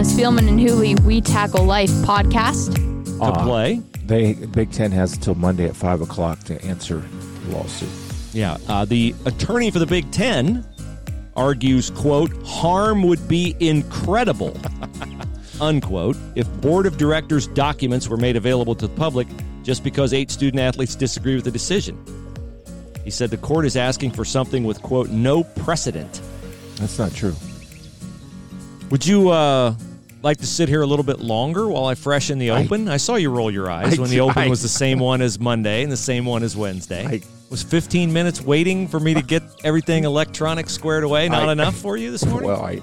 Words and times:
the 0.00 0.06
Spielman 0.06 0.48
and 0.48 0.58
Hooley 0.58 0.94
We 1.04 1.20
Tackle 1.20 1.66
Life 1.66 1.90
podcast. 1.90 2.74
to 3.18 3.22
Uh, 3.22 3.44
play. 3.44 3.82
They 4.06 4.32
Big 4.32 4.72
Ten 4.72 4.90
has 4.92 5.12
until 5.12 5.34
Monday 5.34 5.66
at 5.66 5.76
five 5.76 6.00
o'clock 6.00 6.42
to 6.44 6.58
answer 6.64 7.02
the 7.44 7.54
lawsuit. 7.54 7.90
Yeah, 8.32 8.56
uh, 8.66 8.86
the 8.86 9.14
attorney 9.26 9.70
for 9.70 9.78
the 9.78 9.84
Big 9.84 10.10
Ten 10.10 10.64
argues, 11.36 11.90
"quote 11.90 12.32
Harm 12.46 13.02
would 13.02 13.28
be 13.28 13.54
incredible." 13.60 14.56
unquote. 15.60 16.16
If 16.34 16.50
board 16.62 16.86
of 16.86 16.96
directors 16.96 17.46
documents 17.48 18.08
were 18.08 18.16
made 18.16 18.36
available 18.36 18.74
to 18.76 18.86
the 18.86 18.94
public 18.94 19.28
just 19.64 19.84
because 19.84 20.14
eight 20.14 20.30
student 20.30 20.62
athletes 20.62 20.94
disagree 20.94 21.34
with 21.34 21.44
the 21.44 21.50
decision. 21.50 22.02
He 23.04 23.10
said 23.10 23.28
the 23.28 23.36
court 23.36 23.66
is 23.66 23.76
asking 23.76 24.12
for 24.12 24.24
something 24.24 24.64
with 24.64 24.80
quote 24.80 25.10
no 25.10 25.44
precedent. 25.44 26.22
That's 26.76 26.98
not 26.98 27.12
true. 27.14 27.34
Would 28.90 29.06
you 29.06 29.28
uh, 29.28 29.74
like 30.22 30.38
to 30.38 30.46
sit 30.46 30.68
here 30.68 30.82
a 30.82 30.86
little 30.86 31.04
bit 31.04 31.20
longer 31.20 31.68
while 31.68 31.86
I 31.86 31.94
freshen 31.94 32.38
the 32.38 32.50
open? 32.50 32.88
I, 32.88 32.96
saw 32.98 33.16
you 33.16 33.30
roll 33.30 33.50
your 33.50 33.70
eyes 33.70 33.98
I 33.98 34.00
when 34.02 34.10
the 34.10 34.20
open 34.20 34.42
I- 34.44 34.48
was 34.48 34.62
the 34.62 34.68
same 34.68 34.98
one 35.10 35.22
as 35.22 35.38
Monday 35.38 35.82
and 35.82 35.90
the 35.90 35.96
same 35.96 36.24
one 36.24 36.42
as 36.42 36.56
Wednesday. 36.56 37.06
I- 37.06 37.20
was 37.50 37.62
15 37.64 38.12
minutes 38.12 38.40
waiting 38.40 38.86
for 38.86 39.00
me 39.00 39.12
to 39.14 39.22
get 39.22 39.42
everything 39.64 40.04
electronic 40.04 40.70
squared 40.70 41.02
away 41.02 41.28
not 41.28 41.48
I- 41.48 41.52
enough 41.52 41.74
for 41.74 41.96
you 41.96 42.10
this 42.12 42.24
morning? 42.24 42.48
Well, 42.48 42.62
I, 42.64 42.78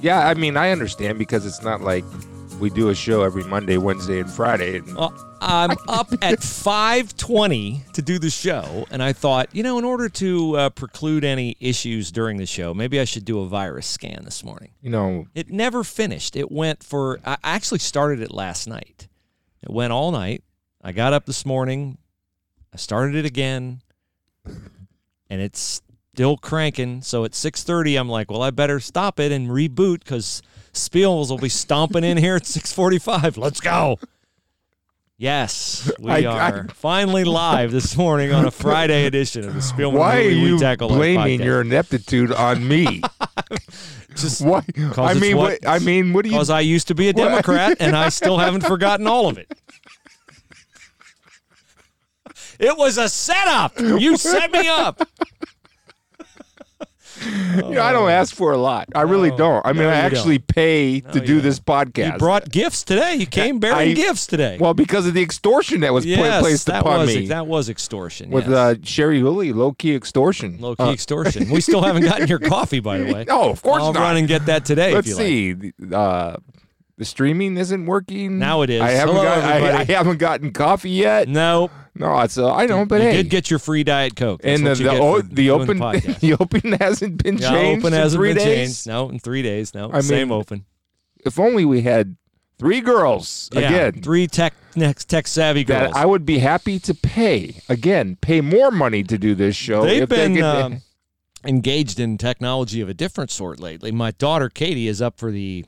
yeah, 0.00 0.26
I 0.26 0.34
mean, 0.34 0.56
I 0.56 0.70
understand 0.70 1.18
because 1.18 1.46
it's 1.46 1.62
not 1.62 1.82
like 1.82 2.04
we 2.58 2.70
do 2.70 2.88
a 2.88 2.94
show 2.94 3.22
every 3.22 3.44
Monday, 3.44 3.78
Wednesday, 3.78 4.20
and 4.20 4.30
Friday. 4.30 4.78
And 4.78 4.94
Well, 4.94 5.14
I'm 5.40 5.70
up 5.88 6.12
at 6.22 6.40
5:20 6.40 7.84
to 7.92 8.02
do 8.02 8.18
the 8.18 8.30
show, 8.30 8.86
and 8.90 9.02
I 9.02 9.12
thought, 9.12 9.48
you 9.54 9.62
know, 9.62 9.78
in 9.78 9.84
order 9.84 10.08
to 10.08 10.56
uh, 10.56 10.70
preclude 10.70 11.24
any 11.24 11.56
issues 11.60 12.10
during 12.10 12.38
the 12.38 12.46
show, 12.46 12.74
maybe 12.74 12.98
I 12.98 13.04
should 13.04 13.24
do 13.24 13.40
a 13.40 13.46
virus 13.46 13.86
scan 13.86 14.24
this 14.24 14.42
morning. 14.42 14.70
you 14.80 14.90
know, 14.90 15.26
It 15.34 15.50
never 15.50 15.84
finished. 15.84 16.36
It 16.36 16.50
went 16.50 16.82
for. 16.82 17.20
I 17.24 17.36
actually 17.44 17.78
started 17.78 18.20
it 18.20 18.32
last 18.32 18.66
night. 18.66 19.08
It 19.62 19.70
went 19.70 19.92
all 19.92 20.10
night. 20.10 20.42
I 20.82 20.92
got 20.92 21.12
up 21.12 21.26
this 21.26 21.46
morning. 21.46 21.98
I 22.72 22.76
started 22.76 23.14
it 23.14 23.24
again, 23.24 23.82
and 24.44 25.40
it's 25.40 25.82
still 26.14 26.36
cranking. 26.36 27.02
So 27.02 27.24
at 27.24 27.32
6:30, 27.32 27.98
I'm 27.98 28.08
like, 28.08 28.30
well, 28.30 28.42
I 28.42 28.50
better 28.50 28.80
stop 28.80 29.20
it 29.20 29.30
and 29.30 29.48
reboot 29.48 30.00
because 30.00 30.42
Spiels 30.78 31.30
will 31.30 31.38
be 31.38 31.48
stomping 31.48 32.04
in 32.04 32.16
here 32.16 32.36
at 32.36 32.42
6:45. 32.46 33.36
Let's 33.36 33.60
go. 33.60 33.98
Yes, 35.20 35.90
we 35.98 36.12
I- 36.12 36.18
I- 36.30 36.50
are 36.52 36.68
finally 36.74 37.24
live 37.24 37.72
this 37.72 37.96
morning 37.96 38.32
on 38.32 38.44
a 38.46 38.52
Friday 38.52 39.04
edition 39.06 39.44
of 39.48 39.54
the 39.54 39.60
Spielman 39.60 39.94
why 39.98 40.18
are 40.20 40.24
Movie 40.30 40.36
you 40.36 40.58
Tackle 40.60 40.88
blaming 40.88 41.42
your 41.42 41.62
ineptitude 41.62 42.30
on 42.30 42.66
me? 42.68 43.02
Just 44.14 44.40
Why? 44.42 44.62
I 44.96 45.14
mean, 45.14 45.36
what- 45.36 45.58
I 45.66 45.80
mean, 45.80 46.12
what 46.12 46.22
do 46.24 46.28
you? 46.30 46.34
because 46.36 46.50
I 46.50 46.60
used 46.60 46.86
to 46.88 46.94
be 46.94 47.08
a 47.08 47.12
What? 47.12 47.16
Democrat 47.28 47.76
and 47.80 47.96
I 47.96 48.08
still 48.10 48.38
haven't 48.38 48.62
forgotten 48.64 49.06
all 49.08 49.26
of 49.28 49.38
it. 49.38 49.50
It 52.60 52.76
was 52.76 52.98
a 52.98 53.08
setup. 53.08 53.78
You 53.78 54.16
set 54.16 54.50
me 54.52 54.66
up. 54.68 55.00
You 57.24 57.62
know, 57.74 57.82
I 57.82 57.92
don't 57.92 58.10
ask 58.10 58.34
for 58.34 58.52
a 58.52 58.56
lot. 58.58 58.88
I 58.94 59.02
really 59.02 59.30
No. 59.30 59.36
don't. 59.36 59.66
I 59.66 59.72
mean, 59.72 59.82
No, 59.82 59.88
I 59.90 59.94
you 59.94 59.98
actually 60.06 60.38
pay 60.38 61.00
to 61.00 61.20
do 61.20 61.40
this 61.40 61.58
podcast. 61.58 62.12
You 62.12 62.18
brought 62.18 62.50
gifts 62.50 62.84
today. 62.84 63.16
You 63.16 63.26
came 63.26 63.58
bearing 63.58 63.90
I- 63.90 63.94
gifts 63.94 64.26
today. 64.26 64.56
well 64.60 64.74
because 64.74 65.06
of 65.06 65.14
the 65.14 65.22
extortion 65.22 65.80
that 65.80 65.92
was 65.92 66.04
pla- 66.04 66.14
yes, 66.14 66.40
placed 66.42 66.66
that 66.66 66.80
upon 66.82 67.00
was 67.00 67.14
me 67.16 67.26
that 67.28 67.46
was 67.46 67.68
extortion. 67.68 68.30
with 68.30 68.44
yes. 68.46 68.54
uh, 68.54 68.74
Sherry 68.82 69.20
Hooley, 69.20 69.52
low 69.52 69.72
key 69.72 69.94
extortion. 69.94 70.58
low 70.60 70.76
key 70.76 70.82
Uh, 70.84 70.92
extortion. 70.92 71.50
We 71.50 71.60
still 71.60 71.82
haven't 71.82 72.02
gotten 72.04 72.28
your 72.28 72.38
coffee, 72.38 72.80
by 72.80 72.98
the 72.98 73.12
way. 73.12 73.24
No, 73.26 73.50
of 73.50 73.62
course 73.62 73.82
I'll 73.82 73.92
not. 73.92 74.00
run 74.00 74.16
and 74.16 74.28
get 74.28 74.46
that 74.46 74.64
today. 74.64 74.92
Let's 74.94 75.08
if 75.08 75.18
you 75.18 75.54
like. 75.64 75.74
see. 75.90 75.94
Uh, 75.94 76.36
the 76.98 77.04
streaming 77.06 77.56
isn't 77.56 77.86
working. 77.86 78.38
Now 78.38 78.60
it 78.62 78.68
is. 78.70 78.82
I 78.82 78.90
haven't 78.90 79.14
Hello, 79.14 79.24
got. 79.26 79.42
I, 79.44 79.78
I 79.80 79.84
haven't 79.84 80.18
gotten 80.18 80.52
coffee 80.52 80.90
yet. 80.90 81.28
No, 81.28 81.70
No, 81.94 82.18
it's. 82.20 82.36
Uh, 82.36 82.52
I 82.52 82.66
know, 82.66 82.84
but 82.84 82.96
you 83.00 83.08
hey. 83.08 83.16
did 83.22 83.30
get 83.30 83.48
your 83.50 83.58
free 83.58 83.84
diet 83.84 84.14
coke. 84.16 84.42
That's 84.42 84.58
and 84.60 84.66
the 84.66 84.74
the, 84.74 84.90
o- 84.98 85.22
the 85.22 85.50
open 85.50 85.78
podcast. 85.80 86.20
the 86.20 86.34
open 86.34 86.72
hasn't 86.72 87.22
been 87.22 87.38
Yeah, 87.38 87.50
changed 87.50 87.84
open 87.86 87.92
hasn't 87.94 88.20
three 88.20 88.34
been 88.34 88.44
days. 88.44 88.68
changed. 88.68 88.86
No, 88.86 89.08
in 89.08 89.18
three 89.18 89.42
days. 89.42 89.72
No, 89.74 89.90
I 89.92 90.00
same 90.00 90.28
mean, 90.28 90.38
open. 90.38 90.64
If 91.24 91.38
only 91.38 91.64
we 91.64 91.82
had 91.82 92.16
three 92.58 92.80
girls 92.80 93.48
Yeah, 93.52 93.60
again. 93.88 94.02
three 94.02 94.26
tech 94.26 94.54
next 94.76 95.06
tech 95.08 95.26
savvy 95.28 95.64
girls. 95.64 95.92
That 95.92 95.96
I 96.00 96.04
would 96.04 96.26
be 96.26 96.38
happy 96.40 96.78
to 96.80 96.94
pay 96.94 97.60
again, 97.68 98.16
pay 98.20 98.40
more 98.40 98.70
money 98.70 99.02
to 99.04 99.16
do 99.18 99.34
this 99.34 99.54
show. 99.56 99.84
They've 99.84 100.02
if 100.02 100.08
they 100.08 100.16
been 100.16 100.34
could- 100.34 100.42
um, 100.44 100.82
engaged 101.44 102.00
in 102.00 102.18
technology 102.18 102.80
of 102.80 102.88
a 102.88 102.94
different 102.94 103.30
sort 103.30 103.60
lately. 103.60 103.92
My 103.92 104.10
daughter 104.10 104.48
Katie 104.48 104.88
is 104.88 105.00
up 105.00 105.16
for 105.18 105.30
the 105.30 105.64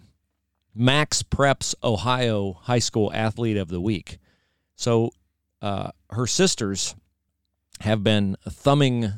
MaxPreps 0.79 1.75
Ohio 1.83 2.53
High 2.63 2.79
School 2.79 3.13
Athlete 3.13 3.57
of 3.57 3.69
the 3.69 3.81
Week. 3.81 4.19
So 4.77 5.11
uh, 5.61 5.91
her 6.11 6.27
sisters 6.27 6.95
have 7.81 8.03
been 8.05 8.37
thumbing 8.49 9.13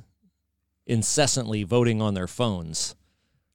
incessantly, 0.87 1.63
voting 1.63 2.03
on 2.03 2.15
their 2.15 2.27
phones, 2.27 2.97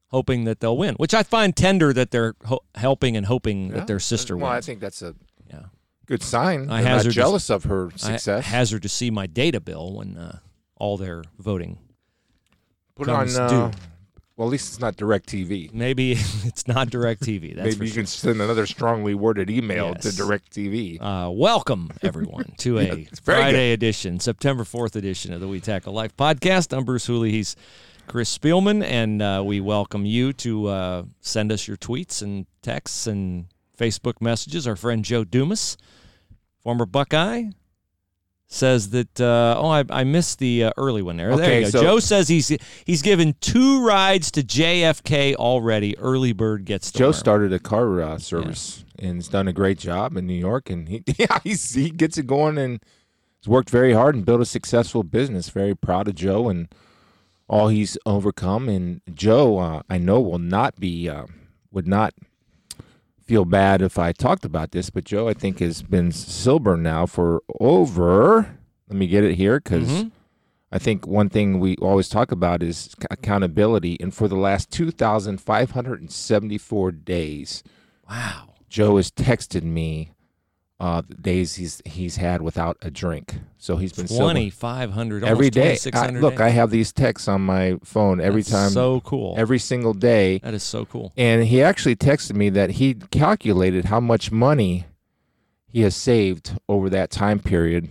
hoping 0.07 0.45
that 0.45 0.59
they'll 0.59 0.77
win. 0.77 0.95
Which 0.95 1.13
I 1.13 1.23
find 1.23 1.55
tender 1.55 1.91
that 1.93 2.11
they're 2.11 2.35
ho- 2.45 2.63
helping 2.75 3.17
and 3.17 3.25
hoping 3.25 3.67
Yeah. 3.69 3.75
that 3.75 3.87
their 3.87 3.99
sister 3.99 4.35
wins. 4.35 4.43
Well, 4.43 4.51
I 4.51 4.61
think 4.61 4.79
that's 4.79 5.01
a 5.01 5.15
Yeah. 5.49 5.65
good 6.05 6.23
sign. 6.23 6.69
I 6.69 6.81
hazard 6.81 7.09
to- 7.09 7.15
jealous 7.15 7.49
of 7.49 7.65
her 7.65 7.87
I 7.93 7.97
success. 7.97 8.45
hazard 8.45 8.83
to 8.83 8.89
see 8.89 9.09
my 9.11 9.27
data 9.27 9.59
bill 9.59 9.93
when 9.93 10.17
uh, 10.17 10.39
all 10.75 10.97
their 10.97 11.23
voting. 11.37 11.77
Put 12.95 13.09
on. 13.09 13.29
Uh, 13.29 13.49
due. 13.71 13.77
Well, 14.37 14.47
at 14.49 14.51
least 14.51 14.67
it's 14.73 14.79
not 14.79 14.95
DirecTV. 14.97 15.73
Maybe 15.73 16.11
it's 16.45 16.67
not 16.67 16.89
DirecTV. 16.89 17.55
That's 17.55 17.75
Maybe 17.75 17.87
you 17.87 17.91
sure. 17.91 18.03
can 18.03 18.05
send 18.05 18.39
another 18.39 18.67
strongly 18.67 19.15
worded 19.15 19.49
email 19.49 19.95
to 19.95 20.09
Yes. 20.09 20.19
DirecTV. 20.19 21.01
Uh, 21.01 21.31
welcome 21.31 21.89
everyone 22.03 22.53
to 22.59 22.77
a 22.79 22.85
very 22.85 23.07
Friday 23.23 23.73
edition, 23.73 24.19
September 24.19 24.63
fourth 24.63 24.95
edition 24.95 25.33
of 25.33 25.41
the 25.41 25.47
We 25.47 25.59
Tackle 25.59 25.91
Life 25.93 26.15
podcast. 26.15 26.71
I'm 26.77 26.85
Bruce 26.85 27.07
Hooley. 27.07 27.31
He's 27.31 27.55
Chris 28.05 28.37
Spielman, 28.37 28.83
and 28.83 29.23
uh, 29.23 29.41
we 29.43 29.59
welcome 29.59 30.05
you 30.05 30.31
to 30.33 30.67
uh, 30.67 31.03
send 31.19 31.51
us 31.51 31.67
your 31.67 31.77
tweets 31.77 32.21
and 32.21 32.45
texts 32.61 33.07
and 33.07 33.47
Facebook 33.75 34.21
messages. 34.21 34.67
Our 34.67 34.75
friend 34.75 35.03
Joe 35.03 35.23
Dumas, 35.23 35.77
former 36.61 36.85
Buckeye, 36.85 37.45
says 38.47 38.89
that. 38.91 39.19
Uh, 39.21 39.55
oh, 39.59 39.69
I, 39.69 39.83
I 39.89 40.03
missed 40.03 40.39
the 40.39 40.65
uh, 40.65 40.71
early 40.77 41.01
one 41.01 41.17
there. 41.17 41.35
there 41.35 41.59
you 41.59 41.65
go. 41.65 41.69
so- 41.69 41.81
Joe 41.81 41.99
says 41.99 42.27
he's 42.27 42.51
he's 42.85 43.01
given 43.01 43.35
two 43.41 43.85
rides 43.85 44.31
to 44.31 44.41
JFK 44.43 45.35
already. 45.35 45.97
Early 45.97 46.33
bird 46.33 46.65
gets 46.65 46.91
the 46.91 46.99
Joe 46.99 47.05
worm. 47.07 47.13
started 47.13 47.53
a 47.53 47.59
car 47.59 48.01
uh, 48.01 48.17
service 48.17 48.83
and 48.99 49.15
has 49.17 49.27
done 49.27 49.47
a 49.47 49.53
great 49.53 49.77
job 49.77 50.17
in 50.17 50.25
New 50.25 50.33
York, 50.33 50.69
and 50.69 50.87
he 50.89 51.03
yeah 51.17 51.39
he's, 51.43 51.73
he 51.73 51.89
gets 51.89 52.17
it 52.17 52.27
going 52.27 52.57
and 52.57 52.79
has 53.41 53.47
worked 53.47 53.69
very 53.69 53.93
hard 53.93 54.15
and 54.15 54.25
built 54.25 54.41
a 54.41 54.45
successful 54.45 55.03
business. 55.03 55.49
Very 55.49 55.75
proud 55.75 56.07
of 56.07 56.15
Joe 56.15 56.49
and 56.49 56.67
all 57.47 57.67
he's 57.69 57.97
overcome. 58.05 58.67
And 58.69 59.01
Joe, 59.13 59.57
uh, 59.59 59.81
I 59.89 59.97
know 59.97 60.19
will 60.19 60.39
not 60.39 60.79
be 60.79 61.07
uh, 61.09 61.25
would 61.71 61.87
not 61.87 62.13
feel 63.27 63.45
bad 63.45 63.81
if 63.81 63.99
I 63.99 64.11
talked 64.13 64.45
about 64.45 64.71
this, 64.71 64.89
but 64.89 65.03
Joe 65.03 65.27
I 65.27 65.33
think 65.33 65.59
has 65.59 65.81
been 65.83 66.11
sober 66.11 66.77
now 66.77 67.05
for 67.05 67.43
over. 67.59 68.57
Let 68.89 68.97
me 68.97 69.07
get 69.07 69.23
it 69.23 69.35
here 69.35 69.59
because. 69.59 69.87
Mhm. 69.89 70.11
I 70.69 70.79
think 70.79 71.07
one 71.07 71.29
thing 71.29 71.61
we 71.61 71.77
always 71.77 72.09
talk 72.09 72.29
about 72.29 72.61
is 72.61 72.93
c- 72.99 73.07
accountability. 73.09 73.95
And 74.01 74.13
for 74.13 74.27
the 74.27 74.35
last 74.35 74.69
2,574 74.69 76.91
days, 76.91 77.63
Wow. 78.09 78.49
Joe 78.69 78.97
has 78.97 79.09
texted 79.09 79.63
me 79.63 80.11
uh, 80.79 81.01
days 81.21 81.55
he's 81.55 81.81
he's 81.85 82.17
had 82.17 82.41
without 82.41 82.77
a 82.81 82.91
drink. 82.91 83.35
So 83.57 83.77
he's 83.77 83.93
been 83.93 84.07
twenty 84.07 84.49
five 84.51 84.91
hundred 84.91 85.23
every 85.23 85.49
day. 85.49 85.77
I, 85.93 86.09
look, 86.11 86.39
I 86.39 86.49
have 86.49 86.69
these 86.69 86.91
texts 86.93 87.27
on 87.27 87.41
my 87.41 87.77
phone 87.83 88.21
every 88.21 88.43
time, 88.43 88.69
So 88.69 89.01
cool. 89.01 89.33
every 89.37 89.57
single 89.59 89.93
day. 89.93 90.37
that 90.39 90.53
is 90.53 90.63
so 90.63 90.85
cool. 90.85 91.13
And 91.17 91.45
he 91.45 91.63
actually 91.63 91.95
texted 91.95 92.35
me 92.35 92.49
that 92.51 92.71
he 92.71 92.93
calculated 92.93 93.85
how 93.85 93.99
much 93.99 94.31
money 94.31 94.85
he 95.67 95.81
has 95.81 95.95
saved 95.95 96.57
over 96.69 96.89
that 96.91 97.09
time 97.09 97.39
period. 97.39 97.89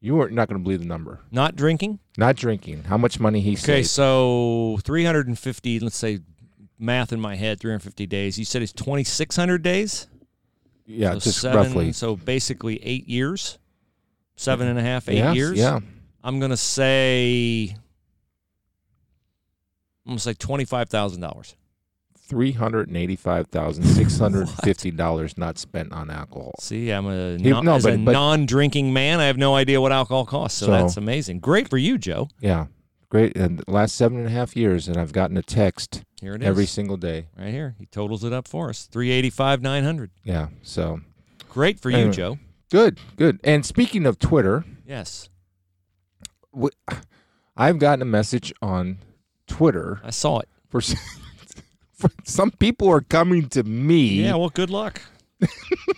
You 0.00 0.20
are 0.20 0.28
not 0.30 0.48
going 0.48 0.58
to 0.60 0.62
believe 0.62 0.80
the 0.80 0.86
number. 0.86 1.20
Not 1.30 1.56
drinking. 1.56 1.98
Not 2.18 2.36
drinking. 2.36 2.84
How 2.84 2.96
much 2.98 3.18
money 3.20 3.40
he 3.40 3.52
Okay, 3.52 3.56
saved? 3.56 3.70
Okay, 3.70 3.82
so 3.84 4.78
three 4.84 5.04
hundred 5.04 5.28
and 5.28 5.38
fifty. 5.38 5.80
Let's 5.80 5.96
say 5.96 6.20
math 6.78 7.12
in 7.12 7.20
my 7.20 7.36
head. 7.36 7.60
Three 7.60 7.70
hundred 7.70 7.82
fifty 7.84 8.06
days. 8.06 8.38
You 8.38 8.44
said 8.46 8.62
it's 8.62 8.72
twenty 8.72 9.04
six 9.04 9.36
hundred 9.36 9.62
days. 9.62 10.08
Yeah, 10.86 11.12
so 11.14 11.20
just 11.20 11.40
seven, 11.40 11.58
roughly. 11.58 11.92
So 11.92 12.16
basically 12.16 12.82
eight 12.84 13.08
years. 13.08 13.58
Seven 14.36 14.66
and 14.68 14.78
a 14.78 14.82
half, 14.82 15.08
eight 15.08 15.16
Yes, 15.18 15.36
years. 15.36 15.58
Yeah. 15.58 15.80
I'm 16.22 16.40
gonna 16.40 16.56
say. 16.56 17.74
I'm 20.06 20.10
gonna 20.12 20.18
say 20.18 20.34
twenty 20.34 20.64
five 20.64 20.88
thousand 20.88 21.20
dollars. 21.20 21.54
Three 22.26 22.52
hundred 22.52 22.88
and 22.88 22.96
eighty-five 22.96 23.48
thousand 23.48 23.84
six 23.84 24.18
hundred 24.18 24.48
fifty 24.48 24.90
dollars 24.90 25.36
not 25.38 25.58
spent 25.58 25.92
on 25.92 26.10
alcohol. 26.10 26.52
See, 26.58 26.90
I'm 26.90 27.06
a, 27.06 27.36
He- 27.38 27.50
non, 27.50 27.64
no, 27.64 27.74
as 27.74 27.84
a 27.86 27.96
but- 27.98 28.12
non-drinking 28.12 28.92
man. 28.92 29.20
I 29.20 29.24
have 29.26 29.36
no 29.36 29.54
idea 29.54 29.80
what 29.80 29.92
alcohol 29.92 30.24
costs, 30.26 30.58
so, 30.58 30.66
So- 30.66 30.72
that's 30.72 30.96
amazing. 30.96 31.40
Great 31.40 31.68
for 31.68 31.76
you, 31.78 31.96
Joe. 31.98 32.28
Yeah, 32.40 32.66
great. 33.14 33.36
And 33.36 33.60
the 33.60 33.70
last 33.70 33.94
seven 33.94 34.18
and 34.18 34.26
a 34.26 34.30
half 34.30 34.56
years, 34.56 34.88
and 34.88 34.96
I've 34.96 35.12
gotten 35.12 35.36
a 35.36 35.42
text 35.42 36.02
Here 36.20 36.34
it 36.34 36.42
is. 36.42 36.48
every 36.48 36.66
single 36.66 36.96
day. 36.96 37.28
right 37.38 37.50
here. 37.52 37.76
He 37.78 37.86
totals 37.86 38.24
it 38.24 38.32
up 38.32 38.48
for 38.48 38.70
us. 38.70 38.86
385 38.90 39.62
900. 39.62 40.10
Yeah. 40.24 40.48
So 40.62 41.00
Great 41.48 41.78
for 41.78 41.90
you, 41.90 42.10
Joe. 42.10 42.38
good, 42.72 42.98
good. 43.16 43.38
And 43.44 43.64
speaking 43.64 44.04
of 44.04 44.18
Twitter, 44.18 44.64
Yes. 44.84 45.28
I've 47.56 47.78
gotten 47.78 48.02
a 48.02 48.06
message 48.06 48.52
on 48.60 48.98
Twitter 49.46 50.00
I 50.02 50.10
saw 50.10 50.40
it. 50.40 50.48
for, 50.68 50.80
for 51.92 52.10
some 52.24 52.50
people 52.50 52.88
are 52.88 53.00
coming 53.00 53.48
to 53.50 53.62
me. 53.62 54.22
Yeah, 54.24 54.34
well, 54.34 54.50
good 54.50 54.70
luck. 54.70 55.00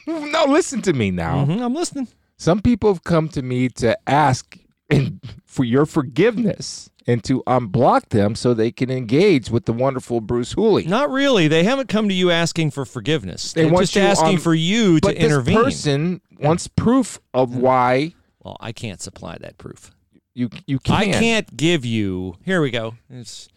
No, 0.07 0.45
listen 0.49 0.83
to 0.83 0.93
me 0.93 1.11
now. 1.11 1.45
Mhm, 1.45 1.61
I'm 1.63 1.75
listening. 1.75 2.09
Some 2.37 2.61
people 2.61 2.93
have 2.93 3.03
come 3.05 3.29
to 3.31 3.43
me 3.43 3.69
to 3.71 3.97
ask 4.09 4.57
in, 4.91 5.21
for 5.45 5.65
your 5.65 5.85
forgiveness 5.85 6.91
and 7.07 7.23
to 7.25 7.43
unblock 7.47 8.09
them 8.09 8.35
so 8.35 8.53
they 8.53 8.71
can 8.73 8.91
engage 8.91 9.51
with 9.51 9.65
the 9.65 9.73
wonderful 9.73 10.21
Bruce 10.21 10.53
Hooley. 10.53 10.87
Not 10.87 11.11
really. 11.11 11.49
They 11.49 11.65
haven't 11.65 11.89
come 11.89 12.09
to 12.09 12.15
you 12.15 12.31
asking 12.31 12.73
for 12.73 12.85
forgiveness. 12.85 13.53
They 13.53 13.69
They're 13.69 13.79
just 13.81 13.97
asking 13.97 14.37
on- 14.37 14.39
for 14.39 14.55
you 14.55 15.01
to 15.01 15.17
intervene. 15.17 15.55
this 15.57 15.65
person 15.65 16.21
wants 16.39 16.67
proof 16.69 17.21
of 17.33 17.57
why 17.57 18.15
well, 18.43 18.57
I 18.61 18.73
can't 18.73 19.01
supply 19.01 19.37
that 19.41 19.59
proof. 19.59 19.91
you 20.35 20.51
you 20.67 20.79
can't. 20.79 21.01
I 21.01 21.13
can't 21.13 21.57
give 21.57 21.85
you. 21.85 22.37
Here 22.45 22.61
we 22.61 22.71
go. 22.71 22.95
It's 23.11 23.49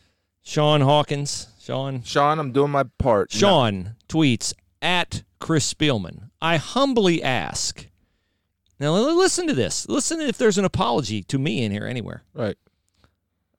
Sean 0.42 0.82
Hawkins. 0.82 1.48
Sean. 1.60 2.02
Sean, 2.04 2.40
I'm 2.40 2.52
doing 2.52 2.72
my 2.72 2.84
part. 2.98 3.32
Sean 3.32 3.96
tweets 4.08 4.54
at 4.82 5.24
Chris 5.40 5.72
Spielman. 5.72 6.30
I 6.42 6.58
humbly 6.58 7.22
ask. 7.22 7.86
Now 8.80 8.94
listen 8.94 9.46
to 9.48 9.54
this. 9.54 9.88
Listen 9.90 10.22
if 10.22 10.38
there's 10.38 10.58
an 10.58 10.66
apology 10.66 11.22
to 11.24 11.38
me 11.38 11.64
in 11.64 11.72
here 11.72 11.86
anywhere. 11.86 12.24
Right. 12.34 12.56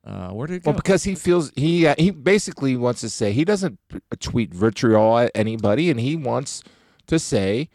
Uh, 0.05 0.31
where 0.31 0.47
did 0.47 0.56
it 0.56 0.62
go? 0.64 0.70
Well, 0.70 0.76
because 0.76 1.05
he 1.05 1.14
feels 1.14 1.52
he 1.56 1.87
uh, 1.87 1.94
he 1.99 2.11
basically 2.11 2.76
wants 2.76 3.00
to 3.02 3.11
say 3.11 3.32
he 3.32 3.44
doesn't 3.44 3.79
tweet 4.19 4.55
vitriol 4.55 5.19
at 5.19 5.31
anybody, 5.35 5.91
and 5.91 6.00
he 6.00 6.17
wants 6.17 6.62
to 7.06 7.19
say, 7.19 7.69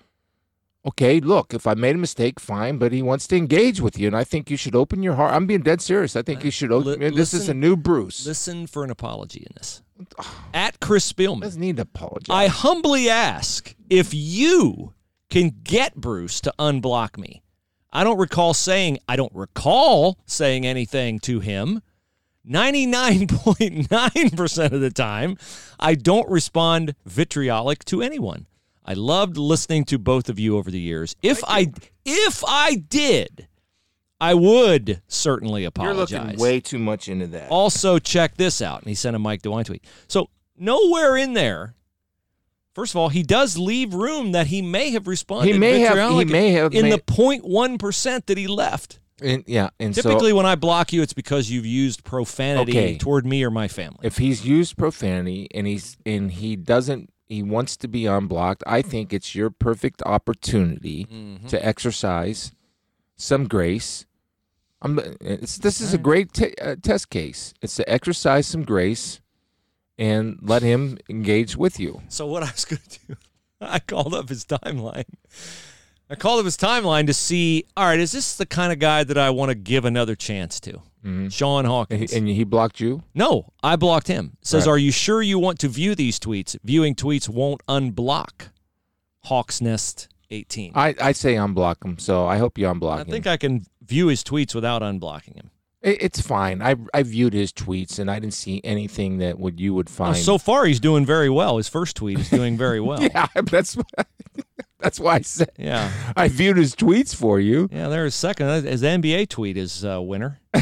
okay, 0.86 1.20
look, 1.20 1.54
if 1.54 1.68
I 1.68 1.74
made 1.76 1.96
a 1.96 2.00
mistake, 2.00 2.40
fine, 2.40 2.78
but 2.78 2.92
he 2.92 3.02
wants 3.02 3.28
to 3.28 3.36
engage 3.36 3.80
with 3.80 4.00
you, 4.00 4.08
and 4.08 4.16
I 4.16 4.24
think 4.24 4.50
you 4.50 4.58
should 4.58 4.76
open 4.76 5.04
your 5.04 5.16
heart. 5.16 5.34
I'm 5.34 5.46
being 5.46 5.62
dead 5.62 5.82
serious. 5.82 6.16
I 6.16 6.24
think 6.24 6.44
you 6.44 6.52
should. 6.52 6.72
Open, 6.72 7.00
Li- 7.00 7.10
this 7.12 7.34
is 7.34 7.48
a 7.48 7.54
new 7.54 7.76
Bruce. 7.76 8.26
listen 8.26 8.66
for 8.66 8.84
an 8.84 8.90
apology 8.90 9.42
in 9.42 9.52
this. 9.56 9.84
At 10.54 10.80
Chris 10.80 11.12
Spielman. 11.12 11.42
doesn't 11.42 11.62
need 11.62 11.78
to 11.78 11.84
apologize. 11.84 12.28
I 12.30 12.48
humbly 12.48 13.10
ask 13.10 13.76
if 13.90 14.14
you 14.14 14.94
can 15.30 15.54
get 15.64 15.96
Bruce 15.96 16.42
to 16.42 16.54
unblock 16.58 17.18
me. 17.18 17.44
I 17.94 18.04
don't 18.04 18.18
recall 18.18 18.54
saying, 18.54 19.00
I 19.08 19.16
don't 19.16 19.34
recall 19.34 20.20
saying 20.26 20.66
anything 20.66 21.20
to 21.20 21.40
him. 21.40 21.82
99.9% 22.50 24.72
of 24.72 24.82
the 24.82 24.90
time, 24.92 25.38
I 25.80 25.96
don't 25.96 26.30
respond 26.30 26.96
vitriolic 27.06 27.84
to 27.86 28.02
anyone. 28.02 28.46
I 28.86 28.94
loved 28.94 29.38
listening 29.38 29.86
to 29.86 29.98
both 29.98 30.30
of 30.30 30.38
you 30.40 30.58
over 30.58 30.70
the 30.70 30.80
years. 30.80 31.16
If 31.24 31.44
I 31.48 31.72
if 32.06 32.44
I 32.48 32.76
did, 32.76 33.48
I 34.22 34.34
would 34.36 35.02
certainly 35.08 35.66
apologize. 35.66 36.12
You're 36.12 36.22
looking 36.22 36.40
way 36.40 36.60
too 36.60 36.78
much 36.80 37.10
into 37.10 37.26
that. 37.28 37.50
Also, 37.50 37.98
check 38.00 38.38
this 38.38 38.62
out. 38.62 38.82
And 38.82 38.90
he 38.90 38.96
sent 38.96 39.16
a 39.16 39.20
Mike 39.20 39.42
DeWine 39.42 39.66
tweet. 39.66 39.84
So, 40.08 40.30
nowhere 40.58 41.18
in 41.18 41.34
there, 41.34 41.74
first 42.76 42.94
of 42.94 42.98
all, 42.98 43.10
he 43.10 43.24
does 43.24 43.58
leave 43.58 43.94
room 43.96 44.32
that 44.34 44.48
he 44.48 44.62
may 44.62 44.92
have 44.92 45.08
responded 45.08 45.52
He 45.52 45.58
may 45.60 45.80
have- 45.80 46.12
he 46.12 46.26
may 46.26 46.52
have 46.52 46.74
in 46.74 46.84
made- 46.84 46.94
the 46.94 47.00
0.1% 47.12 48.26
that 48.28 48.38
he 48.38 48.46
left. 48.48 49.00
And, 49.22 49.44
yeah, 49.48 49.70
and 49.80 49.94
Typically, 49.96 50.32
so 50.32 50.36
when 50.36 50.46
I 50.46 50.56
block 50.56 50.92
you, 50.92 51.02
it's 51.02 51.14
because 51.14 51.50
you've 51.50 51.66
used 51.66 52.04
profanity 52.04 52.72
Okay. 52.78 52.98
toward 52.98 53.26
me 53.26 53.44
or 53.46 53.50
my 53.52 53.68
family. 53.70 54.00
if 54.04 54.18
he's 54.18 54.46
used 54.46 54.76
profanity 54.78 55.48
and 55.56 55.66
he's 55.66 55.96
and 56.06 56.32
he 56.32 56.56
doesn't 56.58 57.10
he 57.28 57.42
wants 57.42 57.78
to 57.78 57.88
be 57.88 58.06
unblocked, 58.06 58.62
I 58.68 58.82
think 58.82 59.14
it's 59.14 59.34
your 59.34 59.50
perfect 59.50 60.02
opportunity 60.06 61.06
Mm-hmm. 61.06 61.48
to 61.48 61.66
exercise 61.66 62.52
some 63.16 63.48
grace. 63.48 64.06
I'm, 64.82 65.00
it's, 65.22 65.58
this 65.60 65.80
is 65.82 65.94
a 65.94 65.98
great 65.98 66.34
t- 66.34 66.54
uh, 66.62 66.76
test 66.82 67.10
case. 67.10 67.54
It's 67.62 67.76
to 67.78 67.90
exercise 67.90 68.46
some 68.46 68.64
grace 68.64 69.22
and 69.98 70.38
let 70.42 70.62
him 70.62 71.00
engage 71.10 71.56
with 71.56 71.80
you. 71.80 72.02
So, 72.10 72.28
what 72.28 72.44
I 72.44 72.52
was 72.52 72.66
going 72.66 72.82
to 72.90 73.00
do, 73.08 73.16
I 73.62 73.80
called 73.80 74.14
up 74.14 74.28
his 74.30 74.46
timeline. 74.46 75.06
I 76.10 76.16
called 76.16 76.40
up 76.40 76.46
his 76.46 76.58
timeline 76.58 77.08
to 77.08 77.14
see, 77.14 77.66
all 77.76 77.86
right, 77.86 78.00
is 78.00 78.12
this 78.12 78.36
the 78.36 78.46
kind 78.46 78.72
of 78.72 78.80
guy 78.80 79.04
that 79.04 79.18
I 79.18 79.30
want 79.32 79.50
to 79.50 79.56
give 79.56 79.86
another 79.86 80.16
chance 80.16 80.60
to? 80.62 80.74
Mm-hmm. 81.04 81.30
Sean 81.30 81.60
And 81.60 81.68
Hawkins. 81.68 82.12
he, 82.12 82.18
and 82.18 82.28
he 82.28 82.44
blocked 82.44 82.80
you. 82.80 83.04
No, 83.14 83.54
I 83.64 83.76
blocked 83.76 84.08
him. 84.08 84.38
Says, 84.42 84.66
Right. 84.66 84.74
"Are 84.74 84.78
you 84.78 84.92
sure 84.92 85.22
you 85.22 85.38
want 85.40 85.60
to 85.60 85.68
view 85.68 85.96
these 85.96 86.20
tweets? 86.20 86.56
Viewing 86.64 86.96
tweets 86.96 87.28
won't 87.30 87.62
unblock." 87.68 88.50
Hawks 89.26 89.62
Nest 89.62 90.08
18. 90.32 90.72
I, 90.76 90.90
I, 90.90 90.96
I 91.02 91.12
say 91.12 91.34
unblock 91.36 91.84
him, 91.84 91.98
so 91.98 92.26
I 92.28 92.38
hope 92.38 92.58
you 92.58 92.66
unblock 92.68 93.02
him. 93.02 93.08
I 93.08 93.12
think 93.12 93.28
I 93.28 93.38
can 93.38 93.66
view 93.84 94.08
his 94.08 94.24
tweets 94.24 94.54
without 94.56 94.82
unblocking 94.84 95.36
him. 95.36 95.50
It- 95.82 96.02
it's 96.02 96.22
fine. 96.22 96.62
I 96.64 96.76
I 96.94 97.04
viewed 97.04 97.34
his 97.34 97.52
tweets 97.52 98.00
and 98.00 98.10
I 98.10 98.20
didn't 98.20 98.34
see 98.34 98.62
anything 98.64 99.18
that 99.20 99.40
would 99.40 99.60
you 99.60 99.74
would 99.76 99.88
Oh, 99.90 99.92
find. 99.92 100.18
so 100.18 100.38
far, 100.40 100.66
he's 100.66 100.80
doing 100.80 101.06
very 101.06 101.30
well. 101.30 101.58
His 101.58 101.68
first 101.70 101.96
tweet 101.96 102.20
is 102.20 102.30
doing 102.30 102.58
very 102.58 102.80
well. 102.88 103.02
yeah, 103.04 103.28
that's 103.44 103.78
that's 104.80 105.00
why 105.00 105.16
I 105.16 105.22
said 105.22 105.52
yeah, 105.58 105.92
I 106.16 106.28
viewed 106.28 106.58
his 106.58 106.76
tweets 106.76 107.16
for 107.16 107.40
you. 107.40 107.70
yeah. 107.72 107.88
There's 107.88 108.16
second. 108.16 108.66
His 108.66 108.82
NBA 108.84 109.30
tweet 109.30 109.58
is 109.58 109.86
uh, 109.86 110.02
winner. 110.02 110.40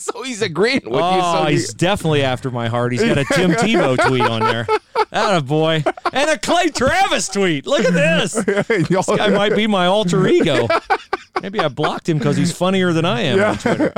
So 0.06 0.22
he's 0.22 0.42
agreeing 0.42 0.82
with 0.84 0.92
you. 0.92 1.00
oh, 1.02 1.44
So 1.44 1.50
he's 1.50 1.72
definitely 1.74 2.22
after 2.22 2.50
my 2.50 2.68
heart. 2.68 2.92
He's 2.92 3.02
got 3.02 3.18
a 3.18 3.24
Tim 3.24 3.50
Tebow 3.52 3.96
tweet 4.06 4.22
on 4.22 4.40
there. 4.40 4.66
That 5.10 5.36
a 5.38 5.40
boy, 5.42 5.82
and 6.12 6.30
a 6.30 6.38
Clay 6.38 6.68
Travis 6.68 7.28
tweet. 7.28 7.66
Look 7.66 7.84
at 7.84 7.92
this. 7.92 8.34
you 8.90 8.96
This 8.96 9.06
guy 9.06 9.28
might 9.28 9.54
be 9.54 9.66
my 9.66 9.86
alter 9.86 10.26
ego. 10.26 10.66
Maybe 11.42 11.60
I 11.60 11.68
blocked 11.68 12.08
him 12.08 12.16
because 12.18 12.36
he's 12.36 12.50
funnier 12.56 12.92
than 12.94 13.04
I 13.04 13.20
am 13.20 13.40
on 13.42 13.58
Twitter. 13.58 13.92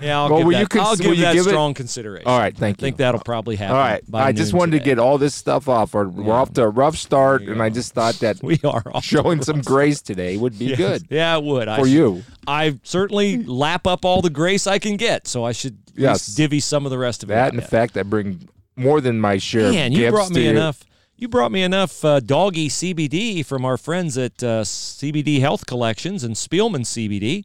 Yeah, 0.00 0.20
I'll 0.20 0.30
Well, 0.30 0.38
give 0.44 0.50
that, 0.52 0.60
you 0.60 0.66
cons- 0.68 0.88
I'll 0.88 0.96
give 0.96 1.14
you 1.16 1.22
that 1.22 1.32
give 1.34 1.46
it- 1.46 1.50
strong 1.50 1.74
consideration. 1.74 2.28
All 2.28 2.38
right, 2.38 2.56
thank 2.56 2.80
you. 2.80 2.84
I 2.84 2.86
think 2.86 2.96
that'll 2.98 3.20
probably 3.20 3.56
happen. 3.56 3.74
All 3.76 3.82
right. 3.82 4.02
I 4.14 4.30
just 4.32 4.52
wanted 4.54 4.78
to 4.78 4.84
get 4.84 4.98
all 5.00 5.18
this 5.18 5.34
stuff 5.34 5.68
off. 5.68 5.92
We're, 5.94 6.06
we're 6.08 6.32
off 6.32 6.52
to 6.54 6.62
a 6.62 6.68
rough 6.68 6.96
start, 6.96 7.42
and 7.42 7.60
I 7.60 7.68
just 7.68 7.92
thought 7.94 8.14
that 8.20 8.40
We 8.42 8.60
are 8.64 8.84
showing 9.02 9.42
some 9.42 9.60
grace 9.60 10.00
today 10.02 10.36
would 10.36 10.56
be 10.58 10.66
Yes. 10.66 10.78
good 10.78 11.06
Yeah, 11.10 11.36
it 11.36 11.42
would. 11.44 11.66
I 11.68 11.78
for 11.78 11.84
should- 11.86 11.92
you. 11.92 12.22
I 12.46 12.78
certainly 12.82 13.42
lap 13.44 13.86
up 13.86 14.04
all 14.04 14.20
the 14.22 14.30
grace 14.30 14.66
I 14.66 14.78
can 14.78 14.96
get, 14.96 15.26
so 15.26 15.44
I 15.44 15.52
should 15.52 15.78
Yes. 15.94 16.26
divvy 16.26 16.60
some 16.60 16.86
of 16.86 16.90
the 16.90 16.98
rest 16.98 17.22
of 17.22 17.30
it. 17.30 17.34
That 17.34 17.54
the 17.54 17.62
fact 17.62 17.96
I 17.96 18.02
bring 18.02 18.48
more 18.76 19.00
than 19.00 19.20
my 19.20 19.36
share 19.38 19.70
Man, 19.70 19.92
you 19.92 20.10
brought 20.10 20.30
me 20.30 20.46
enough. 20.48 20.82
You 21.16 21.28
brought 21.28 21.52
me 21.52 21.62
enough 21.62 22.04
uh, 22.04 22.18
doggy 22.20 22.68
CBD 22.68 23.44
from 23.44 23.64
our 23.64 23.76
friends 23.76 24.18
at 24.18 24.42
uh, 24.42 24.62
CBD 24.64 25.38
Health 25.40 25.66
Collections 25.66 26.24
and 26.24 26.34
Spielman 26.34 26.80
CBD 26.84 27.44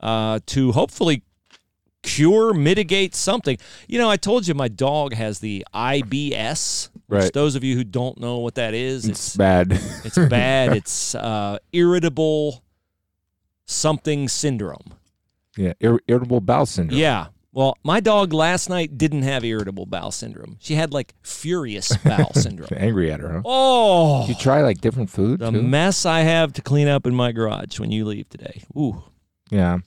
uh, 0.00 0.38
to 0.46 0.72
hopefully 0.72 1.22
cure, 2.02 2.54
mitigate 2.54 3.14
something. 3.14 3.58
You 3.86 3.98
know, 3.98 4.08
I 4.08 4.16
told 4.16 4.46
you 4.48 4.54
my 4.54 4.68
dog 4.68 5.12
has 5.14 5.40
the 5.40 5.64
IBS. 5.74 6.88
Which 7.08 7.20
Right. 7.24 7.32
those 7.34 7.54
of 7.56 7.62
you 7.64 7.76
who 7.76 7.84
don't 7.84 8.18
know 8.18 8.38
what 8.38 8.54
that 8.54 8.72
is, 8.72 9.04
It's 9.06 9.28
it's 9.28 9.36
bad. 9.36 9.72
it's 10.04 10.18
bad. 10.18 10.72
it's 10.76 11.14
uh, 11.14 11.58
irritable 11.72 12.61
something 13.66 14.28
syndrome. 14.28 14.94
yeah, 15.56 15.72
ir- 15.80 16.00
irritable 16.08 16.40
bowel 16.40 16.66
syndrome. 16.66 16.98
Yeah. 16.98 17.26
Well, 17.54 17.76
my 17.84 18.00
dog 18.00 18.32
last 18.32 18.70
night 18.70 18.96
didn't 18.96 19.22
have 19.24 19.44
irritable 19.44 19.84
bowel 19.84 20.10
syndrome. 20.10 20.56
She 20.58 20.74
had 20.74 20.94
like 20.94 21.14
furious 21.22 21.94
bowel 21.98 22.32
syndrome. 22.34 22.70
Angry 22.74 23.12
at 23.12 23.20
her, 23.20 23.30
huh? 23.34 23.42
Oh, 23.44 24.26
You 24.26 24.34
try 24.34 24.62
like 24.62 24.80
different 24.80 25.10
food 25.10 25.40
the 25.40 25.50
too? 25.50 25.62
mess 25.62 26.06
I 26.06 26.20
have 26.20 26.54
to 26.54 26.62
clean 26.62 26.88
up 26.88 27.06
in 27.06 27.14
my 27.14 27.30
garage 27.32 27.78
when 27.78 27.90
you 27.90 28.06
leave 28.06 28.28
today. 28.30 28.62
Ooh. 28.76 29.02
yeah. 29.50 29.78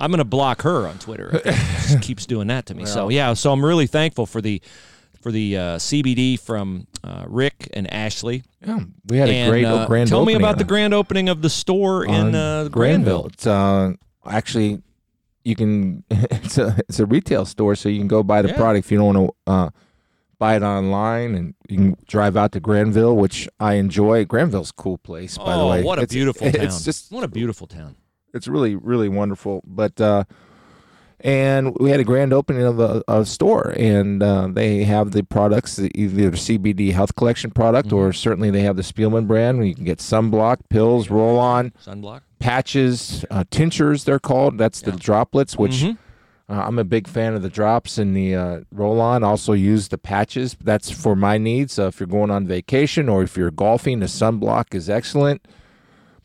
I'm 0.00 0.12
going 0.12 0.18
to 0.18 0.24
block 0.24 0.62
her 0.62 0.86
on 0.86 0.96
Twitter 1.00 1.40
she 1.88 1.98
keeps 2.00 2.24
doing 2.24 2.46
that 2.46 2.66
to 2.66 2.74
me. 2.76 2.86
So, 2.86 3.08
yeah, 3.08 3.34
so 3.34 3.50
I'm 3.52 3.64
really 3.64 3.88
thankful 3.88 4.26
for 4.26 4.40
the 4.40 4.62
for 5.20 5.32
the 5.32 5.56
uh, 5.56 5.60
CBD 5.76 6.38
from 6.38 6.86
uh, 7.04 7.24
Rick 7.26 7.68
and 7.72 7.92
Ashley. 7.92 8.42
Yeah. 8.64 8.80
We 9.06 9.18
had 9.18 9.28
a 9.28 9.48
great 9.48 9.64
uh, 9.64 9.86
grand 9.86 10.08
Tell 10.08 10.24
me 10.24 10.34
about 10.34 10.58
the 10.58 10.64
grand 10.64 10.94
opening 10.94 11.28
of 11.28 11.42
the 11.42 11.50
store 11.50 12.04
in 12.04 12.34
uh, 12.34 12.68
Granville. 12.68 13.26
It's 13.26 13.46
uh, 13.46 13.92
actually 14.26 14.82
you 15.44 15.54
can 15.56 16.04
it's 16.10 16.58
a 16.58 16.76
it's 16.88 17.00
a 17.00 17.06
retail 17.06 17.44
store, 17.44 17.74
so 17.74 17.88
you 17.88 17.98
can 17.98 18.08
go 18.08 18.22
buy 18.22 18.42
the 18.42 18.48
Yeah. 18.48 18.56
product 18.56 18.86
if 18.86 18.92
you 18.92 18.98
don't 18.98 19.14
want 19.16 19.30
to 19.46 19.52
uh, 19.52 19.70
buy 20.38 20.56
it 20.56 20.62
online, 20.62 21.34
and 21.34 21.54
you 21.68 21.76
can 21.76 21.96
drive 22.06 22.36
out 22.36 22.52
to 22.52 22.60
Granville, 22.60 23.16
which 23.16 23.48
I 23.58 23.74
enjoy. 23.74 24.24
Granville's 24.24 24.70
a 24.70 24.74
cool 24.74 24.98
place, 24.98 25.36
by 25.38 25.56
the 25.56 25.62
oh, 25.62 25.70
way. 25.70 25.82
what 25.82 25.98
a 25.98 26.02
It's- 26.02 26.14
beautiful 26.14 26.50
town. 26.52 26.64
It's 26.64 26.84
just 26.84 27.10
what 27.10 27.24
a 27.24 27.28
beautiful 27.28 27.66
town. 27.66 27.96
it's 28.34 28.46
really 28.46 28.76
really 28.76 29.08
wonderful. 29.08 29.62
But 29.66 30.00
uh, 30.00 30.24
and 31.20 31.76
we 31.78 31.90
had 31.90 32.00
a 32.00 32.04
grand 32.04 32.32
opening 32.32 32.62
of 32.62 32.78
a, 32.80 33.02
a 33.08 33.24
store, 33.24 33.74
and 33.76 34.22
uh, 34.22 34.48
they 34.50 34.84
have 34.84 35.10
the 35.12 35.22
products, 35.22 35.78
either 35.78 36.30
CBD 36.32 36.92
Health 36.92 37.14
Collection 37.16 37.50
product, 37.50 37.92
or 37.92 38.12
certainly 38.12 38.50
they 38.50 38.60
have 38.62 38.76
the 38.76 38.82
Spielman 38.82 39.26
brand. 39.26 39.58
Where 39.58 39.66
you 39.66 39.74
can 39.74 39.84
get 39.84 39.98
sunblock 39.98 40.58
pills, 40.68 41.10
roll 41.10 41.38
on 41.38 41.72
Sunblock. 41.84 42.20
patches, 42.38 43.24
uh, 43.30 43.44
tinctures. 43.50 44.04
They're 44.04 44.18
called. 44.20 44.58
That's 44.58 44.80
the 44.80 44.92
droplets, 44.92 45.56
which 45.58 45.82
Mhm. 45.82 45.98
Uh, 46.50 46.64
I'm 46.66 46.78
a 46.78 46.84
big 46.84 47.06
fan 47.06 47.34
of 47.34 47.42
the 47.42 47.50
drops 47.50 47.98
and 47.98 48.16
the 48.16 48.34
uh, 48.34 48.60
roll 48.72 49.02
on. 49.02 49.22
Also 49.22 49.52
use 49.52 49.88
the 49.88 49.98
patches. 49.98 50.56
That's 50.64 50.90
for 50.90 51.14
my 51.14 51.36
needs. 51.36 51.78
Uh, 51.78 51.88
if 51.88 52.00
you're 52.00 52.06
going 52.06 52.30
on 52.30 52.46
vacation 52.46 53.06
or 53.06 53.22
if 53.22 53.36
you're 53.36 53.50
golfing, 53.50 54.00
the 54.00 54.06
sunblock 54.06 54.74
is 54.74 54.88
excellent. 54.88 55.46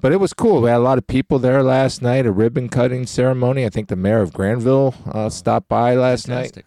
But 0.03 0.11
it 0.11 0.19
was 0.19 0.33
cool. 0.33 0.61
We 0.61 0.69
had 0.69 0.77
a 0.77 0.79
lot 0.79 0.99
of 0.99 1.07
people 1.07 1.39
there 1.39 1.63
last 1.63 2.01
night. 2.01 2.27
A 2.27 2.31
ribbon 2.31 2.69
cutting 2.69 3.07
ceremony. 3.07 3.65
I 3.65 3.69
think 3.69 3.87
the 3.87 3.95
mayor 3.95 4.21
of 4.21 4.33
Granville 4.33 4.93
uh, 5.11 5.29
stopped 5.29 5.67
by 5.67 5.95
last 5.95 6.27
night 6.27 6.63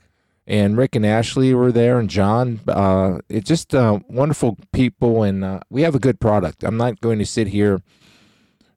and 0.47 0.77
Rick 0.77 0.95
and 0.95 1.05
Ashley 1.05 1.53
were 1.55 1.73
there, 1.73 1.99
and 1.99 2.09
John. 2.09 2.61
Uh, 2.69 3.19
it's 3.29 3.49
just 3.49 3.75
uh, 3.75 3.99
wonderful 4.09 4.57
people, 4.73 5.23
and 5.23 5.45
uh, 5.45 5.61
we 5.71 5.83
have 5.83 5.95
a 5.95 5.99
good 5.99 6.21
product. 6.21 6.63
I'm 6.63 6.77
not 6.77 7.01
going 7.01 7.19
to 7.19 7.27
sit 7.27 7.49
here 7.49 7.83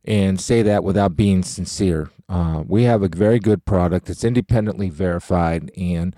and 0.03 0.41
say 0.41 0.61
that 0.63 0.83
without 0.83 1.15
being 1.15 1.43
sincere. 1.43 2.09
Uh, 2.27 2.63
we 2.67 2.83
have 2.83 3.03
a 3.03 3.07
very 3.07 3.39
good 3.39 3.65
product. 3.65 4.09
It's 4.09 4.23
independently 4.23 4.89
verified, 4.89 5.71
and 5.77 6.15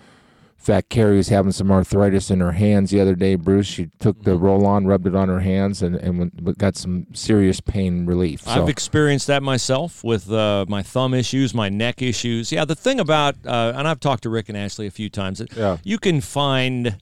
fact, 0.62 0.89
Carrie 0.89 1.18
was 1.18 1.30
having 1.30 1.51
some 1.51 1.72
arthritis 1.72 2.30
in 2.32 2.39
her 2.39 2.51
hands 2.53 2.91
the 2.91 3.01
other 3.01 3.15
day. 3.15 3.36
Bruce, 3.36 3.68
she 3.68 3.89
took 4.00 4.24
the 4.24 4.36
roll 4.36 4.65
on, 4.65 4.86
rubbed 4.88 5.08
it 5.08 5.15
on 5.15 5.27
her 5.30 5.39
hands, 5.39 5.82
and 5.82 5.96
and 5.96 6.58
got 6.58 6.75
some 6.75 7.08
serious 7.13 7.60
pain 7.60 8.06
relief. 8.06 8.41
So 8.41 8.51
I've 8.51 8.70
experienced 8.70 9.27
that 9.27 9.44
myself 9.44 10.03
with 10.03 10.32
uh, 10.32 10.65
my 10.68 10.84
thumb 10.84 11.13
issues, 11.13 11.53
my 11.53 11.70
neck 11.70 12.01
issues. 12.01 12.51
Yeah, 12.51 12.65
the 12.65 12.75
thing 12.75 13.00
about, 13.00 13.36
uh, 13.46 13.74
and 13.75 13.88
I've 13.88 14.00
talked 14.00 14.24
to 14.24 14.30
Rick 14.30 14.50
and 14.50 14.58
Ashley 14.58 14.88
a 14.88 14.91
few 14.91 15.10
times, 15.10 15.41
Yeah. 15.56 15.77
you 15.84 15.98
can 15.98 16.22
find 16.22 16.98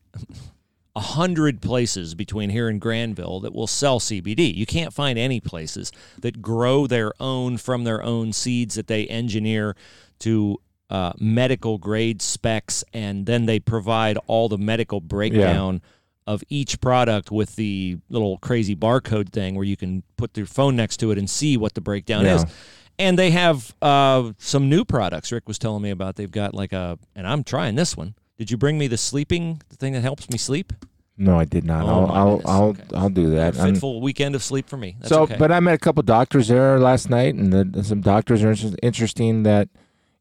a 0.95 1.01
hundred 1.01 1.61
places 1.61 2.15
between 2.15 2.49
here 2.49 2.67
and 2.67 2.81
Granville 2.81 3.39
that 3.41 3.53
will 3.53 3.67
sell 3.67 3.99
CBD. 3.99 4.53
You 4.53 4.65
can't 4.65 4.93
find 4.93 5.19
any 5.19 5.39
places 5.39 5.91
that 6.19 6.41
grow 6.41 6.87
their 6.87 7.13
own 7.19 7.57
from 7.57 7.83
their 7.83 8.03
own 8.03 8.33
seeds 8.33 8.75
that 8.75 8.87
they 8.87 9.05
engineer 9.07 9.75
to 10.19 10.57
uh, 10.89 11.13
medical 11.19 11.77
grade 11.77 12.21
specs, 12.21 12.83
and 12.93 13.25
then 13.25 13.45
they 13.45 13.59
provide 13.59 14.17
all 14.27 14.49
the 14.49 14.57
medical 14.57 14.99
breakdown 15.01 15.81
of 16.27 16.43
each 16.49 16.79
product 16.81 17.31
with 17.31 17.55
the 17.55 17.97
little 18.09 18.37
crazy 18.37 18.75
barcode 18.75 19.29
thing 19.29 19.55
where 19.55 19.65
you 19.65 19.75
can 19.77 20.03
put 20.17 20.35
your 20.37 20.45
phone 20.45 20.75
next 20.75 20.97
to 20.97 21.09
it 21.11 21.17
and 21.17 21.29
see 21.29 21.57
what 21.57 21.73
the 21.73 21.81
breakdown 21.81 22.23
Yeah. 22.25 22.35
is. 22.35 22.45
And 22.99 23.17
they 23.17 23.31
have 23.31 23.73
uh, 23.81 24.33
some 24.37 24.69
new 24.69 24.83
products. 24.85 25.31
Rick 25.31 25.47
was 25.47 25.57
telling 25.57 25.81
me 25.81 25.89
about. 25.89 26.17
They've 26.17 26.29
got 26.29 26.53
like 26.53 26.73
a, 26.73 26.99
and 27.15 27.25
I'm 27.25 27.43
trying 27.43 27.75
this 27.75 27.95
one. 27.95 28.13
Did 28.37 28.51
you 28.51 28.57
bring 28.57 28.77
me 28.77 28.87
the 28.87 28.97
sleeping 28.97 29.61
the 29.69 29.75
thing 29.77 29.93
that 29.93 30.01
helps 30.01 30.29
me 30.29 30.37
sleep? 30.37 30.73
no, 31.17 31.37
I 31.37 31.43
did 31.45 31.65
not. 31.65 31.83
Oh, 31.83 32.05
I'll 32.05 32.11
I'll. 32.11 32.41
I'll, 32.45 32.63
Okay. 32.69 32.83
I'll 32.95 33.09
do 33.09 33.29
that. 33.31 33.55
A 33.57 33.61
I'm- 33.61 33.73
fitful 33.73 33.99
weekend 34.01 34.35
of 34.35 34.43
sleep 34.43 34.69
for 34.69 34.77
me. 34.77 34.95
That's 34.99 35.09
so, 35.09 35.23
okay. 35.23 35.35
but 35.37 35.51
I 35.51 35.59
met 35.59 35.73
a 35.73 35.77
couple 35.77 36.03
doctors 36.03 36.47
there 36.49 36.79
last 36.79 37.09
night, 37.09 37.35
and 37.35 37.51
the, 37.51 37.83
some 37.83 38.01
doctors 38.01 38.43
are 38.43 38.55
interesting. 38.83 39.43
That, 39.43 39.67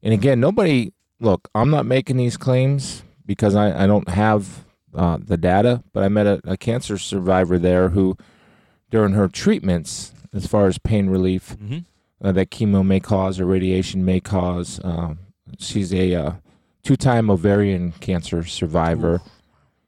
and 0.03 0.13
again, 0.13 0.39
nobody. 0.39 0.91
Look, 1.21 1.49
I'm 1.53 1.69
not 1.69 1.85
making 1.85 2.15
these 2.17 2.37
claims 2.37 3.03
because 3.25 3.53
I, 3.55 3.83
I 3.83 3.87
don't 3.87 4.07
have 4.09 4.63
uh, 4.95 5.17
the 5.21 5.35
data. 5.37 5.83
But 5.93 6.03
I 6.03 6.07
met 6.09 6.25
a, 6.27 6.39
a 6.45 6.55
cancer 6.57 6.97
survivor 6.97 7.59
there 7.59 7.89
who, 7.89 8.15
during 8.89 9.13
her 9.13 9.27
treatments, 9.27 10.13
as 10.33 10.47
far 10.47 10.67
as 10.67 10.77
pain 10.77 11.09
relief, 11.09 11.57
Mhm. 11.61 11.83
uh, 12.23 12.31
that 12.31 12.51
chemo 12.51 12.85
may 12.85 12.99
cause 13.01 13.39
or 13.39 13.45
radiation 13.45 14.05
may 14.05 14.19
cause. 14.21 14.79
Uh, 14.79 15.15
she's 15.57 15.93
a 15.93 16.15
uh, 16.15 16.31
two-time 16.83 17.29
ovarian 17.29 17.91
cancer 17.99 18.43
survivor, 18.45 19.21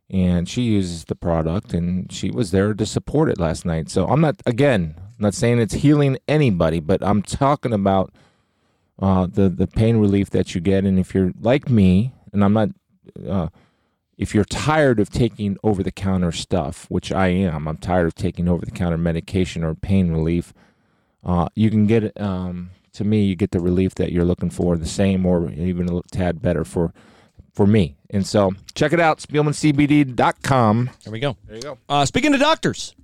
and 0.10 0.50
she 0.50 0.63
uses 0.63 1.06
the 1.06 1.15
product, 1.15 1.74
and 1.74 2.12
she 2.12 2.30
was 2.30 2.51
there 2.51 2.74
to 2.74 2.86
support 2.86 3.30
it 3.30 3.39
last 3.39 3.65
night. 3.65 3.89
So 3.89 4.06
I'm 4.08 4.20
not 4.22 4.41
again 4.46 4.96
I'm 4.98 5.24
not 5.27 5.34
saying 5.34 5.60
it's 5.60 5.75
healing 5.75 6.18
anybody, 6.27 6.80
but 6.82 7.01
I'm 7.01 7.22
talking 7.22 7.72
about 7.74 8.12
uh, 9.00 9.27
the 9.27 9.50
the 9.50 9.67
pain 9.67 9.98
relief 9.98 10.29
that 10.31 10.53
you 10.55 10.62
get, 10.62 10.83
and 10.86 11.00
if 11.00 11.13
you're 11.13 11.31
like 11.39 11.69
me, 11.69 12.13
and 12.33 12.43
I'm 12.43 12.53
not. 12.53 12.69
Uh, 13.27 13.48
if 14.17 14.36
you're 14.36 14.45
tired 14.45 15.00
of 15.00 15.10
taking 15.10 15.57
over 15.63 15.81
the 15.81 15.91
counter 15.91 16.31
stuff, 16.31 16.86
which 16.89 17.12
I 17.12 17.27
am, 17.29 17.67
I'm 17.67 17.77
tired 17.77 18.05
of 18.05 18.13
taking 18.13 18.48
over 18.48 18.63
the 18.63 18.71
counter 18.71 18.98
medication 18.98 19.63
or 19.63 19.74
pain 19.74 20.12
relief 20.12 20.53
uh, 21.24 21.48
you 21.55 21.69
can 21.69 21.86
get 21.88 22.03
it. 22.03 22.19
Um, 22.21 22.71
to 22.93 23.03
me, 23.03 23.24
you 23.24 23.36
get 23.36 23.51
the 23.51 23.60
relief 23.60 23.95
that 23.95 24.12
you're 24.12 24.25
looking 24.25 24.50
for, 24.50 24.75
the 24.77 24.86
same 24.88 25.25
or 25.25 25.50
even 25.51 25.88
a 25.91 26.01
tad 26.12 26.41
better 26.41 26.63
for 26.65 26.93
for 27.53 27.67
me. 27.67 27.95
And 28.10 28.25
so, 28.25 28.51
check 28.75 28.91
it 28.93 29.00
out, 29.00 29.19
SpielmanCBD.com. 29.19 30.89
there 31.03 31.12
we 31.12 31.19
go. 31.19 31.38
There 31.45 31.55
you 31.55 31.62
go. 31.62 31.77
Uh, 31.89 32.05
speaking 32.05 32.31
to 32.31 32.38
doctors, 32.38 32.95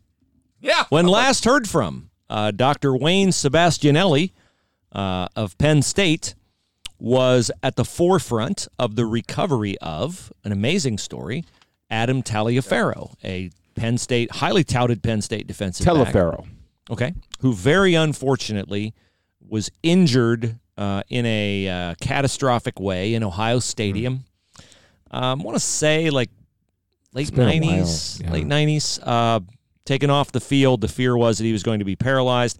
Yeah. 0.62 0.86
when 0.89 1.06
last 1.08 1.46
heard 1.46 1.67
from, 1.67 2.10
uh, 2.29 2.51
Dr. 2.51 2.96
Wayne 2.96 3.29
Sebastianelli 3.29 4.32
uh, 4.91 5.27
of 5.36 5.58
Penn 5.58 5.82
State 5.82 6.36
was 7.00 7.51
at 7.62 7.75
the 7.75 7.86
forefront 7.86 8.67
of 8.79 8.96
the 8.96 9.06
recovery 9.06 9.77
of 9.79 10.32
an 10.44 10.51
amazing 10.51 10.98
story. 10.98 11.46
Adam 11.89 12.22
Taliaferro, 12.24 13.13
a 13.24 13.50
Penn 13.75 13.98
State, 13.98 14.32
highly 14.32 14.63
touted 14.63 15.03
Penn 15.03 15.22
State 15.22 15.48
defensive 15.48 15.86
back. 16.06 16.13
Okay. 16.89 17.13
Who 17.41 17.53
very 17.53 17.94
unfortunately 17.94 18.94
was 19.48 19.70
injured 19.84 20.60
uh, 20.77 21.03
in 21.10 21.25
a 21.25 21.70
uh, 21.70 21.96
catastrophic 22.01 22.79
way 22.79 23.13
in 23.13 23.24
Ohio 23.24 23.60
Stadium. 23.60 24.25
Um, 25.12 25.41
I 25.41 25.44
want 25.44 25.56
to 25.56 25.63
say 25.63 26.10
like 26.10 26.29
late 27.13 27.24
It's 27.24 27.32
been 27.32 27.48
a 27.48 27.51
while, 27.51 27.60
nineties, 27.60 28.22
yeah. 28.22 28.32
late 28.32 28.46
nineties. 28.46 29.00
Uh, 29.01 29.39
taken 29.86 30.10
off 30.10 30.32
the 30.32 30.41
field. 30.41 30.82
The 30.82 30.88
fear 30.88 31.15
was 31.15 31.38
that 31.38 31.46
he 31.46 31.53
was 31.53 31.63
going 31.63 31.79
to 31.79 31.86
be 31.86 31.96
paralyzed. 31.96 32.60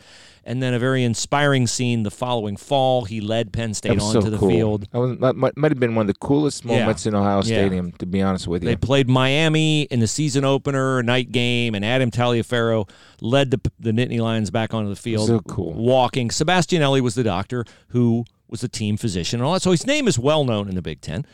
And 0.50 0.64
then 0.64 0.74
a 0.74 0.80
very 0.80 1.04
inspiring 1.04 1.68
scene 1.68 2.04
the 2.04 2.10
following 2.10 2.56
fall. 2.56 3.04
He 3.04 3.20
led 3.20 3.52
Penn 3.52 3.74
State 3.74 4.00
onto 4.00 4.22
so 4.22 4.30
the 4.30 4.38
cool. 4.38 4.48
field. 4.50 4.88
That 4.94 4.98
was, 5.00 5.18
that 5.18 5.36
might, 5.36 5.58
might 5.58 5.72
have 5.72 5.80
been 5.80 5.94
one 5.94 6.04
of 6.04 6.08
the 6.08 6.18
coolest 6.20 6.64
Yeah. 6.64 6.80
moments 6.80 7.06
in 7.06 7.14
Ohio 7.14 7.40
Yeah. 7.40 7.42
Stadium, 7.42 7.92
to 8.00 8.06
be 8.06 8.22
honest 8.22 8.48
with 8.48 8.64
you. 8.64 8.70
They 8.70 8.78
played 8.78 9.10
Miami 9.10 9.82
in 9.92 10.00
the 10.00 10.08
season 10.08 10.46
opener 10.46 11.04
night 11.04 11.34
game, 11.34 11.76
and 11.76 11.84
Adam 11.84 12.12
Taliaferro 12.12 12.90
led 13.20 13.52
the, 13.52 13.60
the 13.78 13.92
Nittany 13.92 14.22
Lions 14.22 14.50
back 14.50 14.74
onto 14.74 14.90
the 14.90 14.96
field. 14.96 15.28
So 15.28 15.42
cool. 15.42 15.74
Walking. 15.74 16.30
Sebastianelli 16.30 17.02
was 17.02 17.16
the 17.16 17.24
doctor 17.24 17.66
who 17.90 18.24
was 18.48 18.62
the 18.62 18.70
team 18.70 18.96
physician 18.96 19.42
and 19.42 19.46
all 19.46 19.52
that. 19.54 19.62
So 19.62 19.72
his 19.72 19.86
name 19.86 20.08
is 20.08 20.18
well 20.18 20.46
known 20.46 20.70
in 20.70 20.76
the 20.76 20.82
Big 20.82 21.02
Ten. 21.02 21.26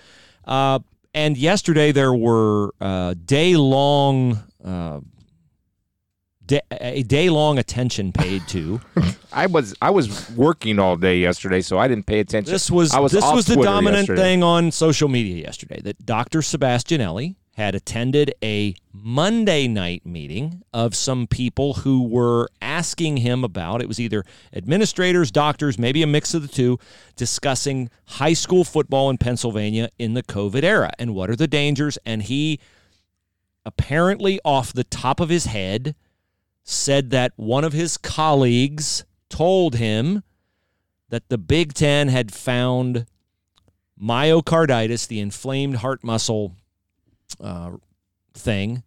Uh, 0.44 0.80
and 1.14 1.38
yesterday 1.38 1.92
there 1.92 2.16
were 2.16 2.74
uh, 2.82 3.14
day 3.24 3.56
long. 3.56 4.40
Uh, 4.66 5.02
da- 6.48 6.62
a 6.72 7.04
day 7.04 7.30
long 7.30 7.58
attention 7.58 8.12
paid 8.12 8.48
to 8.50 8.82
I 9.34 9.48
was 9.48 9.74
I 9.82 9.90
was 9.90 10.30
working 10.32 10.80
all 10.80 10.96
day 10.96 11.18
yesterday, 11.18 11.62
so 11.62 11.78
I 11.78 11.88
didn't 11.88 12.06
pay 12.06 12.20
attention. 12.20 12.52
this 12.52 12.70
was, 12.70 12.96
was 12.96 13.12
this 13.12 13.24
was 13.24 13.46
the 13.46 13.56
dominant 13.56 14.08
yesterday. 14.08 14.22
thing 14.22 14.44
on 14.44 14.72
social 14.72 15.10
media 15.10 15.44
yesterday 15.44 15.82
that 15.82 16.06
Dr. 16.06 16.40
Sebastianelli 16.40 17.36
had 17.56 17.76
attended 17.76 18.34
a 18.44 18.76
Monday 18.92 19.68
night 19.68 20.06
meeting 20.06 20.64
of 20.74 20.96
some 20.96 21.28
people 21.28 21.76
who 21.76 22.04
were 22.08 22.50
asking 22.62 23.18
him 23.18 23.44
about 23.44 23.80
it 23.80 23.88
was 23.88 24.00
either 24.00 24.24
administrators, 24.54 25.30
doctors, 25.30 25.78
maybe 25.78 26.02
a 26.02 26.08
mix 26.08 26.34
of 26.34 26.42
the 26.42 26.48
two, 26.48 26.80
discussing 27.16 27.92
high 28.06 28.34
school 28.34 28.64
football 28.64 29.10
in 29.10 29.18
Pennsylvania 29.20 29.90
in 30.00 30.16
the 30.16 30.24
COVID 30.24 30.64
era 30.64 30.92
and 30.98 31.14
what 31.14 31.30
are 31.30 31.36
the 31.36 31.48
dangers. 31.48 32.00
And 32.08 32.24
he 32.24 32.60
apparently, 33.66 34.40
off 34.44 34.74
the 34.74 34.84
top 34.84 35.20
of 35.20 35.30
his 35.30 35.46
head, 35.46 35.96
said 36.64 37.10
that 37.12 37.34
one 37.36 37.64
of 37.64 37.74
his 37.74 37.98
colleagues 37.98 39.04
told 39.30 39.76
him 39.76 40.24
that 41.10 41.30
the 41.30 41.38
Big 41.38 41.74
Ten 41.74 42.08
had 42.08 42.34
found 42.34 43.06
myocarditis, 44.02 45.08
the 45.08 45.20
inflamed 45.20 45.78
heart 45.78 46.04
muscle 46.04 46.56
uh, 47.40 47.72
thing, 48.34 48.84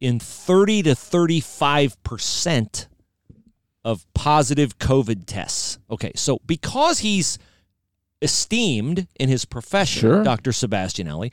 in 0.00 0.18
30 0.18 0.82
to 0.84 0.94
35 0.94 2.02
percent 2.02 2.88
of 3.84 4.06
positive 4.14 4.78
COVID 4.78 5.24
tests. 5.26 5.78
Okay, 5.90 6.12
so 6.14 6.40
because 6.46 7.00
he's 7.00 7.38
esteemed 8.20 9.06
in 9.18 9.28
his 9.28 9.44
profession, 9.44 10.00
Sure. 10.00 10.24
Dr. 10.24 10.50
Sebastianelli, 10.50 11.32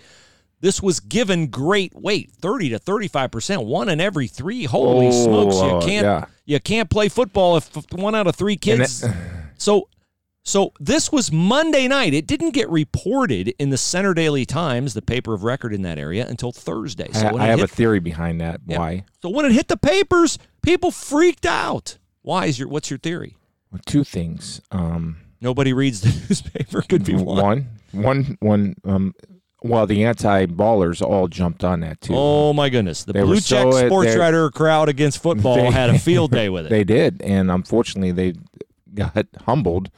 this 0.65 0.81
was 0.81 0.99
given 0.99 1.47
great 1.47 1.93
weight 1.93 2.31
30 2.31 2.69
to 2.69 2.79
35 2.79 3.31
percent 3.31 3.63
one 3.65 3.87
in 3.89 4.01
every 4.01 4.27
three 4.27 4.63
holy 4.65 5.07
Oh, 5.07 5.11
smokes 5.11 5.55
you 5.55 5.89
can't 5.91 6.05
yeah. 6.05 6.25
you 6.45 6.59
can't 6.59 6.89
play 6.89 7.07
football 7.09 7.57
if 7.57 7.69
one 7.91 8.15
out 8.15 8.25
of 8.27 8.35
three 8.35 8.57
kids 8.57 9.03
it- 9.03 9.13
so 9.57 9.87
so 10.47 10.73
this 10.79 11.11
was 11.11 11.31
Monday 11.31 11.87
night. 11.87 12.13
It 12.13 12.27
didn't 12.27 12.51
get 12.51 12.69
reported 12.69 13.55
in 13.57 13.71
the 13.71 13.79
Center 13.79 14.13
Daily 14.13 14.45
Times, 14.45 14.93
the 14.93 15.01
paper 15.01 15.33
of 15.33 15.43
record 15.43 15.73
in 15.73 15.81
that 15.81 15.97
area, 15.97 16.27
until 16.27 16.51
Thursday. 16.51 17.09
So 17.13 17.25
I, 17.29 17.31
when 17.31 17.41
I 17.41 17.47
have 17.47 17.61
a 17.63 17.67
theory 17.67 17.99
behind 17.99 18.39
that. 18.41 18.61
Yeah. 18.67 18.77
Why? 18.77 19.05
so 19.23 19.29
when 19.29 19.45
it 19.47 19.53
hit 19.53 19.69
the 19.69 19.75
papers, 19.77 20.37
people 20.61 20.91
freaked 20.91 21.47
out. 21.47 21.97
Why 22.21 22.45
is 22.45 22.59
your 22.59 22.67
what's 22.67 22.91
your 22.91 22.99
theory? 22.99 23.37
Well, 23.71 23.81
two 23.87 24.03
things. 24.03 24.61
Um, 24.69 25.17
Nobody 25.41 25.73
reads 25.73 26.01
the 26.01 26.09
newspaper. 26.29 26.83
Could 26.83 27.05
be 27.05 27.15
one. 27.15 27.35
one, 27.41 27.67
one, 27.91 28.37
one. 28.39 28.75
Um, 28.85 29.15
well, 29.67 29.87
the 29.87 30.03
anti-ballers 30.05 31.01
all 31.01 31.27
jumped 31.27 31.63
on 31.63 31.79
that 31.81 32.01
too. 32.01 32.13
Oh 32.15 32.53
my 32.53 32.69
goodness! 32.69 33.03
The 33.03 33.13
They 33.13 33.21
blue 33.23 33.35
check 33.35 33.63
so- 33.63 33.69
uh, 33.69 33.85
sports 33.87 34.15
writer 34.15 34.49
crowd 34.51 34.89
against 34.89 35.21
football 35.21 35.55
They- 35.57 35.71
had 35.71 35.89
a 35.89 35.99
field 35.99 36.31
day 36.31 36.49
with 36.49 36.65
it. 36.67 36.69
They 36.75 36.83
did, 36.83 37.21
and 37.21 37.49
unfortunately, 37.51 38.11
they 38.11 38.33
got 38.93 39.27
humbled 39.45 39.89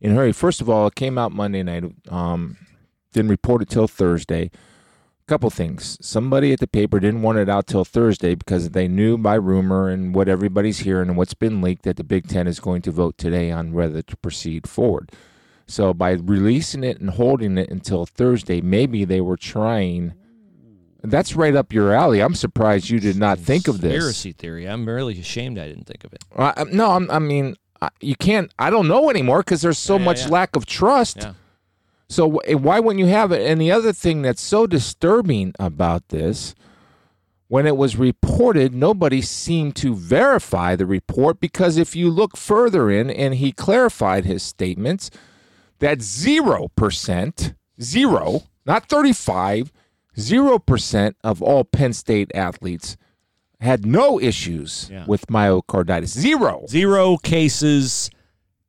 in 0.00 0.12
a 0.12 0.14
hurry. 0.14 0.32
First 0.32 0.60
of 0.60 0.68
all, 0.68 0.86
it 0.88 0.94
came 0.94 1.18
out 1.18 1.32
Monday 1.32 1.62
night. 1.62 1.84
Um, 2.08 2.56
didn't 3.12 3.30
report 3.30 3.62
it 3.62 3.68
till 3.68 3.88
Thursday. 3.88 4.50
Couple 5.26 5.50
things. 5.50 5.98
Somebody 6.00 6.54
at 6.54 6.60
the 6.60 6.66
paper 6.66 6.98
didn't 7.00 7.20
want 7.20 7.36
it 7.36 7.50
out 7.50 7.66
till 7.66 7.84
Thursday 7.84 8.34
because 8.34 8.70
they 8.70 8.88
knew 8.88 9.18
by 9.18 9.34
rumor 9.34 9.90
and 9.90 10.14
what 10.14 10.26
everybody's 10.26 10.78
hearing 10.78 11.08
and 11.10 11.18
what's 11.18 11.34
been 11.34 11.60
leaked 11.60 11.82
that 11.82 11.96
the 11.98 12.04
Big 12.04 12.28
Ten 12.28 12.46
is 12.46 12.60
going 12.60 12.80
to 12.82 12.90
vote 12.90 13.18
today 13.18 13.50
on 13.50 13.72
whether 13.74 14.00
to 14.00 14.16
proceed 14.16 14.66
forward. 14.66 15.12
So 15.68 15.92
by 15.92 16.12
releasing 16.12 16.82
it 16.82 16.98
and 16.98 17.10
holding 17.10 17.58
it 17.58 17.70
until 17.70 18.06
Thursday, 18.06 18.60
maybe 18.60 19.04
they 19.04 19.20
were 19.20 19.36
trying. 19.36 20.14
That's 21.02 21.36
right 21.36 21.54
up 21.54 21.72
your 21.72 21.92
alley. 21.94 22.20
I'm 22.20 22.34
surprised 22.34 22.88
you 22.88 22.98
did 23.00 23.16
not 23.16 23.38
think 23.38 23.68
of 23.68 23.80
this. 23.80 23.92
Conspiracy 23.92 24.32
theory. 24.32 24.66
I'm 24.66 24.86
really 24.88 25.20
ashamed 25.20 25.58
I 25.58 25.68
didn't 25.68 25.84
think 25.86 26.04
of 26.04 26.12
it. 26.12 26.24
Uh, 26.34 26.64
no, 26.72 26.90
I'm, 26.92 27.10
I 27.10 27.18
mean, 27.18 27.54
you 28.00 28.16
can't. 28.16 28.52
I 28.58 28.70
don't 28.70 28.88
know 28.88 29.10
anymore 29.10 29.40
because 29.40 29.60
there's 29.62 29.78
so 29.78 29.98
Yeah, 29.98 30.04
much 30.04 30.22
yeah. 30.22 30.28
lack 30.28 30.56
of 30.56 30.66
trust. 30.66 31.18
Yeah. 31.18 31.34
So 32.08 32.40
why 32.56 32.80
wouldn't 32.80 32.98
you 33.04 33.12
have 33.12 33.30
it? 33.32 33.42
And 33.48 33.60
the 33.60 33.70
other 33.70 33.92
thing 33.92 34.22
that's 34.22 34.40
so 34.40 34.66
disturbing 34.66 35.52
about 35.60 36.08
this, 36.08 36.54
when 37.48 37.66
it 37.66 37.76
was 37.76 37.96
reported, 37.96 38.74
nobody 38.74 39.20
seemed 39.20 39.76
to 39.76 39.94
verify 39.94 40.74
the 40.74 40.86
report 40.86 41.38
because 41.38 41.76
if 41.76 41.94
you 41.94 42.10
look 42.10 42.36
further 42.36 42.90
in, 42.90 43.10
and 43.10 43.34
he 43.34 43.52
clarified 43.52 44.24
his 44.24 44.42
statements, 44.42 45.10
that 45.80 46.02
zero 46.02 46.68
percent, 46.76 47.54
zero, 47.80 48.42
not 48.66 48.88
thirty-five, 48.88 49.72
zero 50.18 50.58
percent 50.58 51.16
of 51.24 51.42
all 51.42 51.64
Penn 51.64 51.92
State 51.92 52.30
athletes 52.34 52.96
had 53.60 53.84
no 53.84 54.20
issues 54.20 54.88
Yeah. 54.90 55.04
with 55.06 55.26
myocarditis. 55.26 56.08
Zero. 56.08 56.64
Zero 56.68 57.16
cases. 57.16 58.08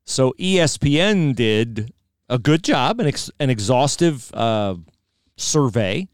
So 0.04 0.34
ESPN 0.38 1.36
did 1.36 1.92
a 2.28 2.38
good 2.38 2.64
job, 2.64 2.98
an, 2.98 3.06
ex- 3.06 3.30
an 3.38 3.50
exhaustive 3.50 4.32
uh, 4.34 4.74
survey 5.36 6.08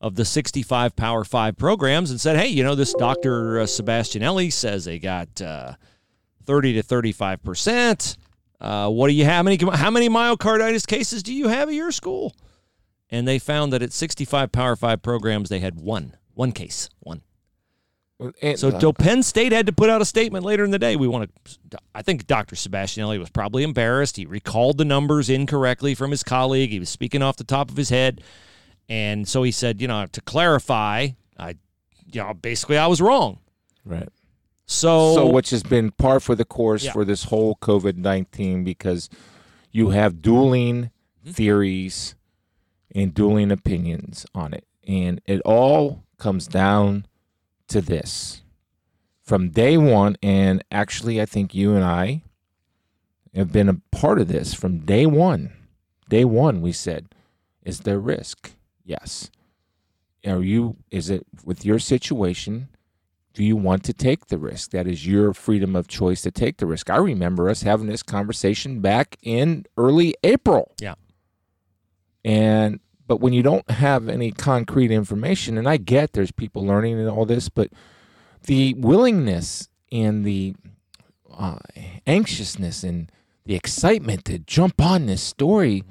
of 0.00 0.14
the 0.14 0.24
65 0.24 0.96
Power 0.96 1.24
5 1.24 1.56
programs 1.56 2.10
and 2.10 2.20
said, 2.20 2.36
hey, 2.38 2.48
you 2.48 2.62
know, 2.64 2.74
this 2.74 2.94
Dr. 2.94 3.60
Uh, 3.60 3.64
Sebastianelli 3.64 4.50
says 4.52 4.84
they 4.86 4.98
got 4.98 5.40
uh, 5.42 5.74
30 6.46 6.74
to 6.74 6.82
35%. 6.82 8.16
Uh, 8.60 8.88
what 8.88 9.08
do 9.08 9.14
you 9.14 9.24
have? 9.24 9.34
How 9.34 9.42
many, 9.42 9.58
how 9.76 9.90
many 9.90 10.08
myocarditis 10.08 10.86
cases 10.86 11.22
do 11.22 11.34
you 11.34 11.48
have 11.48 11.68
at 11.68 11.74
your 11.74 11.92
school? 11.92 12.34
And 13.10 13.28
they 13.28 13.38
found 13.38 13.72
that 13.72 13.82
at 13.82 13.92
65 13.92 14.50
Power 14.52 14.74
5 14.76 15.02
programs, 15.02 15.48
they 15.48 15.60
had 15.60 15.76
one, 15.80 16.16
one 16.32 16.52
case, 16.52 16.88
one. 17.00 17.22
And- 18.40 18.58
So 18.58 18.70
till 18.80 18.92
Penn 18.92 19.22
State 19.22 19.52
had 19.52 19.66
to 19.66 19.72
put 19.72 19.90
out 19.90 20.00
a 20.00 20.04
statement 20.04 20.44
later 20.44 20.64
in 20.64 20.70
the 20.70 20.78
day. 20.78 20.96
We 20.96 21.08
want 21.08 21.30
to. 21.70 21.78
I 21.94 22.02
think 22.02 22.26
Dr. 22.26 22.54
Sebastianelli 22.56 23.18
was 23.18 23.28
probably 23.30 23.62
embarrassed. 23.64 24.16
He 24.16 24.24
recalled 24.24 24.78
the 24.78 24.84
numbers 24.84 25.28
incorrectly 25.28 25.94
from 25.94 26.10
his 26.12 26.22
colleague. 26.22 26.70
He 26.70 26.78
was 26.78 26.88
speaking 26.88 27.22
off 27.22 27.36
the 27.36 27.44
top 27.44 27.70
of 27.70 27.76
his 27.76 27.90
head, 27.90 28.22
and 28.88 29.28
so 29.28 29.42
he 29.42 29.50
said, 29.50 29.82
you 29.82 29.88
know, 29.88 30.06
to 30.06 30.20
clarify, 30.22 31.08
I, 31.38 31.56
you 32.10 32.22
know, 32.22 32.32
basically 32.34 32.78
I 32.78 32.86
was 32.86 33.00
wrong. 33.02 33.40
right. 33.84 34.08
So, 34.66 35.14
so 35.14 35.26
which 35.26 35.50
has 35.50 35.62
been 35.62 35.90
par 35.90 36.20
for 36.20 36.34
the 36.34 36.44
course 36.44 36.84
Yeah. 36.84 36.92
for 36.92 37.04
this 37.04 37.24
whole 37.24 37.56
COVID 37.56 37.96
nineteen 37.96 38.64
because 38.64 39.08
you 39.70 39.90
have 39.90 40.22
dueling 40.22 40.90
Mm-hmm. 41.24 41.32
theories 41.32 42.14
and 42.94 43.14
dueling 43.14 43.50
opinions 43.50 44.26
on 44.34 44.52
it, 44.52 44.66
and 44.86 45.22
it 45.26 45.40
all 45.40 46.04
comes 46.18 46.46
down 46.46 47.06
to 47.68 47.80
this 47.80 48.42
from 49.22 49.48
day 49.48 49.78
one. 49.78 50.16
And 50.22 50.62
actually, 50.70 51.22
I 51.22 51.24
think 51.24 51.54
you 51.54 51.74
and 51.74 51.82
I 51.82 52.22
have 53.34 53.52
been 53.52 53.70
a 53.70 53.80
part 53.90 54.20
of 54.20 54.28
this 54.28 54.52
from 54.52 54.80
day 54.80 55.06
one. 55.06 55.50
Day 56.10 56.26
one, 56.26 56.60
we 56.60 56.72
said, 56.72 57.06
"Is 57.62 57.80
there 57.80 57.98
risk?" 57.98 58.52
Yes. 58.84 59.30
Are 60.26 60.42
you? 60.42 60.76
Is 60.90 61.08
it 61.08 61.26
with 61.42 61.64
your 61.64 61.78
situation? 61.78 62.68
Do 63.34 63.42
you 63.44 63.56
want 63.56 63.82
to 63.84 63.92
take 63.92 64.26
the 64.26 64.38
risk? 64.38 64.70
That 64.70 64.86
is 64.86 65.06
your 65.06 65.34
freedom 65.34 65.74
of 65.74 65.88
choice 65.88 66.22
to 66.22 66.30
take 66.30 66.58
the 66.58 66.66
risk. 66.66 66.88
I 66.88 66.96
remember 66.96 67.50
us 67.50 67.62
having 67.62 67.88
this 67.88 68.02
conversation 68.02 68.80
back 68.80 69.16
in 69.22 69.66
early 69.76 70.14
April. 70.22 70.72
Yeah. 70.80 70.94
And 72.24 72.80
but 73.06 73.20
when 73.20 73.32
you 73.34 73.42
don't 73.42 73.68
have 73.70 74.08
any 74.08 74.30
concrete 74.30 74.90
information, 74.90 75.58
and 75.58 75.68
I 75.68 75.76
get 75.76 76.12
there's 76.14 76.30
people 76.30 76.64
learning 76.64 76.98
and 76.98 77.10
all 77.10 77.26
this, 77.26 77.48
but 77.48 77.70
the 78.44 78.74
willingness 78.74 79.68
and 79.92 80.24
the 80.24 80.54
uh, 81.30 81.58
anxiousness 82.06 82.82
and 82.82 83.10
the 83.44 83.56
excitement 83.56 84.24
to 84.26 84.38
jump 84.38 84.80
on 84.80 85.06
this 85.06 85.22
story 85.22 85.82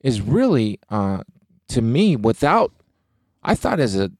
is 0.00 0.22
really, 0.22 0.78
uh, 0.88 1.22
to 1.68 1.82
me, 1.82 2.16
without. 2.16 2.72
I 3.42 3.54
thought 3.54 3.80
as 3.80 3.94
a 3.94 4.10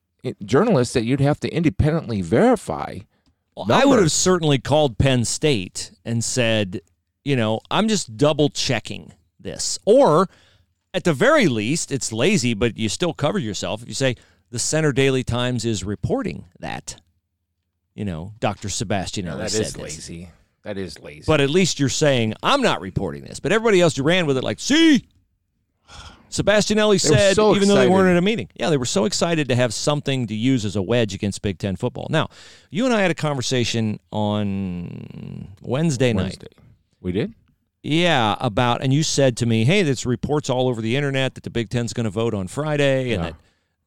journalist 0.43 0.93
that 0.93 1.03
you'd 1.05 1.21
have 1.21 1.39
to 1.41 1.49
independently 1.49 2.21
verify. 2.21 2.99
Well, 3.55 3.71
I 3.71 3.85
would 3.85 3.99
have 3.99 4.11
certainly 4.11 4.59
called 4.59 4.97
Penn 4.97 5.25
State 5.25 5.91
and 6.05 6.23
said, 6.23 6.81
you 7.23 7.35
know, 7.35 7.59
I'm 7.69 7.87
just 7.87 8.15
double 8.15 8.49
checking 8.49 9.13
this. 9.39 9.77
Or 9.85 10.29
at 10.93 11.03
the 11.03 11.13
very 11.13 11.47
least, 11.47 11.91
it's 11.91 12.13
lazy, 12.13 12.53
but 12.53 12.77
you 12.77 12.89
still 12.89 13.13
cover 13.13 13.37
yourself 13.37 13.81
if 13.81 13.87
you 13.87 13.93
say 13.93 14.15
the 14.49 14.59
Center 14.59 14.91
Daily 14.91 15.23
Times 15.23 15.65
is 15.65 15.83
reporting 15.83 16.45
that. 16.59 17.01
You 17.95 18.05
know, 18.05 18.33
Dr. 18.39 18.69
Sebastian 18.69 19.25
No, 19.25 19.37
that 19.37 19.51
said 19.51 19.61
is 19.61 19.73
this. 19.73 19.81
lazy. 19.81 20.29
That 20.63 20.77
is 20.77 20.99
lazy. 20.99 21.23
But 21.27 21.41
at 21.41 21.49
least 21.49 21.79
you're 21.79 21.89
saying 21.89 22.33
I'm 22.41 22.61
not 22.61 22.79
reporting 22.81 23.23
this. 23.23 23.39
But 23.39 23.51
everybody 23.51 23.81
else 23.81 23.97
you 23.97 24.03
ran 24.03 24.25
with 24.25 24.37
it 24.37 24.43
like, 24.43 24.59
see, 24.59 25.05
Sebastianelli 26.29 26.99
said, 26.99 27.35
so 27.35 27.55
even 27.55 27.67
though 27.67 27.75
they 27.75 27.87
weren't 27.89 28.09
at 28.09 28.17
a 28.17 28.21
meeting. 28.21 28.49
Yeah, 28.55 28.69
they 28.69 28.77
were 28.77 28.85
so 28.85 29.05
excited 29.05 29.49
to 29.49 29.55
have 29.55 29.73
something 29.73 30.27
to 30.27 30.35
use 30.35 30.63
as 30.65 30.75
a 30.75 30.81
wedge 30.81 31.13
against 31.13 31.41
Big 31.41 31.57
Ten 31.57 31.75
football. 31.75 32.07
Now, 32.09 32.29
you 32.69 32.85
and 32.85 32.93
I 32.93 33.01
had 33.01 33.11
a 33.11 33.15
conversation 33.15 33.99
on 34.11 35.47
Wednesday, 35.61 36.13
night. 36.13 36.43
We 37.01 37.11
did. 37.11 37.33
Yeah, 37.81 38.35
about, 38.39 38.83
and 38.83 38.93
you 38.93 39.03
said 39.03 39.37
to 39.37 39.45
me, 39.45 39.63
hey, 39.63 39.83
there's 39.83 40.05
reports 40.05 40.49
all 40.49 40.67
over 40.67 40.81
the 40.81 40.95
internet 40.95 41.35
that 41.35 41.43
the 41.43 41.49
Big 41.49 41.69
Ten's 41.69 41.93
going 41.93 42.03
to 42.03 42.09
vote 42.09 42.33
on 42.33 42.47
Friday 42.47 43.13
and 43.13 43.23
Yeah. 43.23 43.29
that 43.29 43.35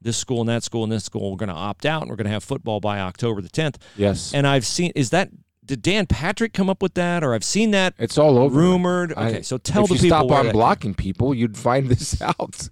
this 0.00 0.16
school 0.16 0.40
and 0.40 0.48
that 0.48 0.64
school 0.64 0.82
and 0.82 0.90
this 0.90 1.04
school 1.04 1.34
are 1.34 1.36
going 1.36 1.48
to 1.50 1.54
opt 1.54 1.84
out 1.86 2.02
and 2.02 2.10
we're 2.10 2.16
going 2.16 2.24
to 2.26 2.30
have 2.32 2.42
football 2.42 2.80
by 2.80 2.98
October 3.00 3.40
the 3.40 3.48
10th. 3.50 3.76
Yes. 3.96 4.32
And 4.34 4.46
I've 4.46 4.66
seen, 4.66 4.92
is 4.96 5.10
that, 5.10 5.28
did 5.72 5.80
Dan 5.80 6.04
Patrick 6.06 6.52
come 6.52 6.68
up 6.68 6.82
with 6.82 6.92
that? 6.94 7.24
Or 7.24 7.32
I've 7.32 7.44
seen 7.44 7.70
that 7.70 7.94
it's 7.98 8.18
all 8.18 8.36
over. 8.36 8.58
rumored. 8.58 9.14
I- 9.16 9.28
Okay, 9.30 9.42
so 9.42 9.56
tell 9.56 9.82
the 9.86 9.94
people. 9.94 9.96
if 9.96 10.02
you 10.02 10.08
stop 10.10 10.30
on 10.30 10.50
blocking 10.50 10.92
people, 10.94 11.32
you'd 11.34 11.56
find 11.56 11.88
this 11.88 12.20
out. 12.30 12.68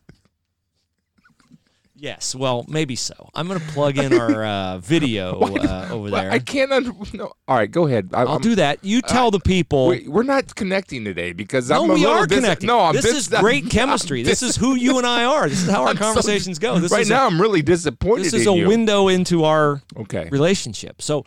Yes, 1.95 2.35
well, 2.35 2.65
maybe 2.67 2.97
so. 2.97 3.29
I'm 3.35 3.47
going 3.47 3.61
to 3.61 3.67
plug 3.69 3.99
in 3.99 4.15
our 4.19 4.43
uh, 4.43 4.79
video 4.83 5.39
uh, 5.39 5.89
over 5.91 6.09
there. 6.11 6.31
I 6.31 6.39
can't. 6.39 6.73
Un- 6.73 6.97
no. 7.13 7.33
All 7.47 7.57
right, 7.57 7.71
go 7.71 7.87
ahead. 7.87 8.09
I, 8.15 8.23
I'll 8.23 8.29
I'm- 8.33 8.41
do 8.41 8.55
that. 8.55 8.83
You 8.83 9.03
tell 9.03 9.31
the 9.31 9.39
people. 9.41 9.89
We, 9.89 10.09
we're 10.09 10.23
not 10.23 10.55
connecting 10.55 11.05
today 11.05 11.33
because 11.33 11.69
no, 11.69 11.85
I'm 11.85 11.91
a 11.91 11.95
we 11.95 12.01
little 12.01 12.17
are 12.17 12.27
dis- 12.27 12.39
connecting. 12.41 12.69
No, 12.69 12.81
I'm 12.81 12.95
this 12.95 13.05
dis- 13.05 13.15
is 13.15 13.29
great 13.29 13.65
I'm- 13.65 13.71
chemistry. 13.71 14.21
I'm 14.21 14.25
this 14.27 14.43
is 14.43 14.57
who 14.57 14.77
you 14.77 14.97
and 14.97 15.07
I 15.07 15.25
are. 15.25 15.47
This 15.49 15.63
is 15.63 15.69
how 15.71 15.83
our 15.83 15.89
I'm 15.89 15.97
so- 15.97 16.03
conversations 16.05 16.59
go. 16.59 16.79
This 16.79 16.91
right 16.91 17.07
now, 17.07 17.27
I'm 17.27 17.39
really 17.41 17.61
disappointed. 17.61 18.25
this 18.25 18.33
is 18.35 18.47
a 18.47 18.53
you. 18.55 18.67
window 18.67 19.09
into 19.09 19.45
our 19.45 19.83
Okay. 19.99 20.27
relationship. 20.31 21.03
So, 21.03 21.27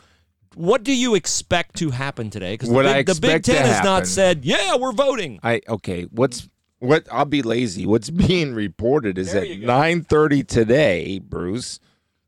what 0.56 0.84
do 0.84 0.96
you 0.96 1.16
expect 1.16 1.76
to 1.78 1.92
happen 1.92 2.30
today? 2.30 2.54
Because 2.54 2.70
the, 2.70 2.84
Big- 2.84 3.06
the 3.08 3.20
Big 3.22 3.44
Ten 3.44 3.66
has 3.66 3.84
not 3.84 4.08
said, 4.08 4.46
"Yeah, 4.46 4.76
we're 4.76 4.92
voting." 4.92 5.40
I 5.44 5.62
okay. 5.68 6.04
What's 6.04 6.48
what? 6.80 7.08
I'll 7.12 7.26
be 7.26 7.42
lazy. 7.42 7.86
What's 7.86 8.10
being 8.28 8.54
reported 8.54 9.18
is 9.18 9.34
There 9.34 9.44
at 9.44 9.60
nine 9.60 10.04
thirty 10.04 10.44
today, 10.44 11.20
Bruce. 11.20 11.80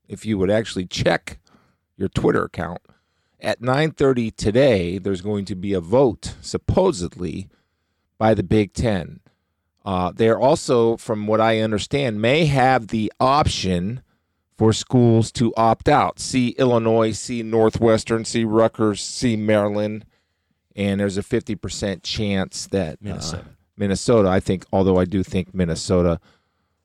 If 0.07 0.25
you 0.25 0.38
would 0.38 0.51
actually 0.51 0.85
check 0.85 1.39
your 1.97 2.09
Twitter 2.09 2.43
account 2.43 2.81
at 3.39 3.61
nine 3.61 3.91
thirty 3.91 4.31
today, 4.31 4.97
there's 4.97 5.21
going 5.21 5.45
to 5.45 5.55
be 5.55 5.73
a 5.73 5.81
vote 5.81 6.35
supposedly 6.41 7.49
by 8.17 8.33
the 8.33 8.43
Big 8.43 8.73
Ten. 8.73 9.19
Uh, 9.83 10.11
they're 10.15 10.39
also, 10.39 10.97
from 10.97 11.27
what 11.27 11.39
I 11.39 11.59
understand, 11.59 12.19
may 12.19 12.45
have 12.45 12.88
the 12.88 13.13
option 13.19 14.01
for 14.57 14.73
schools 14.73 15.31
to 15.33 15.53
opt 15.55 15.89
out. 15.89 16.19
See 16.19 16.49
Illinois, 16.57 17.11
see 17.11 17.43
Northwestern, 17.43 18.25
see 18.25 18.43
Rutgers, 18.43 19.01
see 19.01 19.35
Maryland, 19.35 20.05
and 20.75 20.99
there's 20.99 21.17
a 21.17 21.23
50% 21.23 22.03
chance 22.03 22.67
that 22.67 22.93
uh, 22.93 22.97
Minnesota. 23.01 23.45
Minnesota, 23.77 24.29
I 24.29 24.39
think, 24.39 24.65
although 24.71 24.97
I 24.97 25.05
do 25.05 25.23
think 25.23 25.53
Minnesota 25.53 26.19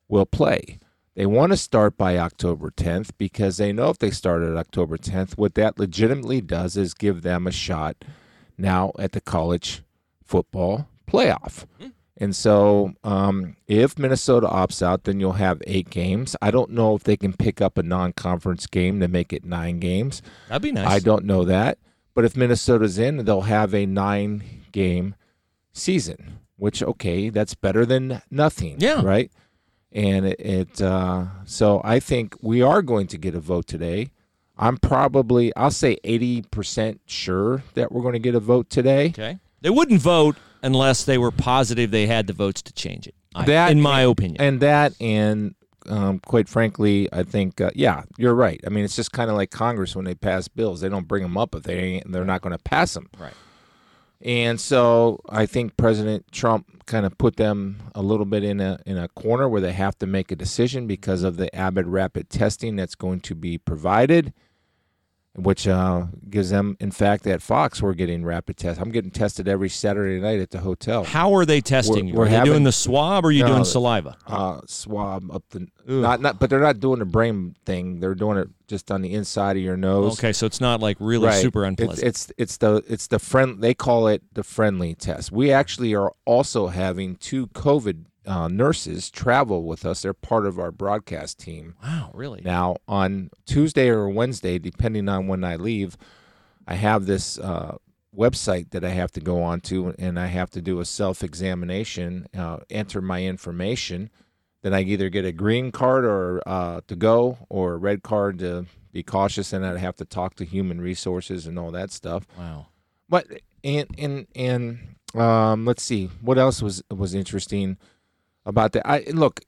will 0.09 0.27
play. 0.27 0.79
They 1.15 1.27
want 1.27 1.53
to 1.53 1.57
start 1.57 1.97
by 1.97 2.17
October 2.19 2.71
10th 2.71 3.11
because 3.19 3.57
they 3.57 3.73
know 3.73 3.91
if 3.91 3.99
they 3.99 4.11
start 4.11 4.43
at 4.43 4.57
October 4.57 4.97
10th, 4.97 5.37
what 5.37 5.55
that 5.55 5.79
legitimately 5.79 6.41
does 6.41 6.77
is 6.77 6.95
give 6.95 7.23
them 7.23 7.47
a 7.47 7.53
shot 7.53 8.05
now 8.57 8.93
at 8.99 9.13
the 9.13 9.21
college 9.21 9.83
football 10.25 10.89
playoff. 11.09 11.67
And 12.23 12.37
so, 12.37 12.93
um, 13.03 13.57
if 13.67 13.99
Minnesota 13.99 14.47
opts 14.47 14.83
out, 14.83 15.05
then 15.05 15.21
you'll 15.21 15.33
have 15.33 15.63
eight 15.67 15.89
games. 15.89 16.37
I 16.43 16.51
don't 16.51 16.71
know 16.71 16.95
if 16.95 17.03
they 17.03 17.17
can 17.17 17.33
pick 17.33 17.63
up 17.63 17.79
a 17.79 17.83
non-conference 17.83 18.67
game 18.67 19.01
to 19.01 19.09
make 19.09 19.33
it 19.33 19.43
nine 19.43 19.81
games. 19.81 20.21
That'd 20.49 20.61
be 20.63 20.71
nice. 20.71 20.87
I 20.87 20.99
don't 20.99 21.25
know 21.25 21.45
that. 21.45 21.79
But 22.15 22.27
if 22.27 22.37
Minnesota's 22.37 22.99
in, 22.99 23.25
they'll 23.25 23.41
have 23.43 23.75
a 23.75 23.87
nine-game 23.87 25.15
season, 25.73 26.41
which 26.57 26.83
okay, 26.83 27.31
that's 27.31 27.55
better 27.55 27.87
than 27.87 28.21
nothing. 28.31 28.77
Yeah. 28.81 29.01
Right. 29.03 29.31
and 29.93 30.27
it, 30.27 30.41
it 30.41 30.83
uh, 30.83 31.25
so 31.47 31.81
I 31.83 32.01
think 32.01 32.37
we 32.43 32.61
are 32.61 32.83
going 32.83 33.07
to 33.09 33.19
get 33.19 33.35
a 33.35 33.41
vote 33.41 33.67
today. 33.67 34.11
I'm 34.59 34.77
probably 34.77 35.57
I'll 35.57 35.71
say 35.71 35.97
80% 36.05 36.99
sure 37.07 37.63
that 37.75 37.91
we're 37.91 38.03
going 38.03 38.13
to 38.13 38.19
get 38.19 38.35
a 38.35 38.41
vote 38.41 38.69
today. 38.69 39.07
Okay. 39.07 39.39
They 39.63 39.71
wouldn't 39.71 40.03
vote 40.03 40.37
unless 40.63 41.05
they 41.05 41.19
were 41.19 41.31
positive 41.31 41.91
they 41.91 42.07
had 42.07 42.27
the 42.27 42.33
votes 42.33 42.63
to 42.63 42.73
change 42.73 43.07
it. 43.07 43.15
I- 43.35 43.45
That 43.47 43.73
in 43.73 43.81
my 43.81 44.03
and- 44.03 44.11
opinion. 44.13 44.41
And 44.41 44.61
that, 44.61 44.93
and 45.01 45.55
um, 45.89 46.19
quite 46.21 46.49
frankly, 46.49 47.09
I 47.13 47.23
think, 47.23 47.61
uh, 47.61 47.71
yeah, 47.75 48.03
you're 48.19 48.35
right. 48.35 48.61
I 48.67 48.71
mean, 48.71 48.85
it's 48.85 48.97
just 48.97 49.13
kind 49.13 49.31
of 49.31 49.37
like 49.37 49.51
Congress 49.51 49.97
when 49.97 50.05
they 50.05 50.15
pass 50.15 50.47
bills; 50.49 50.81
they 50.83 50.89
don't 50.91 51.09
bring 51.09 51.23
them 51.23 51.39
up 51.39 51.55
if 51.55 51.63
they 51.63 51.79
ain't, 51.79 52.13
they're 52.13 52.25
not 52.25 52.43
going 52.43 52.53
to 52.57 52.63
pass 52.63 52.95
them. 52.95 53.09
Right. 53.19 53.33
And 54.23 54.61
so 54.61 55.21
I 55.31 55.47
think 55.47 55.79
President 55.79 56.31
Trump 56.31 56.85
kind 56.85 57.07
of 57.07 57.17
put 57.17 57.37
them 57.37 57.79
a 57.95 58.03
little 58.03 58.27
bit 58.27 58.45
in 58.45 58.61
a 58.61 58.79
in 58.85 58.99
a 58.99 59.09
corner 59.09 59.49
where 59.49 59.63
they 59.63 59.73
have 59.73 59.97
to 60.01 60.07
make 60.07 60.31
a 60.31 60.37
decision 60.37 60.87
because 60.87 61.23
of 61.23 61.39
the 61.39 61.55
Abbott 61.57 61.87
rapid 61.87 62.29
testing 62.29 62.77
that's 62.77 62.95
going 62.95 63.21
to 63.21 63.35
be 63.35 63.57
provided, 63.57 64.35
which 65.37 65.69
uh, 65.69 66.07
gives 66.29 66.51
them, 66.51 66.77
in 66.81 66.91
fact, 66.91 67.27
at 67.27 67.41
Fox 67.41 67.81
we're 67.81 67.95
getting 67.95 68.25
rapid 68.25 68.57
tests. 68.57 68.81
I'm 68.83 68.91
getting 68.91 69.11
tested 69.13 69.47
every 69.47 69.69
Saturday 69.69 70.21
night 70.21 70.41
at 70.41 70.51
the 70.51 70.59
hotel. 70.59 71.05
How 71.05 71.33
are 71.35 71.45
they 71.47 71.61
testing 71.61 71.95
We're- 71.95 72.09
you? 72.09 72.15
we're 72.15 72.25
are 72.25 72.29
they 72.29 72.35
having- 72.35 72.53
doing 72.53 72.65
the 72.65 72.73
swab 72.73 73.25
or 73.25 73.29
are 73.29 73.31
you 73.31 73.45
No, 73.45 73.51
doing 73.53 73.65
saliva? 73.65 74.17
uh, 74.27 74.61
swab 74.67 75.31
up 75.31 75.45
the 75.51 75.69
not 75.87 76.21
not, 76.21 76.39
but 76.39 76.51
they're 76.51 76.61
not 76.61 76.79
doing 76.81 76.99
the 77.01 77.05
brain 77.05 77.55
thing. 77.65 78.01
They're 78.01 78.15
doing 78.15 78.39
it 78.39 78.49
just 78.69 78.91
on 78.93 79.03
the 79.03 79.13
inside 79.15 79.57
of 79.57 79.63
your 79.63 79.77
nose. 79.77 80.19
Okay, 80.19 80.33
so 80.33 80.47
it's 80.47 80.61
not 80.61 80.81
like 80.81 80.97
really 81.01 81.27
Right. 81.27 81.41
super 81.43 81.65
It's, 81.65 81.69
unpleasant. 81.81 82.07
it's 82.09 82.33
it's 82.37 82.57
the 82.59 82.85
it's 82.89 83.07
the 83.09 83.19
friend 83.19 83.61
they 83.63 83.75
call 83.75 84.07
it 84.09 84.23
the 84.33 84.43
friendly 84.45 84.95
test. 84.95 85.33
We 85.33 85.51
actually 85.53 85.95
are 85.95 86.13
also 86.27 86.69
having 86.69 87.17
two 87.17 87.47
COVID 87.49 88.05
uh, 88.27 88.49
nurses 88.49 89.11
travel 89.11 89.65
with 89.65 89.85
us. 89.85 90.03
They're 90.03 90.13
part 90.13 90.47
of 90.47 90.59
our 90.59 90.71
broadcast 90.71 91.39
team. 91.39 91.75
wow, 91.83 92.11
really? 92.15 92.41
Now 92.45 92.77
on 92.87 93.31
Tuesday 93.47 93.89
or 93.89 94.09
Wednesday, 94.09 94.59
depending 94.59 95.09
on 95.09 95.27
when 95.27 95.45
I 95.45 95.57
leave, 95.57 95.97
I 96.67 96.75
have 96.75 97.07
this 97.07 97.39
uh, 97.39 97.77
website 98.17 98.71
that 98.71 98.85
I 98.85 98.91
have 98.91 99.13
to 99.13 99.21
go 99.21 99.43
on 99.43 99.61
to, 99.63 99.95
and 99.99 100.19
I 100.19 100.27
have 100.27 100.51
to 100.51 100.63
do 100.63 100.81
a 100.81 100.85
self 100.85 101.23
examination, 101.23 102.27
uh, 102.37 102.59
enter 102.69 103.01
my 103.01 103.25
information. 103.25 104.11
Then 104.63 104.75
I 104.75 104.83
either 104.83 105.09
get 105.09 105.25
a 105.25 105.33
green 105.33 105.73
card 105.73 106.05
or 106.05 106.43
uh, 106.47 106.83
to 106.87 106.97
go, 106.97 107.39
or 107.49 107.75
a 107.75 107.77
red 107.79 108.03
card 108.03 108.39
to 108.41 108.67
be 108.93 109.03
cautious, 109.03 109.53
and 109.53 109.65
I'd 109.65 109.79
have 109.79 109.97
to 109.97 110.05
talk 110.05 110.35
to 110.37 110.45
human 110.45 110.81
resources 110.81 111.47
and 111.47 111.59
all 111.59 111.71
that 111.71 111.91
stuff. 111.91 112.27
Wow. 112.39 112.67
But 113.09 113.27
and 113.65 113.87
and 113.99 114.27
and 114.35 115.21
um, 115.21 115.65
let's 115.65 115.83
see 115.83 116.11
what 116.21 116.39
else 116.39 116.63
was 116.63 116.83
was 116.91 117.15
interesting 117.15 117.79
about 118.47 118.73
that. 118.73 118.87
I 118.89 119.05
look, 119.13 119.41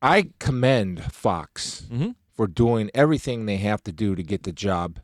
I 0.00 0.30
commend 0.38 1.12
Fox 1.12 1.86
Mhm. 1.90 2.14
for 2.32 2.46
doing 2.46 2.90
everything 2.94 3.46
they 3.46 3.56
have 3.56 3.82
to 3.84 3.92
do 3.92 4.14
to 4.14 4.22
get 4.22 4.44
the 4.44 4.52
job 4.52 5.00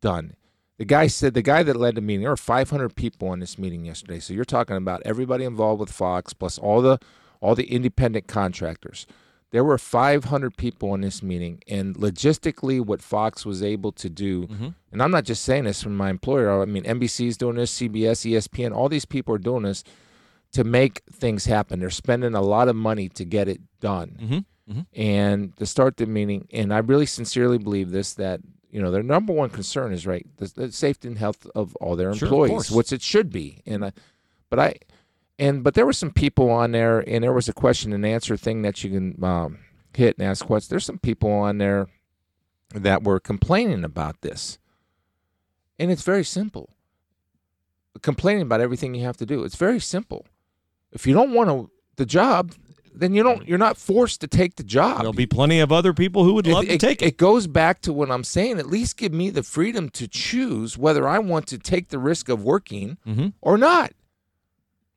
done. 0.00 0.34
The 0.78 0.84
guy 0.84 1.06
said 1.06 1.32
the 1.32 1.40
guy 1.42 1.62
that 1.62 1.76
led 1.76 1.94
the 1.94 2.02
meeting. 2.02 2.20
There 2.20 2.30
were 2.30 2.36
500 2.36 2.94
people 2.94 3.32
in 3.32 3.40
this 3.40 3.58
meeting 3.58 3.86
yesterday. 3.86 4.20
So 4.20 4.34
you're 4.34 4.44
talking 4.44 4.76
about 4.76 5.00
everybody 5.06 5.44
involved 5.44 5.80
with 5.80 5.90
Fox 5.90 6.32
plus 6.34 6.58
all 6.58 6.82
the 6.82 6.98
all 7.40 7.54
the 7.54 7.70
independent 7.70 8.26
contractors. 8.26 9.06
There 9.52 9.62
were 9.62 9.78
500 9.78 10.56
people 10.56 10.92
in 10.94 11.02
this 11.02 11.22
meeting, 11.22 11.62
and 11.68 11.94
logistically, 11.94 12.80
what 12.84 13.00
Fox 13.02 13.44
was 13.46 13.62
able 13.62 13.92
to 13.92 14.08
do, 14.10 14.48
and 14.90 15.02
I'm 15.02 15.10
not 15.10 15.24
just 15.24 15.44
saying 15.44 15.64
this 15.64 15.82
from 15.82 15.96
my 15.96 16.10
employer. 16.10 16.60
I 16.60 16.64
mean, 16.64 16.82
NBC's 16.84 17.36
doing 17.36 17.56
this, 17.56 17.70
CBS, 17.70 18.24
ESPN, 18.24 18.72
all 18.74 18.88
these 18.88 19.04
people 19.04 19.34
are 19.34 19.38
doing 19.38 19.62
this 19.62 19.84
to 20.56 20.64
make 20.64 21.02
things 21.12 21.46
happen. 21.46 21.80
They're 21.80 21.90
spending 21.90 22.34
a 22.34 22.40
lot 22.40 22.68
of 22.68 22.76
money 22.76 23.08
to 23.10 23.24
get 23.24 23.46
it 23.48 23.60
done, 23.80 24.44
Mm-hmm. 24.68 24.80
and 25.00 25.56
to 25.58 25.64
start 25.66 25.96
the 25.96 26.06
meeting. 26.06 26.48
And 26.52 26.74
I 26.74 26.78
really 26.78 27.06
sincerely 27.06 27.58
believe 27.58 27.90
this 27.90 28.14
that 28.14 28.40
you 28.70 28.82
know 28.82 28.90
their 28.90 29.02
number 29.04 29.32
one 29.32 29.48
concern 29.50 29.92
is 29.92 30.06
right 30.06 30.26
the, 30.38 30.46
the 30.56 30.72
safety 30.72 31.06
and 31.08 31.18
health 31.18 31.46
of 31.54 31.76
all 31.76 31.94
their 31.96 32.10
employees, 32.10 32.50
course. 32.50 32.70
which 32.70 32.92
it 32.92 33.00
should 33.02 33.30
be. 33.30 33.62
And 33.64 33.84
I, 33.84 33.92
but 34.50 34.58
I, 34.58 34.74
and 35.38 35.62
but 35.62 35.74
there 35.74 35.86
were 35.86 35.92
some 35.92 36.10
people 36.10 36.50
on 36.50 36.72
there, 36.72 36.98
and 37.08 37.22
there 37.22 37.32
was 37.32 37.48
a 37.48 37.52
question 37.52 37.92
and 37.92 38.04
answer 38.04 38.36
thing 38.36 38.62
that 38.62 38.82
you 38.82 38.90
can 38.90 39.22
um, 39.24 39.58
hit 39.94 40.16
and 40.18 40.26
ask 40.26 40.44
questions. 40.44 40.68
There's 40.68 40.84
some 40.84 40.98
people 40.98 41.30
on 41.30 41.58
there 41.58 41.86
that 42.74 43.04
were 43.04 43.20
complaining 43.20 43.84
about 43.84 44.20
this, 44.22 44.58
and 45.78 45.90
it's 45.92 46.02
very 46.02 46.24
simple. 46.24 46.70
Complaining 48.02 48.42
about 48.42 48.60
everything 48.60 48.94
you 48.94 49.04
have 49.04 49.16
to 49.18 49.26
do. 49.26 49.44
It's 49.44 49.56
very 49.56 49.80
simple. 49.80 50.26
If 50.96 51.06
you 51.06 51.14
don't 51.14 51.32
want 51.32 51.48
to, 51.50 51.70
the 51.96 52.06
job, 52.06 52.52
then 52.94 53.14
you 53.14 53.22
don't. 53.22 53.46
You're 53.46 53.58
not 53.58 53.76
forced 53.76 54.20
to 54.22 54.26
take 54.26 54.56
the 54.56 54.64
job. 54.64 54.98
There'll 54.98 55.12
be 55.12 55.26
plenty 55.26 55.60
of 55.60 55.70
other 55.70 55.92
people 55.92 56.24
who 56.24 56.32
would 56.34 56.46
It- 56.46 56.54
love 56.54 56.64
to 56.64 56.72
it, 56.72 56.80
take 56.80 57.02
it. 57.02 57.06
It 57.08 57.16
goes 57.18 57.46
back 57.46 57.82
to 57.82 57.92
what 57.92 58.10
I'm 58.10 58.24
saying. 58.24 58.58
At 58.58 58.66
least 58.66 58.96
give 58.96 59.12
me 59.12 59.28
the 59.30 59.42
freedom 59.42 59.90
to 59.90 60.08
choose 60.08 60.76
whether 60.78 61.06
I 61.06 61.18
want 61.18 61.46
to 61.48 61.58
take 61.58 61.90
the 61.90 61.98
risk 61.98 62.28
of 62.30 62.42
working 62.42 62.96
Mhm. 63.06 63.34
or 63.42 63.58
not. 63.58 63.92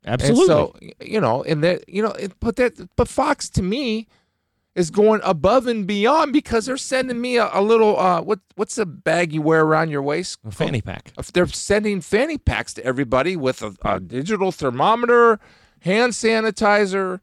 Absolutely. 0.05 0.41
And 0.43 0.47
so 0.47 0.75
you 1.01 1.19
know, 1.19 1.43
and 1.43 1.63
that 1.63 1.87
you 1.89 2.01
know, 2.01 2.11
it, 2.11 2.31
but 2.39 2.55
that 2.55 2.73
but 2.95 3.07
Fox 3.09 3.49
to 3.49 3.61
me 3.61 4.07
is 4.75 4.91
going 4.91 5.19
above 5.25 5.67
and 5.67 5.85
beyond 5.85 6.31
because 6.31 6.65
they're 6.67 6.77
sending 6.77 7.19
me 7.19 7.35
a, 7.37 7.49
a 7.51 7.61
little 7.61 7.99
uh 7.99 8.21
what 8.21 8.39
what's 8.55 8.75
the 8.75 8.85
bag 8.85 9.33
you 9.33 9.41
wear 9.41 9.63
around 9.63 9.89
your 9.89 10.01
waist? 10.01 10.39
a 10.47 10.51
fanny 10.51 10.79
pack. 10.81 11.11
If 11.19 11.33
they're 11.33 11.47
sending 11.47 11.99
fanny 12.01 12.37
packs 12.37 12.73
to 12.75 12.85
everybody 12.85 13.35
with 13.35 13.61
a, 13.61 13.75
a 13.83 13.99
digital 13.99 14.53
thermometer, 14.53 15.39
hand 15.81 16.13
sanitizer, 16.13 17.19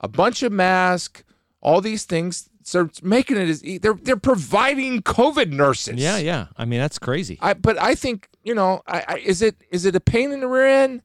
a 0.00 0.08
bunch 0.08 0.42
of 0.42 0.52
masks, 0.52 1.22
all 1.60 1.80
these 1.80 2.04
things. 2.04 2.48
So 2.62 2.90
making 3.02 3.36
it 3.36 3.48
as 3.48 3.64
e- 3.64 3.78
they're 3.78 3.94
they're 3.94 4.16
providing 4.16 5.02
COVID 5.02 5.50
nurses. 5.52 5.96
Yeah, 5.96 6.18
yeah. 6.18 6.46
I 6.56 6.64
mean, 6.64 6.80
that's 6.80 6.98
crazy. 6.98 7.38
I 7.40 7.54
but 7.54 7.80
I 7.80 7.94
think 7.94 8.28
you 8.42 8.54
know, 8.54 8.82
I, 8.86 9.04
I 9.08 9.16
is 9.18 9.40
it 9.42 9.56
is 9.70 9.84
it 9.84 9.94
a 9.94 10.00
pain 10.00 10.32
in 10.32 10.40
the 10.40 10.48
rear 10.48 10.66
end? 10.66 11.02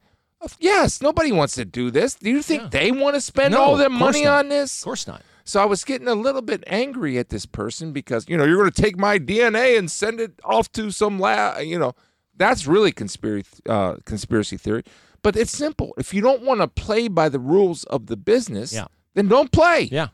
Yes, 0.59 1.01
nobody 1.03 1.31
wants 1.31 1.53
to 1.55 1.65
do 1.65 1.91
this. 1.91 2.15
Do 2.15 2.31
you 2.31 2.41
think 2.41 2.63
Yeah. 2.63 2.69
they 2.69 2.91
want 2.91 3.13
to 3.13 3.21
spend 3.21 3.53
No, 3.53 3.61
all 3.61 3.77
their 3.77 3.91
money 3.91 4.23
not. 4.23 4.39
on 4.39 4.49
this? 4.49 4.79
Of 4.81 4.85
course 4.85 5.05
not. 5.05 5.21
So 5.43 5.61
I 5.61 5.65
was 5.65 5.83
getting 5.83 6.07
a 6.07 6.15
little 6.15 6.41
bit 6.41 6.63
angry 6.65 7.19
at 7.19 7.29
this 7.29 7.45
person 7.45 7.91
because 7.93 8.27
you 8.27 8.37
know 8.37 8.43
you're 8.43 8.57
going 8.57 8.71
to 8.71 8.81
take 8.81 8.97
my 8.97 9.19
DNA 9.19 9.77
and 9.77 9.89
send 9.91 10.19
it 10.19 10.39
off 10.43 10.71
to 10.71 10.89
some 10.89 11.19
lab. 11.19 11.63
You 11.63 11.77
know 11.77 11.93
that's 12.35 12.65
really 12.65 12.91
conspiracy 12.91 13.49
uh, 13.69 13.97
conspiracy 14.05 14.57
theory. 14.57 14.83
But 15.23 15.35
it's 15.35 15.51
simple. 15.51 15.93
If 15.97 16.13
you 16.13 16.21
don't 16.21 16.41
want 16.43 16.61
to 16.61 16.67
play 16.67 17.07
by 17.07 17.29
the 17.29 17.39
rules 17.39 17.83
of 17.85 18.07
the 18.07 18.17
business, 18.17 18.73
Yeah. 18.73 18.85
then 19.13 19.27
don't 19.27 19.51
play. 19.51 19.89
Yeah. 19.91 20.07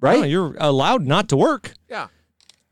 Right? 0.00 0.20
No, 0.20 0.24
you're 0.26 0.56
allowed 0.58 1.02
not 1.06 1.28
to 1.30 1.36
work. 1.36 1.74
yeah. 1.88 2.08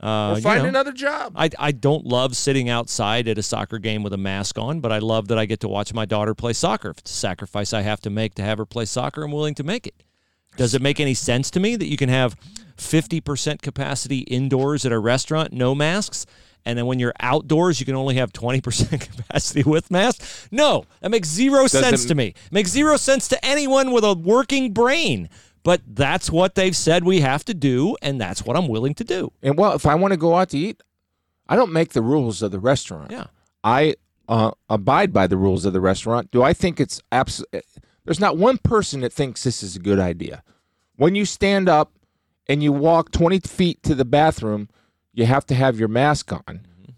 Uh, 0.03 0.33
Or 0.33 0.37
you 0.37 0.43
find 0.43 0.63
know. 0.63 0.69
another 0.69 0.93
job. 0.93 1.33
I, 1.37 1.49
I 1.59 1.73
don't 1.73 2.05
love 2.05 2.37
sitting 2.37 2.69
outside 2.69 3.27
at 3.29 3.39
a 3.39 3.43
soccer 3.43 3.79
game 3.79 4.03
with 4.03 4.13
a 4.13 4.19
mask 4.19 4.59
on, 4.59 4.81
but 4.81 4.93
I 4.93 4.99
love 4.99 5.29
that 5.29 5.39
I 5.39 5.47
get 5.47 5.61
to 5.61 5.69
watch 5.69 5.95
my 5.95 6.05
daughter 6.05 6.35
play 6.35 6.53
soccer. 6.53 6.91
If 6.91 6.99
it's 6.99 7.11
a 7.11 7.15
sacrifice 7.15 7.73
I 7.73 7.81
have 7.81 8.01
to 8.03 8.11
make 8.11 8.35
to 8.35 8.43
have 8.43 8.59
her 8.59 8.67
play 8.67 8.85
soccer, 8.85 9.23
I'm 9.25 9.33
willing 9.33 9.55
to 9.55 9.65
make 9.65 9.87
it. 9.87 10.03
Does 10.59 10.75
it 10.75 10.83
make 10.83 11.01
any 11.01 11.15
sense 11.15 11.51
to 11.53 11.61
me 11.61 11.77
that 11.77 11.87
you 11.87 11.97
can 11.97 12.11
have 12.11 12.37
50% 12.77 13.63
capacity 13.63 14.19
indoors 14.21 14.85
at 14.85 14.93
a 14.93 14.99
restaurant, 14.99 15.53
no 15.53 15.75
masks, 15.75 16.27
and 16.67 16.77
then 16.77 16.85
when 16.87 16.99
you're 16.99 17.15
outdoors, 17.21 17.79
you 17.79 17.87
can 17.87 17.95
only 17.95 18.17
have 18.17 18.33
20% 18.33 19.01
capacity 19.17 19.63
with 19.63 19.91
masks? 19.91 20.49
No, 20.51 20.85
that 21.01 21.11
makes 21.11 21.29
zero 21.29 21.69
sense 21.69 22.05
to 22.07 22.15
me. 22.15 22.35
It 22.47 22.53
makes 22.53 22.71
zero 22.71 22.97
sense 22.97 23.29
to 23.29 23.43
anyone 23.45 23.93
with 23.93 24.05
a 24.05 24.15
working 24.15 24.73
brain. 24.73 25.31
But 25.63 25.81
that's 25.87 26.31
what 26.31 26.55
they've 26.55 26.77
said 26.77 27.05
we 27.05 27.21
have 27.21 27.45
to 27.47 27.55
do, 27.55 27.97
and 28.03 28.21
that's 28.21 28.45
what 28.45 28.57
I'm 28.57 28.69
willing 28.69 28.95
to 28.95 29.05
do. 29.05 29.33
And 29.43 29.57
well, 29.57 29.73
if 29.73 29.87
I 29.87 29.95
want 29.95 30.13
to 30.13 30.17
go 30.17 30.37
out 30.37 30.51
to 30.51 30.59
eat, 30.59 30.81
I 31.49 31.57
don't 31.57 31.73
make 31.73 31.93
the 31.93 32.03
rules 32.03 32.43
of 32.43 32.51
the 32.51 32.61
restaurant. 32.61 33.11
Yeah. 33.11 33.27
I 33.65 33.95
uh, 34.29 34.53
abide 34.69 35.13
by 35.13 35.27
the 35.27 35.37
rules 35.37 35.65
of 35.65 35.73
the 35.73 35.81
restaurant. 35.81 36.31
Do 36.31 36.43
I 36.43 36.53
think 36.53 36.81
it's 36.81 37.01
absolutely? 37.11 37.63
There's 38.05 38.21
not 38.21 38.37
one 38.37 38.59
person 38.59 39.01
that 39.01 39.13
thinks 39.13 39.43
this 39.43 39.63
is 39.63 39.77
a 39.77 39.81
good 39.81 39.99
idea. 39.99 40.43
When 40.97 41.15
you 41.15 41.25
stand 41.25 41.69
up 41.69 41.93
and 42.49 42.63
you 42.63 42.73
walk 42.73 43.11
20 43.11 43.41
feet 43.41 43.83
to 43.85 43.95
the 43.95 44.05
bathroom, 44.05 44.69
you 45.17 45.27
have 45.27 45.45
to 45.47 45.55
have 45.55 45.79
your 45.81 45.89
mask 45.89 46.33
on. 46.33 46.43
Mm-hmm. 46.47 46.93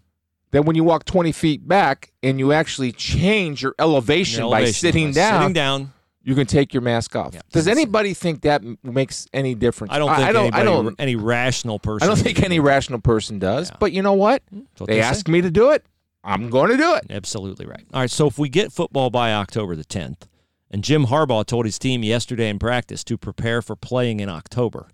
Then 0.51 0.65
when 0.65 0.75
you 0.75 0.83
walk 0.83 1.05
20 1.05 1.31
feet 1.31 1.67
back 1.67 2.11
and 2.21 2.37
you 2.37 2.51
actually 2.51 2.91
change 2.91 3.63
your 3.63 3.73
elevation, 3.79 4.41
by 4.41 4.57
Elevation, 4.57 4.73
sitting 4.73 5.07
by 5.07 5.13
down, 5.13 5.41
Sitting 5.41 5.53
down. 5.53 5.93
you 6.21 6.35
can 6.35 6.45
take 6.45 6.73
your 6.73 6.81
mask 6.81 7.15
off. 7.15 7.33
Yeah. 7.33 7.41
Does 7.51 7.67
anybody 7.67 8.13
think 8.13 8.41
that 8.41 8.61
makes 8.83 9.25
any 9.33 9.55
difference? 9.55 9.93
I 9.93 9.99
don't 9.99 10.13
think 10.15 10.27
I 10.27 10.31
don't. 10.33 10.41
anybody, 10.43 10.61
I 10.61 10.65
don't. 10.65 10.95
any 10.99 11.15
rational 11.15 11.79
person. 11.79 12.05
I 12.05 12.07
don't 12.13 12.21
think 12.21 12.43
any 12.43 12.59
rational 12.59 12.99
person 12.99 13.39
does. 13.39 13.71
But 13.79 13.93
you 13.93 14.01
know 14.01 14.13
what? 14.13 14.43
What 14.51 14.87
They 14.87 14.95
they 14.95 15.01
asked 15.01 15.27
me 15.27 15.41
to 15.41 15.49
do 15.49 15.71
it. 15.71 15.85
I'm 16.23 16.49
going 16.49 16.69
to 16.71 16.77
do 16.77 16.95
it. 16.95 17.05
Absolutely 17.09 17.65
right. 17.65 17.85
All 17.93 18.01
right. 18.01 18.11
So 18.11 18.27
if 18.27 18.37
we 18.37 18.49
get 18.49 18.73
football 18.73 19.09
by 19.09 19.31
October 19.33 19.75
the 19.75 19.85
10th, 19.85 20.23
and 20.69 20.83
Jim 20.83 21.05
Harbaugh 21.05 21.45
told 21.45 21.65
his 21.65 21.79
team 21.79 22.03
yesterday 22.03 22.49
in 22.49 22.59
practice 22.59 23.03
to 23.05 23.17
prepare 23.17 23.61
for 23.61 23.75
playing 23.75 24.19
in 24.19 24.29
October. 24.29 24.87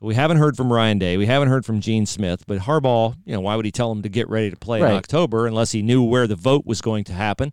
So 0.00 0.06
we 0.06 0.14
haven't 0.14 0.38
heard 0.38 0.56
from 0.56 0.72
Ryan 0.72 0.98
Day. 0.98 1.16
We 1.18 1.26
haven't 1.26 1.48
heard 1.48 1.64
from 1.66 1.80
Gene 1.80 2.06
Smith. 2.06 2.44
But 2.46 2.60
Harbaugh, 2.60 3.14
you 3.26 3.34
know, 3.34 3.40
why 3.40 3.54
would 3.56 3.64
he 3.66 3.70
tell 3.70 3.90
them 3.90 4.02
to 4.02 4.08
get 4.08 4.28
ready 4.28 4.50
to 4.50 4.56
play 4.56 4.80
Right. 4.80 4.92
in 4.92 4.96
October 4.96 5.46
unless 5.46 5.72
he 5.72 5.82
knew 5.82 6.02
where 6.02 6.26
the 6.26 6.36
vote 6.36 6.64
was 6.64 6.80
going 6.80 7.04
to 7.04 7.12
happen 7.12 7.52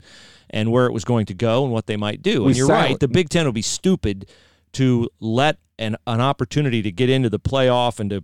and 0.50 0.72
where 0.72 0.86
it 0.86 0.94
was 0.94 1.04
going 1.04 1.26
to 1.26 1.34
go 1.34 1.64
and 1.66 1.74
what 1.74 1.88
they 1.88 1.98
might 1.98 2.22
do? 2.22 2.44
We 2.44 2.50
and 2.52 2.58
you're 2.58 2.68
silent- 2.68 2.90
right. 2.92 3.00
The 3.00 3.08
Big 3.10 3.30
Ten 3.30 3.46
would 3.46 3.54
be 3.56 3.62
stupid 3.62 4.30
to 4.74 5.10
let 5.20 5.58
an 5.80 5.96
an 6.08 6.22
opportunity 6.22 6.82
to 6.82 6.92
get 6.92 7.10
into 7.10 7.30
the 7.30 7.40
playoff 7.40 8.00
and 8.00 8.10
to 8.10 8.24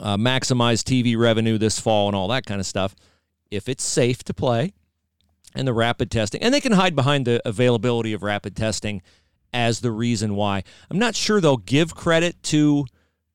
uh, 0.00 0.16
maximize 0.16 0.82
TV 0.82 1.16
revenue 1.16 1.58
this 1.58 1.78
fall 1.78 2.08
and 2.08 2.16
all 2.16 2.28
that 2.28 2.44
kind 2.46 2.60
of 2.60 2.66
stuff. 2.66 2.94
If 3.50 3.68
it's 3.68 3.84
safe 3.84 4.24
to 4.24 4.34
play, 4.34 4.72
and 5.54 5.66
the 5.66 5.72
rapid 5.72 6.10
testing, 6.10 6.42
and 6.42 6.52
they 6.52 6.60
can 6.60 6.72
hide 6.72 6.94
behind 6.94 7.26
the 7.26 7.40
availability 7.48 8.12
of 8.12 8.22
rapid 8.22 8.54
testing 8.56 9.00
as 9.54 9.80
the 9.80 9.90
reason 9.90 10.34
why. 10.36 10.62
I'm 10.90 10.98
not 10.98 11.14
sure 11.14 11.40
they'll 11.40 11.56
give 11.56 11.94
credit 11.94 12.42
to 12.44 12.84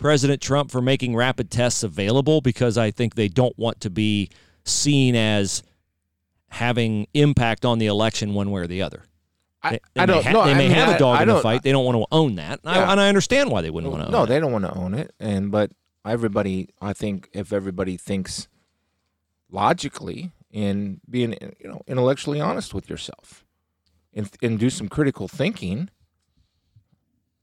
President 0.02 0.42
Trump 0.42 0.72
for 0.72 0.82
making 0.82 1.16
rapid 1.16 1.50
tests 1.50 1.84
available 1.84 2.42
because 2.42 2.78
I 2.78 2.92
think 2.92 3.16
they 3.16 3.28
don't 3.30 3.58
want 3.58 3.80
to 3.82 3.90
be 3.90 4.30
seen 4.66 5.16
as 5.16 5.64
having 6.50 7.08
impact 7.14 7.64
on 7.64 7.78
the 7.80 7.86
election 7.86 8.34
one 8.34 8.52
way 8.52 8.62
or 8.62 8.68
the 8.68 8.82
other. 8.82 9.04
I, 9.64 9.70
They, 9.72 9.80
they 9.94 10.02
I 10.02 10.06
may 10.08 10.14
don't 10.14 10.26
ha- 10.26 10.32
know. 10.32 10.44
They 10.46 10.52
I 10.52 10.54
may 10.56 10.68
mean, 10.68 10.72
have 10.76 10.90
I- 10.90 10.96
a 10.96 11.00
dog 11.00 11.20
I 11.20 11.22
in 11.22 11.28
the 11.30 11.40
fight. 11.40 11.62
They 11.64 11.72
don't 11.72 11.86
want 11.86 11.98
to 11.98 12.06
own 12.12 12.36
that, 12.36 12.60
and, 12.66 12.76
Yeah. 12.76 12.90
I, 12.90 12.92
and 12.92 13.00
I 13.00 13.08
understand 13.10 13.52
why 13.52 13.62
they 13.62 13.70
wouldn't 13.70 13.92
want 13.94 14.02
to 14.04 14.08
own 14.08 14.12
no, 14.12 14.26
they 14.26 14.40
don't 14.40 14.52
want 14.52 14.66
to 14.66 14.74
own 14.76 14.94
it. 14.96 15.14
And 15.20 15.52
but 15.52 15.72
everybody, 16.04 16.70
I 16.82 16.94
think, 16.94 17.30
if 17.32 17.54
everybody 17.54 17.96
thinks 17.96 18.48
logically 19.52 20.32
and 20.54 21.00
being 21.10 21.34
you 21.60 21.70
know 21.70 21.82
intellectually 21.88 22.42
honest 22.42 22.74
with 22.74 22.90
yourself, 22.90 23.46
and 24.14 24.30
and 24.42 24.60
do 24.60 24.70
some 24.70 24.90
critical 24.90 25.28
thinking. 25.28 25.90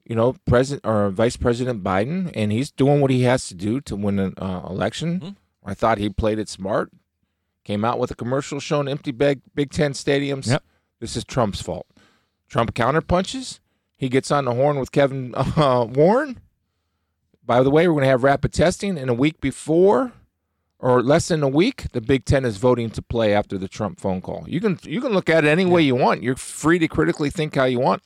You 0.08 0.16
know, 0.16 0.34
President 0.46 0.84
or 0.86 1.10
Vice 1.10 1.36
President 1.36 1.84
Biden, 1.84 2.32
and 2.34 2.50
he's 2.50 2.70
doing 2.70 3.00
what 3.00 3.10
he 3.10 3.22
has 3.22 3.46
to 3.48 3.54
do 3.54 3.80
to 3.82 3.94
win 3.94 4.18
an 4.18 4.34
uh, 4.38 4.62
election. 4.68 5.20
Mhm. 5.20 5.36
I 5.64 5.74
thought 5.74 5.98
he 5.98 6.08
played 6.08 6.38
it 6.38 6.48
smart. 6.48 6.90
Came 7.62 7.84
out 7.84 7.98
with 7.98 8.10
a 8.10 8.14
commercial 8.14 8.58
showing 8.58 8.88
empty 8.88 9.12
Big, 9.12 9.42
Big 9.54 9.70
Ten 9.70 9.92
stadiums. 9.92 10.48
Yep. 10.48 10.64
This 10.98 11.14
is 11.14 11.24
Trump's 11.24 11.60
fault. 11.60 11.86
Trump 12.48 12.72
counterpunches. 12.74 13.60
He 13.98 14.08
gets 14.08 14.30
on 14.30 14.46
the 14.46 14.54
horn 14.54 14.78
with 14.78 14.92
Kevin 14.92 15.34
uh, 15.36 15.86
Warren. 15.86 16.40
By 17.44 17.62
the 17.62 17.70
way, 17.70 17.86
we're 17.86 17.94
going 17.94 18.04
to 18.04 18.08
have 18.10 18.24
rapid 18.24 18.52
testing, 18.54 18.96
in 18.96 19.08
a 19.10 19.14
week 19.14 19.40
before, 19.40 20.12
or 20.78 21.02
less 21.02 21.28
than 21.28 21.42
a 21.42 21.48
week, 21.48 21.90
the 21.92 22.00
Big 22.00 22.24
Ten 22.24 22.46
is 22.46 22.56
voting 22.56 22.88
to 22.90 23.02
play 23.02 23.34
after 23.34 23.58
the 23.58 23.68
Trump 23.68 24.00
phone 24.00 24.20
call. 24.22 24.44
You 24.48 24.60
can 24.60 24.78
you 24.84 25.00
can 25.02 25.12
look 25.12 25.28
at 25.28 25.44
it 25.44 25.48
any 25.48 25.66
way 25.66 25.82
you 25.82 25.96
want. 25.96 26.22
You're 26.22 26.36
free 26.36 26.78
to 26.78 26.88
critically 26.88 27.28
think 27.30 27.54
how 27.56 27.64
you 27.64 27.80
want. 27.80 28.02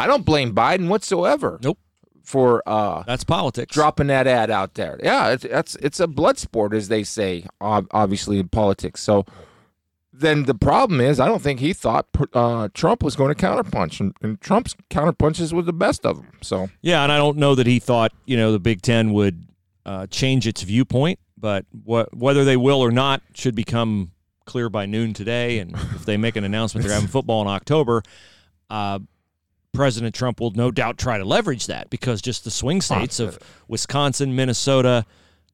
I 0.00 0.06
don't 0.06 0.24
blame 0.24 0.54
Biden 0.54 0.88
whatsoever. 0.88 1.58
Nope. 1.62 1.78
For 2.22 2.62
uh, 2.64 3.02
That's 3.06 3.24
politics. 3.24 3.74
dropping 3.74 4.06
that 4.06 4.26
ad 4.26 4.50
out 4.50 4.74
there. 4.74 5.00
Yeah, 5.02 5.30
it's 5.30 5.44
it's, 5.44 5.74
it's 5.76 6.00
a 6.00 6.06
blood 6.06 6.38
sport, 6.38 6.72
as 6.72 6.86
they 6.88 7.02
say, 7.02 7.46
obviously 7.60 8.38
in 8.38 8.48
politics. 8.48 9.02
So 9.02 9.26
then 10.12 10.44
the 10.44 10.54
problem 10.54 11.00
is, 11.00 11.18
I 11.18 11.26
don't 11.26 11.42
think 11.42 11.58
he 11.60 11.72
thought 11.72 12.06
uh, 12.34 12.68
Trump 12.72 13.02
was 13.02 13.16
going 13.16 13.34
to 13.34 13.46
counterpunch, 13.46 13.98
and, 13.98 14.14
and 14.22 14.40
Trump's 14.40 14.76
counterpunches 14.90 15.52
were 15.52 15.62
the 15.62 15.72
best 15.72 16.06
of 16.06 16.18
them. 16.18 16.28
So 16.40 16.68
Yeah, 16.82 17.02
and 17.02 17.10
I 17.10 17.16
don't 17.16 17.36
know 17.36 17.54
that 17.56 17.66
he 17.66 17.78
thought 17.80 18.12
you 18.26 18.36
know 18.36 18.52
the 18.52 18.60
Big 18.60 18.82
Ten 18.82 19.12
would 19.12 19.46
uh, 19.84 20.06
change 20.06 20.46
its 20.46 20.62
viewpoint, 20.62 21.18
but 21.36 21.64
what, 21.84 22.14
whether 22.16 22.44
they 22.44 22.56
will 22.56 22.80
or 22.80 22.92
not 22.92 23.22
should 23.34 23.54
become 23.54 24.12
clear 24.44 24.68
by 24.68 24.86
noon 24.86 25.14
today. 25.14 25.58
And 25.58 25.74
if 25.94 26.04
they 26.04 26.16
make 26.16 26.36
an 26.36 26.44
announcement 26.44 26.84
they're 26.86 26.94
having 26.94 27.08
football 27.16 27.42
in 27.42 27.48
October, 27.48 28.02
uh, 28.68 28.98
President 29.72 30.14
Trump 30.14 30.40
will 30.40 30.50
no 30.52 30.70
doubt 30.70 30.98
try 30.98 31.18
to 31.18 31.24
leverage 31.24 31.66
that 31.66 31.90
because 31.90 32.20
just 32.20 32.44
the 32.44 32.50
swing 32.50 32.80
states 32.80 33.20
of 33.20 33.38
Wisconsin, 33.68 34.34
Minnesota, 34.34 35.06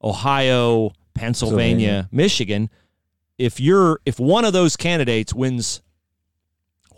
Ohio, 0.03 0.93
Pennsylvania, 1.15 2.09
Michigan. 2.11 2.71
If 3.39 3.61
you're 3.61 4.01
if 4.07 4.19
one 4.19 4.45
of 4.45 4.53
those 4.53 4.77
candidates 4.77 5.35
wins, 5.35 5.83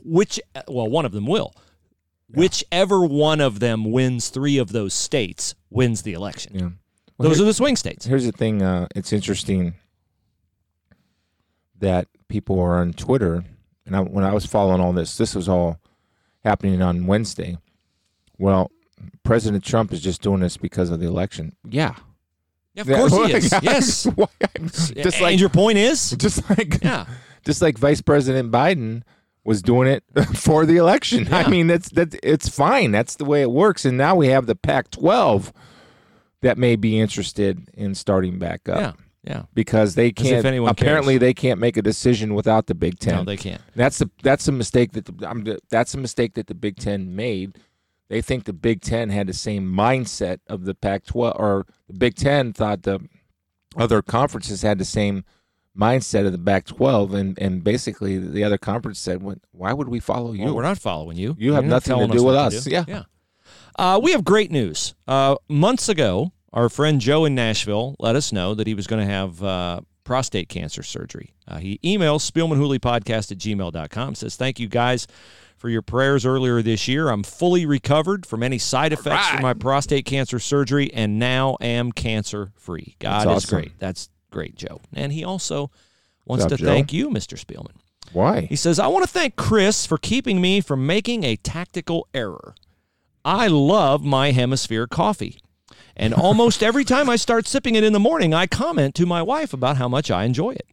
which 0.04 0.40
well 0.68 0.88
one 0.88 1.04
of 1.04 1.12
them 1.12 1.26
will, 1.26 1.54
whichever 2.28 3.04
one 3.04 3.40
of 3.40 3.58
them 3.58 3.90
wins 3.90 4.28
three 4.28 4.58
of 4.58 4.70
those 4.70 4.94
states 4.94 5.54
wins 5.70 6.02
the 6.02 6.12
election. 6.12 6.54
yeah, 6.54 6.68
Well, 7.16 7.28
Those 7.28 7.40
are 7.40 7.44
the 7.44 7.54
swing 7.54 7.74
states. 7.74 8.06
Here's 8.06 8.24
the 8.24 8.32
thing. 8.32 8.62
Uh, 8.62 8.86
it's 8.94 9.12
interesting 9.12 9.74
that 11.80 12.06
people 12.28 12.60
are 12.60 12.78
on 12.78 12.92
Twitter, 12.92 13.44
and 13.86 13.96
I, 13.96 14.00
when 14.00 14.24
I 14.24 14.32
was 14.32 14.46
following 14.46 14.80
all 14.80 14.92
this, 14.92 15.16
this 15.16 15.34
was 15.34 15.48
all 15.48 15.80
happening 16.48 16.80
on 16.80 17.06
Wednesday. 17.06 17.58
Well, 18.38 18.70
President 19.22 19.64
Trump 19.64 19.92
is 19.92 20.00
just 20.00 20.22
doing 20.22 20.40
this 20.40 20.56
because 20.56 20.90
of 20.90 21.00
the 21.00 21.06
election. 21.06 21.54
Yeah, 21.68 21.94
Yeah, 22.74 22.82
of 22.82 22.88
course 22.88 23.12
he 23.26 23.34
is. 23.34 23.52
Yes. 23.62 24.04
Just 24.04 25.16
and 25.16 25.20
like 25.20 25.38
your 25.38 25.50
point 25.50 25.78
is, 25.78 26.12
just 26.12 26.48
like 26.50 26.82
yeah, 26.82 27.06
just 27.44 27.60
like 27.60 27.78
Vice 27.78 28.00
President 28.00 28.50
Biden 28.50 29.02
was 29.44 29.62
doing 29.62 29.88
it 29.88 30.04
for 30.34 30.64
the 30.66 30.76
election. 30.76 31.26
Yeah. 31.26 31.38
I 31.38 31.48
mean, 31.48 31.66
that's 31.66 31.90
that 31.90 32.14
it's 32.22 32.48
fine. 32.48 32.90
That's 32.90 33.16
the 33.16 33.24
way 33.24 33.42
it 33.42 33.50
works. 33.50 33.84
And 33.84 33.98
now 33.98 34.16
we 34.16 34.28
have 34.28 34.46
the 34.46 34.56
Pac-12 34.56 35.52
that 36.40 36.56
may 36.56 36.76
be 36.76 36.98
interested 36.98 37.68
in 37.74 37.94
starting 37.94 38.38
back 38.38 38.68
up 38.68 38.78
yeah, 38.80 38.92
yeah. 39.24 39.42
because 39.54 39.94
they 39.94 40.10
can't. 40.12 40.44
apparently, 40.68 41.14
cares. 41.14 41.20
they 41.20 41.34
can't 41.34 41.60
make 41.60 41.76
a 41.76 41.82
decision 41.82 42.34
without 42.34 42.66
the 42.66 42.74
Big 42.74 42.98
Ten. 42.98 43.16
No, 43.16 43.24
they 43.24 43.36
can't. 43.36 43.60
That's 43.74 43.98
the 43.98 44.10
that's 44.22 44.48
a 44.48 44.52
mistake 44.52 44.92
that 44.92 45.06
the, 45.06 45.28
I'm, 45.28 45.44
that's 45.70 45.94
a 45.94 45.98
mistake 45.98 46.34
that 46.34 46.46
the 46.46 46.54
Big 46.54 46.76
Ten 46.76 47.14
made. 47.14 47.58
They 48.08 48.22
think 48.22 48.44
the 48.44 48.54
Big 48.54 48.80
Ten 48.80 49.10
had 49.10 49.26
the 49.26 49.34
same 49.34 49.70
mindset 49.70 50.38
of 50.46 50.64
the 50.64 50.74
Pac-12, 50.74 51.38
or 51.38 51.66
the 51.88 51.98
Big 51.98 52.14
Ten 52.14 52.54
thought 52.54 52.82
the 52.82 53.00
other 53.76 54.00
conferences 54.00 54.62
had 54.62 54.78
the 54.78 54.86
same 54.86 55.24
mindset 55.78 56.24
of 56.24 56.32
the 56.32 56.38
Pac-12, 56.38 57.14
and 57.14 57.38
and 57.38 57.62
basically 57.62 58.18
the 58.18 58.44
other 58.44 58.58
conference 58.58 58.98
said, 58.98 59.22
"What? 59.22 59.38
Why 59.52 59.72
would 59.72 59.88
we 59.88 60.00
follow 60.00 60.32
you? 60.32 60.44
Well, 60.44 60.56
we're 60.56 60.62
not 60.62 60.78
following 60.78 61.16
you. 61.16 61.36
You 61.38 61.52
have 61.52 61.64
You're 61.64 61.70
not 61.70 61.86
nothing 61.86 62.08
to 62.08 62.16
do 62.16 62.24
with 62.24 62.34
us. 62.34 62.64
do. 62.64 62.70
Yeah. 62.70 62.84
yeah. 62.88 63.02
Uh, 63.78 64.00
we 64.02 64.10
have 64.10 64.24
great 64.24 64.50
news. 64.50 64.94
Uh, 65.06 65.36
months 65.48 65.88
ago, 65.88 66.32
our 66.52 66.68
friend 66.68 67.00
Joe 67.00 67.24
in 67.24 67.34
Nashville 67.34 67.94
let 67.98 68.16
us 68.16 68.32
know 68.32 68.54
that 68.54 68.66
he 68.66 68.74
was 68.74 68.86
going 68.86 69.06
to 69.06 69.12
have 69.12 69.42
uh, 69.42 69.80
prostate 70.04 70.48
cancer 70.48 70.82
surgery. 70.82 71.34
Uh, 71.46 71.58
he 71.58 71.78
emails 71.84 72.28
spielmanhooleypodcast 72.30 73.32
at 73.32 73.38
gmail.com, 73.38 74.14
says, 74.14 74.36
Thank 74.36 74.58
you 74.58 74.68
guys 74.68 75.06
for 75.56 75.68
your 75.68 75.82
prayers 75.82 76.24
earlier 76.24 76.62
this 76.62 76.88
year. 76.88 77.08
I'm 77.10 77.22
fully 77.22 77.66
recovered 77.66 78.24
from 78.24 78.42
any 78.42 78.58
side 78.58 78.92
effects 78.92 79.28
from 79.28 79.42
my 79.42 79.54
prostate 79.54 80.04
cancer 80.04 80.38
surgery 80.38 80.92
and 80.94 81.18
now 81.18 81.56
am 81.60 81.92
cancer 81.92 82.52
free. 82.56 82.96
God 82.98 83.26
That's 83.26 83.44
is 83.44 83.44
awesome. 83.48 83.58
great. 83.58 83.78
That's 83.78 84.08
great, 84.30 84.54
Joe. 84.54 84.80
And 84.94 85.12
he 85.12 85.24
also 85.24 85.70
wants 86.24 86.44
What's 86.44 86.56
to 86.56 86.62
Joe? 86.62 86.66
thank 86.66 86.92
you, 86.92 87.10
Mr. 87.10 87.42
Spielman. 87.42 87.74
Why? 88.12 88.42
He 88.42 88.56
says, 88.56 88.78
I 88.78 88.86
want 88.86 89.04
to 89.04 89.10
thank 89.10 89.36
Chris 89.36 89.84
for 89.84 89.98
keeping 89.98 90.40
me 90.40 90.60
from 90.60 90.86
making 90.86 91.24
a 91.24 91.36
tactical 91.36 92.06
error. 92.14 92.54
I 93.24 93.48
love 93.48 94.02
my 94.02 94.30
hemisphere 94.30 94.86
coffee. 94.86 95.40
And 95.98 96.14
almost 96.14 96.62
every 96.62 96.84
time 96.84 97.10
I 97.10 97.16
start 97.16 97.48
sipping 97.48 97.74
it 97.74 97.82
in 97.82 97.92
the 97.92 97.98
morning, 97.98 98.32
I 98.32 98.46
comment 98.46 98.94
to 98.94 99.06
my 99.06 99.20
wife 99.20 99.52
about 99.52 99.76
how 99.76 99.88
much 99.88 100.10
I 100.10 100.24
enjoy 100.24 100.52
it. 100.52 100.66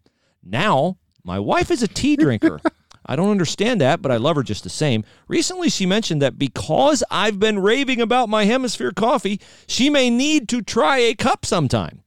Now, 0.44 0.98
my 1.24 1.40
wife 1.40 1.72
is 1.72 1.82
a 1.82 1.88
tea 1.88 2.16
drinker. 2.16 2.62
I 3.08 3.16
don't 3.16 3.32
understand 3.32 3.82
that, 3.82 4.02
but 4.02 4.12
I 4.12 4.18
love 4.18 4.36
her 4.36 4.44
just 4.44 4.64
the 4.64 4.70
same. 4.70 5.04
Recently, 5.28 5.70
she 5.70 5.86
mentioned 5.86 6.22
that 6.22 6.38
because 6.38 7.04
I've 7.10 7.40
been 7.40 7.60
raving 7.60 8.02
about 8.02 8.30
my 8.30 8.46
hemisphere 8.46 8.92
coffee, 8.92 9.40
she 9.68 9.90
may 9.90 10.10
need 10.12 10.48
to 10.50 10.62
try 10.62 10.98
a 10.98 11.16
cup 11.16 11.46
sometime. 11.46 12.04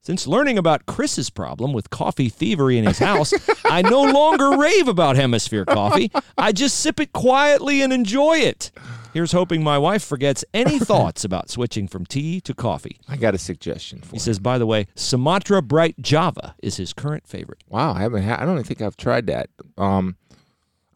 Since 0.00 0.26
learning 0.26 0.58
about 0.58 0.86
Chris's 0.86 1.30
problem 1.30 1.72
with 1.72 1.90
coffee 1.90 2.28
thievery 2.28 2.78
in 2.78 2.84
his 2.84 2.98
house, 2.98 3.32
I 3.64 3.82
no 3.82 4.02
longer 4.02 4.56
rave 4.56 4.86
about 4.86 5.16
hemisphere 5.16 5.64
coffee. 5.64 6.12
I 6.36 6.52
just 6.52 6.78
sip 6.78 7.00
it 7.00 7.12
quietly 7.12 7.80
and 7.80 7.92
enjoy 7.92 8.36
it. 8.38 8.70
Here's 9.14 9.32
hoping 9.32 9.62
my 9.62 9.78
wife 9.78 10.04
forgets 10.04 10.44
any 10.52 10.78
thoughts 10.90 11.24
about 11.24 11.48
switching 11.48 11.88
from 11.88 12.04
tea 12.04 12.40
to 12.42 12.52
coffee. 12.52 12.98
I 13.08 13.16
got 13.16 13.34
a 13.34 13.38
suggestion 13.38 14.00
for 14.00 14.06
you. 14.06 14.10
He 14.10 14.16
you. 14.16 14.20
says, 14.20 14.38
by 14.40 14.58
the 14.58 14.66
way, 14.66 14.88
Sumatra 14.96 15.62
Bright 15.62 15.96
Java 16.02 16.54
is 16.62 16.76
his 16.76 16.92
current 16.92 17.26
favorite. 17.26 17.62
Wow, 17.68 17.94
I 17.94 18.00
haven't. 18.00 18.24
Ha- 18.24 18.38
I 18.40 18.44
don't 18.44 18.54
even 18.54 18.64
think 18.64 18.82
I've 18.82 18.96
tried 18.96 19.26
that. 19.28 19.48
Um, 19.78 20.16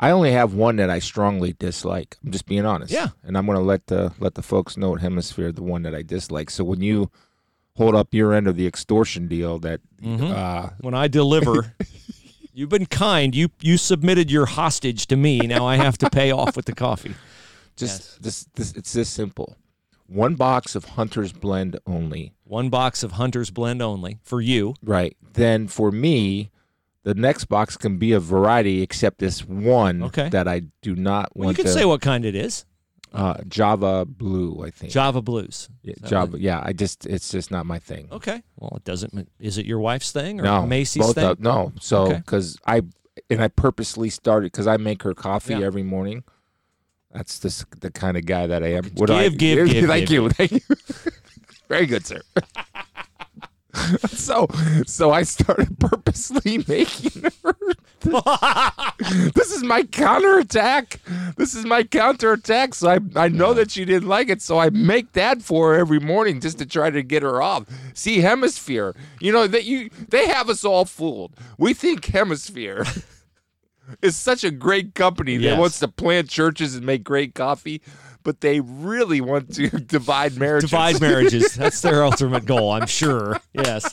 I 0.00 0.10
only 0.10 0.32
have 0.32 0.52
one 0.54 0.76
that 0.76 0.90
I 0.90 0.98
strongly 0.98 1.54
dislike. 1.58 2.16
I'm 2.24 2.30
just 2.32 2.46
being 2.46 2.66
honest. 2.66 2.92
Yeah. 2.92 3.08
and 3.24 3.38
I'm 3.38 3.46
going 3.46 3.56
to 3.58 3.64
let 3.64 3.86
the 3.86 4.12
let 4.20 4.34
the 4.34 4.42
folks 4.42 4.76
know 4.76 4.94
at 4.94 5.00
Hemisphere 5.00 5.50
the 5.52 5.62
one 5.62 5.82
that 5.82 5.94
I 5.94 6.02
dislike. 6.02 6.50
So 6.50 6.62
when 6.64 6.80
you 6.82 7.10
hold 7.76 7.94
up 7.94 8.12
your 8.12 8.32
end 8.34 8.46
of 8.48 8.56
the 8.56 8.66
extortion 8.66 9.28
deal, 9.28 9.58
that 9.60 9.80
Mm-hmm. 10.02 10.26
uh, 10.26 10.70
When 10.80 10.94
I 10.94 11.08
deliver, 11.08 11.74
you've 12.52 12.68
been 12.68 12.86
kind. 12.86 13.34
You 13.34 13.48
you 13.60 13.76
submitted 13.76 14.30
your 14.30 14.46
hostage 14.46 15.06
to 15.08 15.16
me. 15.16 15.38
Now 15.40 15.66
I 15.66 15.76
have 15.76 15.98
to 15.98 16.10
pay 16.10 16.30
off 16.30 16.54
with 16.56 16.66
the 16.66 16.74
coffee. 16.74 17.14
Just 17.78 18.22
this, 18.22 18.46
this 18.54 18.72
it's 18.72 18.92
this 18.92 19.08
simple. 19.08 19.56
One 20.06 20.36
box 20.36 20.74
of 20.74 20.84
Hunter's 20.86 21.32
Blend 21.32 21.78
only. 21.86 22.32
One 22.44 22.70
box 22.70 23.02
of 23.02 23.12
Hunter's 23.12 23.50
Blend 23.50 23.82
only 23.82 24.18
for 24.22 24.40
you. 24.40 24.74
Right. 24.82 25.16
Then 25.34 25.68
for 25.68 25.90
me, 25.90 26.50
the 27.02 27.14
next 27.14 27.44
box 27.46 27.76
can 27.76 27.98
be 27.98 28.12
a 28.12 28.20
variety, 28.20 28.80
except 28.80 29.18
this 29.18 29.44
one 29.46 30.02
Okay. 30.04 30.28
that 30.30 30.48
I 30.48 30.62
do 30.82 30.96
not 30.96 31.30
Well, 31.34 31.50
you 31.50 31.54
can 31.54 31.66
to. 31.66 31.70
say 31.72 31.84
what 31.84 32.00
kind 32.00 32.24
it 32.24 32.34
is. 32.34 32.64
uh, 33.12 33.34
Java 33.48 34.04
Blue, 34.06 34.62
I 34.64 34.70
think. 34.70 34.92
Java 34.92 35.22
Blues. 35.22 35.68
Yeah, 35.82 35.94
Java. 36.04 36.32
what- 36.32 36.40
Yeah, 36.42 36.62
I 36.64 36.72
just 36.74 37.06
it's 37.06 37.30
just 37.30 37.50
not 37.50 37.64
my 37.66 37.78
thing. 37.78 38.08
Okay. 38.12 38.42
Well, 38.58 38.72
it 38.76 38.84
doesn't. 38.84 39.28
Is 39.40 39.56
it 39.58 39.64
your 39.66 39.78
wife's 39.80 40.10
thing 40.12 40.40
or 40.40 40.44
no, 40.44 40.66
Macy's 40.66 41.02
both 41.06 41.14
thing? 41.14 41.24
Of, 41.24 41.40
no, 41.40 41.72
so 41.80 42.02
Okay. 42.04 42.16
because 42.16 42.58
I 42.66 42.82
and 43.30 43.42
I 43.42 43.48
purposely 43.48 44.10
started 44.10 44.52
because 44.52 44.66
I 44.66 44.76
make 44.76 45.02
her 45.04 45.12
coffee 45.14 45.54
Yeah. 45.54 45.66
every 45.66 45.82
morning. 45.82 46.22
That's 47.12 47.38
the 47.38 47.66
the 47.80 47.90
kind 47.90 48.16
of 48.16 48.26
guy 48.26 48.46
that 48.46 48.62
I 48.62 48.74
am. 48.74 48.82
Give, 48.82 49.10
I, 49.10 49.28
give, 49.28 49.68
give, 49.68 49.86
Thank 49.88 50.08
give, 50.08 50.10
you. 50.10 50.28
Thank 50.30 50.52
you. 50.52 50.60
Very 51.68 51.86
good, 51.86 52.06
sir. 52.06 52.20
so, 54.08 54.48
so 54.86 55.10
I 55.10 55.22
started 55.22 55.78
purposely 55.78 56.64
making 56.66 57.30
her. 57.44 57.54
this 59.34 59.52
is 59.52 59.62
my 59.62 59.82
counterattack. 59.84 61.00
This 61.36 61.54
is 61.54 61.64
my 61.64 61.82
counterattack. 61.82 62.74
So 62.74 62.88
I, 62.88 62.98
I 63.16 63.28
know 63.28 63.54
that 63.54 63.70
she 63.70 63.84
didn't 63.84 64.08
like 64.08 64.28
it. 64.28 64.40
So 64.40 64.58
I 64.58 64.70
make 64.70 65.12
that 65.12 65.42
for 65.42 65.72
her 65.72 65.78
every 65.78 66.00
morning 66.00 66.40
just 66.40 66.58
to 66.58 66.66
try 66.66 66.90
to 66.90 67.02
get 67.02 67.22
her 67.22 67.42
off. 67.42 67.66
See, 67.94 68.20
Hemisphere. 68.20 68.94
You 69.20 69.32
know 69.32 69.46
that 69.46 69.64
you 69.64 69.90
they 70.08 70.26
have 70.26 70.48
us 70.48 70.64
all 70.64 70.84
fooled. 70.84 71.32
We 71.58 71.74
think 71.74 72.06
Hemisphere 72.06 72.84
is 74.02 74.16
such 74.16 74.44
a 74.44 74.50
great 74.50 74.94
company 74.94 75.36
that 75.36 75.42
Yes. 75.42 75.58
wants 75.58 75.78
to 75.80 75.88
plant 75.88 76.28
churches 76.28 76.74
and 76.74 76.84
make 76.84 77.04
great 77.04 77.34
coffee, 77.34 77.80
but 78.22 78.40
they 78.40 78.60
really 78.60 79.20
want 79.20 79.54
to 79.54 79.68
divide 79.86 80.36
marriages. 80.36 80.70
Divide 80.70 81.00
marriages. 81.00 81.54
That's 81.54 81.80
their 81.80 82.04
ultimate 82.04 82.44
goal, 82.44 82.72
I'm 82.72 82.86
sure. 82.86 83.40
Yes. 83.52 83.92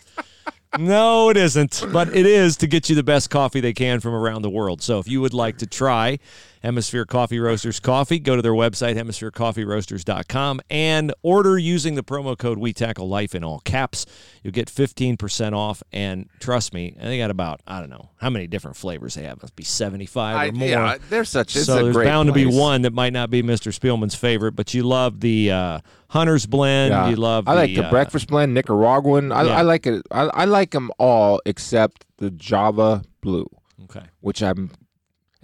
No, 0.77 1.29
it 1.29 1.38
isn't, 1.38 1.86
but 1.93 2.13
it 2.13 2.25
is 2.25 2.58
to 2.58 2.67
get 2.67 2.89
you 2.89 2.95
the 2.95 3.03
best 3.03 3.29
coffee 3.29 3.62
they 3.62 3.71
can 3.71 4.01
from 4.01 4.13
around 4.13 4.41
the 4.41 4.49
world. 4.49 4.81
So 4.81 4.99
if 4.99 5.08
you 5.08 5.21
would 5.21 5.34
like 5.34 5.58
to 5.60 5.65
try 5.65 6.19
Hemisphere 6.65 7.06
Coffee 7.06 7.39
Roasters 7.39 7.80
coffee, 7.80 8.17
go 8.17 8.36
to 8.36 8.41
their 8.41 8.51
website, 8.51 8.95
hemispherecoffeeroasters.com, 8.95 10.62
and 10.69 11.13
order 11.21 11.60
using 11.60 11.93
the 11.93 12.04
promo 12.04 12.36
code 12.36 12.58
We 12.58 12.73
Tackle 12.73 13.08
Life 13.08 13.36
in 13.36 13.43
all 13.43 13.60
caps. 13.60 14.08
You'll 14.41 14.51
get 14.51 14.67
15% 14.67 15.54
off. 15.54 15.84
And 15.91 16.28
trust 16.39 16.73
me, 16.73 16.95
they 16.99 17.19
got 17.19 17.30
about, 17.30 17.62
I 17.67 17.80
don't 17.80 17.91
know, 17.91 18.10
how 18.17 18.32
many 18.32 18.47
different 18.47 18.78
flavors 18.78 19.13
they 19.13 19.23
have. 19.23 19.41
Must 19.43 19.56
be 19.56 19.63
75 19.63 20.49
or 20.49 20.51
more. 20.54 20.67
yeah, 20.67 20.97
they're 21.10 21.23
such. 21.23 21.51
So 21.54 21.84
there's 21.84 21.95
bound 21.95 22.28
to 22.28 22.34
be 22.34 22.47
one 22.47 22.82
that 22.82 22.93
might 22.93 23.13
not 23.13 23.30
be 23.30 23.43
Mr. 23.43 23.71
Spielman's 23.71 24.15
favorite, 24.15 24.54
but 24.54 24.73
you 24.73 24.82
love 24.82 25.19
the 25.19 25.51
uh, 25.51 25.80
Hunter's 26.10 26.47
Blend. 26.47 26.91
Yeah. 26.93 27.10
You 27.10 27.15
love 27.15 27.47
I 27.47 27.54
like 27.54 27.69
the, 27.69 27.75
the 27.82 27.86
uh, 27.86 27.91
breakfast 27.91 28.28
blend, 28.28 28.56
Nicaraguan. 28.56 29.32
I, 29.32 29.43
Yeah. 29.43 29.58
I 29.58 29.62
like 29.62 29.86
it. 29.86 30.04
I, 30.12 30.23
I 30.34 30.45
like 30.45 30.71
them 30.71 30.89
all 30.97 31.41
except 31.45 32.06
the 32.17 32.32
Java 32.32 33.04
Blue, 33.21 33.47
Okay. 33.84 34.06
which 34.21 34.41
I'm 34.41 34.71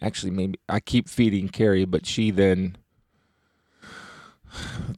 actually 0.01 0.31
maybe 0.31 0.59
I 0.67 0.79
keep 0.79 1.07
feeding 1.07 1.49
Carrie, 1.49 1.85
but 1.85 2.05
she 2.05 2.31
then 2.31 2.77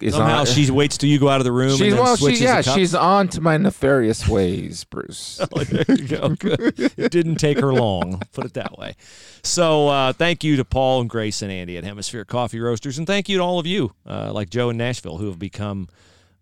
is 0.02 0.16
Somehow 0.16 0.40
on. 0.40 0.46
she 0.46 0.70
waits 0.72 0.98
till 0.98 1.10
you 1.10 1.20
go 1.20 1.30
out 1.30 1.40
of 1.40 1.46
the 1.46 1.52
room 1.52 1.78
she's 1.78 1.94
well, 1.94 2.16
she, 2.16 2.44
yeah, 2.44 2.62
she's 2.62 2.96
on 2.96 3.28
to 3.30 3.42
my 3.42 3.58
nefarious 3.58 4.28
ways, 4.28 4.84
Bruce. 4.84 5.40
Oh, 5.56 5.64
there 5.64 5.86
you 5.96 6.08
go. 6.08 6.30
Good. 6.30 6.80
It 6.98 7.12
didn't 7.12 7.36
take 7.36 7.60
her 7.60 7.72
long. 7.72 8.22
Put 8.32 8.46
it 8.46 8.54
that 8.54 8.78
way. 8.78 8.96
So 9.44 9.88
uh, 9.90 10.14
thank 10.14 10.44
you 10.44 10.56
to 10.58 10.66
Paul 10.66 11.02
and 11.02 11.10
Grace 11.10 11.42
and 11.42 11.52
Andy 11.52 11.78
at 11.78 11.84
Hemisphere 11.84 12.26
Coffee 12.26 12.60
Roasters, 12.60 12.98
and 12.98 13.06
thank 13.06 13.30
you 13.30 13.38
to 13.38 13.44
all 13.44 13.60
of 13.60 13.68
you, 13.68 13.94
uh, 14.08 14.32
like 14.34 14.50
Joe 14.50 14.70
in 14.70 14.78
Nashville, 14.78 15.18
who 15.18 15.28
have 15.28 15.38
become 15.38 15.88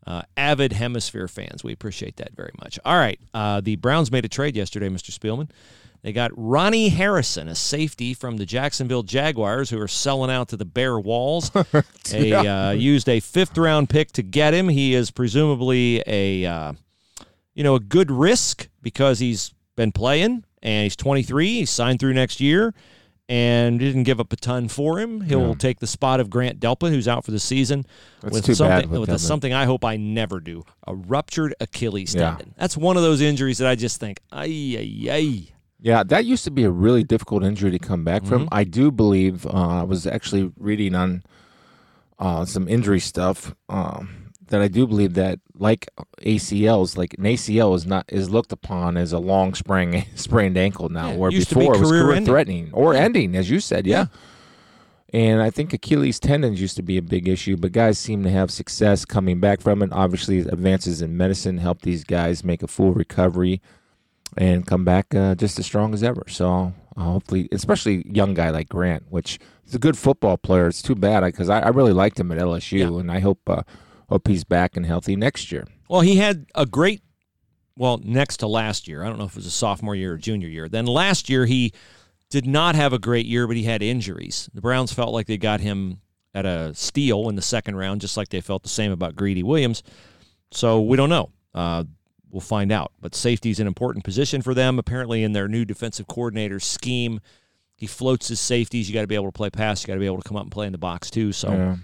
uh, 0.07 0.21
avid 0.37 0.71
Hemisphere 0.73 1.27
fans. 1.27 1.63
We 1.63 1.73
appreciate 1.73 2.17
that 2.17 2.33
very 2.33 2.51
much. 2.61 2.79
All 2.85 2.97
right, 2.97 3.19
uh, 3.33 3.59
the 3.59 3.75
Browns 3.75 4.11
made 4.11 4.23
a 4.23 4.29
trade 4.29 4.55
yesterday, 4.55 4.87
Mr. 4.87 5.11
Spielman. 5.11 5.49
They 6.03 6.13
got 6.13 6.31
Ronnie 6.35 6.89
Harrison, 6.89 7.47
a 7.47 7.53
safety 7.55 8.13
from 8.15 8.37
the 8.37 8.45
Jacksonville 8.45 9.03
Jaguars, 9.03 9.69
who 9.69 9.79
are 9.79 9.87
selling 9.87 10.31
out 10.31 10.49
to 10.49 10.57
the 10.57 10.65
bare 10.65 10.99
walls. 10.99 11.51
They 12.09 12.33
uh, 12.33 12.71
used 12.71 13.07
a 13.07 13.19
fifth 13.19 13.57
round 13.57 13.89
pick 13.89 14.11
to 14.13 14.23
get 14.23 14.53
him. 14.53 14.67
He 14.69 14.93
is 14.95 15.11
presumably 15.11 16.03
a 16.07 16.45
uh, 16.45 16.73
you 17.53 17.63
know 17.63 17.75
a 17.75 17.79
good 17.79 18.09
risk 18.11 18.67
because 18.81 19.19
he's 19.19 19.53
been 19.75 19.91
playing 19.91 20.43
and 20.63 20.83
he's 20.83 20.95
23. 20.95 21.59
He's 21.59 21.69
signed 21.69 21.99
through 21.99 22.13
next 22.13 22.41
year 22.41 22.73
and 23.29 23.79
didn't 23.79 24.03
give 24.03 24.19
up 24.19 24.33
a 24.33 24.35
ton 24.35 24.67
for 24.67 24.99
him. 24.99 25.21
He'll 25.21 25.49
Yeah. 25.49 25.53
take 25.57 25.79
the 25.79 25.87
spot 25.87 26.19
of 26.19 26.29
Grant 26.29 26.59
Delpit, 26.59 26.89
who's 26.89 27.07
out 27.07 27.23
for 27.23 27.31
the 27.31 27.39
season. 27.39 27.85
That's 28.21 28.33
with 28.33 28.45
too 28.45 28.55
something, 28.55 28.81
bad 28.81 28.89
with 28.89 28.99
with 29.01 29.09
a, 29.09 29.19
something 29.19 29.53
I 29.53 29.65
hope 29.65 29.85
I 29.85 29.95
never 29.95 30.39
do: 30.41 30.63
a 30.85 30.93
ruptured 30.95 31.53
Achilles 31.61 32.13
Yeah. 32.15 32.31
tendon. 32.31 32.55
That's 32.57 32.75
one 32.75 32.97
of 32.97 33.03
those 33.03 33.21
injuries 33.21 33.59
that 33.59 33.67
I 33.69 33.75
just 33.75 33.99
think, 34.01 34.19
ay 34.33 34.47
ay 34.77 35.07
ay. 35.11 35.47
Yeah, 35.81 36.03
that 36.03 36.25
used 36.25 36.43
to 36.43 36.51
be 36.51 36.63
a 36.63 36.69
really 36.69 37.03
difficult 37.03 37.43
injury 37.43 37.71
to 37.71 37.79
come 37.79 38.03
back 38.03 38.23
from. 38.23 38.43
Mm-hmm. 38.45 38.53
I 38.53 38.63
do 38.63 38.91
believe 38.91 39.47
uh, 39.47 39.49
I 39.79 39.83
was 39.83 40.05
actually 40.05 40.51
reading 40.57 40.93
on 40.93 41.23
uh, 42.19 42.45
some 42.45 42.67
injury 42.67 42.99
stuff 42.99 43.55
um, 43.67 44.31
that 44.49 44.61
I 44.61 44.67
do 44.67 44.85
believe 44.85 45.15
that 45.15 45.39
like 45.55 45.87
ACLs, 46.21 46.97
like 46.97 47.15
an 47.17 47.23
ACL 47.23 47.75
is 47.75 47.87
not 47.87 48.05
is 48.09 48.29
looked 48.29 48.51
upon 48.51 48.95
as 48.95 49.11
a 49.11 49.17
long 49.17 49.55
sprain 49.55 50.05
sprained 50.15 50.55
ankle 50.55 50.89
now, 50.89 51.09
Yeah, 51.11 51.17
where 51.17 51.31
to 51.31 51.37
be 51.37 51.43
before 51.43 51.75
it 51.75 51.79
was 51.79 51.89
career 51.89 52.11
ending. 52.11 52.25
threatening 52.25 52.69
or 52.73 52.93
ending, 52.93 53.35
as 53.35 53.49
you 53.49 53.59
said. 53.59 53.87
Yeah. 53.87 54.05
And 55.13 55.41
I 55.41 55.49
think 55.49 55.73
Achilles 55.73 56.19
tendons 56.21 56.61
used 56.61 56.77
to 56.77 56.81
be 56.83 56.95
a 56.97 57.01
big 57.01 57.27
issue, 57.27 57.57
but 57.57 57.73
guys 57.73 57.99
seem 57.99 58.23
to 58.23 58.29
have 58.29 58.49
success 58.49 59.03
coming 59.03 59.41
back 59.41 59.59
from 59.59 59.81
it. 59.81 59.89
Obviously, 59.91 60.39
advances 60.39 61.01
in 61.01 61.17
medicine 61.17 61.57
help 61.57 61.81
these 61.81 62.03
guys 62.05 62.43
make 62.45 62.63
a 62.63 62.67
full 62.67 62.93
recovery 62.93 63.61
and 64.37 64.65
come 64.65 64.83
back 64.85 65.13
uh, 65.15 65.35
just 65.35 65.59
as 65.59 65.65
strong 65.65 65.93
as 65.93 66.03
ever. 66.03 66.23
So 66.27 66.73
uh, 66.97 67.01
hopefully, 67.03 67.47
especially 67.51 68.05
young 68.09 68.33
guy 68.33 68.49
like 68.49 68.69
Grant, 68.69 69.03
which 69.09 69.39
is 69.67 69.75
a 69.75 69.79
good 69.79 69.97
football 69.97 70.37
player. 70.37 70.67
It's 70.67 70.81
too 70.81 70.95
bad 70.95 71.23
because 71.23 71.49
I, 71.49 71.59
I 71.59 71.67
really 71.69 71.93
liked 71.93 72.19
him 72.19 72.31
at 72.31 72.37
LSU, 72.37 72.79
Yeah. 72.79 72.99
and 72.99 73.11
I 73.11 73.19
hope 73.19 73.39
uh, 73.47 73.63
hope 74.09 74.27
he's 74.27 74.43
back 74.43 74.75
and 74.77 74.85
healthy 74.85 75.15
next 75.15 75.51
year. 75.51 75.65
Well, 75.89 76.01
he 76.01 76.17
had 76.17 76.45
a 76.55 76.65
great, 76.65 77.01
well, 77.77 77.99
next 78.03 78.37
to 78.37 78.47
last 78.47 78.87
year. 78.87 79.03
I 79.03 79.07
don't 79.09 79.17
know 79.17 79.25
if 79.25 79.31
it 79.31 79.37
was 79.37 79.45
a 79.45 79.51
sophomore 79.51 79.95
year 79.95 80.13
or 80.13 80.17
junior 80.17 80.47
year. 80.47 80.67
Then 80.69 80.85
last 80.85 81.29
year, 81.29 81.45
he 81.45 81.73
did 82.29 82.45
not 82.47 82.75
have 82.75 82.93
a 82.93 82.99
great 82.99 83.25
year, 83.25 83.45
but 83.47 83.57
he 83.57 83.63
had 83.63 83.81
injuries. 83.83 84.49
The 84.53 84.61
Browns 84.61 84.93
felt 84.93 85.11
like 85.13 85.27
they 85.27 85.37
got 85.37 85.59
him 85.59 85.99
at 86.33 86.45
a 86.45 86.73
steal 86.73 87.27
in 87.27 87.35
the 87.35 87.41
second 87.41 87.75
round, 87.75 87.99
just 87.99 88.15
like 88.15 88.29
they 88.29 88.39
felt 88.39 88.63
the 88.63 88.69
same 88.69 88.93
about 88.93 89.17
Greedy 89.17 89.43
Williams. 89.43 89.83
So 90.51 90.79
we 90.81 90.95
don't 90.95 91.09
know. 91.09 91.29
Uh, 91.53 91.83
we'll 92.31 92.41
find 92.41 92.71
out. 92.71 92.91
But 92.99 93.15
safety 93.15 93.49
is 93.49 93.59
an 93.59 93.67
important 93.67 94.03
position 94.03 94.41
for 94.41 94.53
them. 94.53 94.79
Apparently, 94.79 95.23
in 95.23 95.33
their 95.33 95.47
new 95.47 95.65
defensive 95.65 96.07
coordinator's 96.07 96.65
scheme, 96.65 97.19
he 97.75 97.87
floats 97.87 98.27
his 98.27 98.39
safeties. 98.39 98.89
You 98.89 98.93
got 98.93 99.01
to 99.01 99.07
be 99.07 99.15
able 99.15 99.27
to 99.27 99.31
play 99.31 99.49
pass. 99.49 99.83
You 99.83 99.87
got 99.87 99.95
to 99.95 99.99
be 99.99 100.05
able 100.05 100.21
to 100.21 100.27
come 100.27 100.37
up 100.37 100.43
and 100.43 100.51
play 100.51 100.65
in 100.65 100.71
the 100.71 100.77
box 100.77 101.09
too. 101.09 101.31
So, 101.31 101.51
Yeah. 101.51 101.75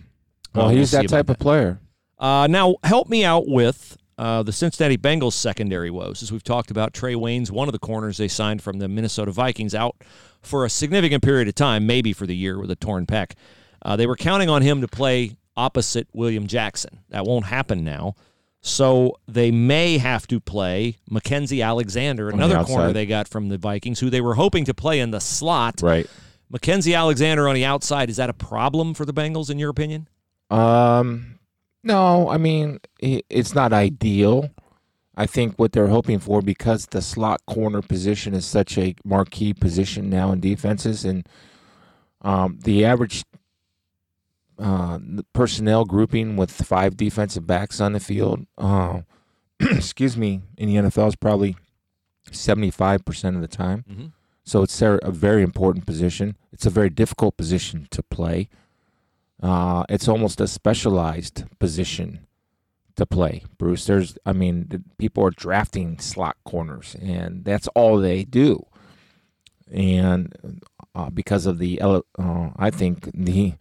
Well, 0.54 0.68
we'll 0.68 0.78
he's 0.78 0.92
that 0.92 1.08
type 1.10 1.30
of 1.30 1.40
player. 1.40 1.80
uh, 2.18 2.48
now, 2.50 2.76
help 2.84 3.10
me 3.10 3.24
out 3.24 3.48
with 3.48 3.98
uh, 4.18 4.42
the 4.44 4.52
Cincinnati 4.52 4.98
Bengals 4.98 5.34
secondary 5.34 5.92
woes. 5.92 6.24
As 6.24 6.32
we've 6.32 6.44
talked 6.44 6.72
about, 6.72 6.94
Trae 6.94 7.16
Waynes 7.16 7.52
one 7.52 7.68
of 7.68 7.74
the 7.74 7.80
corners 7.80 8.18
they 8.18 8.28
signed 8.28 8.62
from 8.62 8.80
the 8.80 8.88
Minnesota 8.88 9.32
Vikings 9.32 9.76
out 9.76 9.96
for 10.42 10.66
a 10.66 10.70
significant 10.70 11.24
period 11.24 11.48
of 11.48 11.56
time, 11.56 11.86
maybe 11.86 12.14
for 12.14 12.26
the 12.26 12.36
year 12.36 12.60
with 12.60 12.72
a 12.72 12.76
torn 12.76 13.06
pec. 13.06 13.34
Uh, 13.84 13.96
they 13.96 14.08
were 14.08 14.16
counting 14.16 14.50
on 14.50 14.62
him 14.62 14.82
to 14.82 14.88
play 14.88 15.38
opposite 15.56 16.08
William 16.14 16.48
Jackson. 16.48 17.00
That 17.10 17.26
won't 17.26 17.46
happen 17.46 17.84
now. 17.84 18.16
So 18.68 19.18
they 19.28 19.50
may 19.50 19.98
have 19.98 20.28
to 20.28 20.42
play 20.42 20.98
Mackensie 21.10 21.66
Alexander, 21.66 22.28
the 22.28 22.34
another 22.34 22.64
corner 22.66 22.92
they 22.92 23.06
got 23.06 23.28
from 23.30 23.48
the 23.48 23.58
Vikings, 23.58 24.02
who 24.02 24.10
they 24.10 24.20
were 24.20 24.36
hoping 24.36 24.66
to 24.66 24.74
play 24.74 25.00
in 25.00 25.12
the 25.12 25.22
slot. 25.22 25.82
Right. 25.82 26.06
Mackensie 26.52 26.96
Alexander 26.96 27.48
on 27.48 27.56
the 27.56 27.64
outside, 27.64 28.10
is 28.10 28.18
that 28.18 28.30
a 28.30 28.34
problem 28.34 28.94
for 28.94 29.06
the 29.06 29.14
Bengals, 29.14 29.50
in 29.50 29.58
your 29.58 29.70
opinion? 29.70 30.10
Um, 30.50 31.40
no, 31.84 32.30
I 32.30 32.38
mean 32.38 32.80
it's 33.00 33.56
not 33.56 33.72
ideal. 33.72 34.50
I 35.16 35.26
think 35.26 35.58
what 35.58 35.72
they're 35.72 35.88
hoping 35.88 36.20
for 36.20 36.42
because 36.42 36.88
the 36.88 37.02
slot 37.02 37.42
corner 37.48 37.82
position 37.82 38.34
is 38.34 38.46
such 38.46 38.78
a 38.78 38.96
marquee 39.06 39.54
position 39.54 40.10
now 40.10 40.34
in 40.34 40.42
defenses, 40.42 41.06
and 41.06 41.28
um, 42.22 42.60
the 42.64 42.84
average 42.84 43.24
uh, 44.60 45.00
personnel 45.34 45.86
grouping 45.86 46.36
with 46.36 46.52
five 46.52 46.98
defensive 46.98 47.46
backs 47.48 47.80
on 47.82 47.94
the 47.94 48.00
field, 48.00 48.46
uh, 48.58 49.02
excuse 49.60 50.18
me, 50.18 50.42
in 50.58 50.68
the 50.70 50.76
NFL 50.90 51.10
is 51.10 51.16
probably 51.16 51.56
seventy-five 52.32 53.06
percent 53.06 53.36
of 53.36 53.42
the 53.42 53.48
time. 53.48 53.86
Mhm. 53.90 54.12
So 54.44 54.64
it's 54.64 54.82
a 54.82 55.00
very 55.12 55.44
important 55.44 55.86
position. 55.86 56.38
It's 56.54 56.66
a 56.66 56.70
very 56.70 56.90
difficult 56.90 57.36
position 57.38 57.88
to 57.92 58.02
play. 58.02 58.48
Uh, 59.44 59.84
it's 59.90 60.08
almost 60.08 60.40
a 60.42 60.48
specialized 60.48 61.44
position 61.60 62.26
to 62.96 63.06
play, 63.06 63.44
Bruce. 63.58 63.86
There's, 63.86 64.18
I 64.26 64.32
mean, 64.34 64.68
the- 64.70 64.82
people 64.98 65.24
are 65.26 65.32
drafting 65.32 66.00
slot 66.00 66.38
corners, 66.46 66.96
and 67.02 67.44
that's 67.46 67.68
all 67.76 67.98
they 67.98 68.24
do. 68.24 68.66
And 69.72 70.34
uh, 70.96 71.10
because 71.10 71.46
of 71.46 71.58
the, 71.60 71.82
uh, 71.82 72.02
I 72.56 72.70
think 72.72 73.10
the 73.14 73.54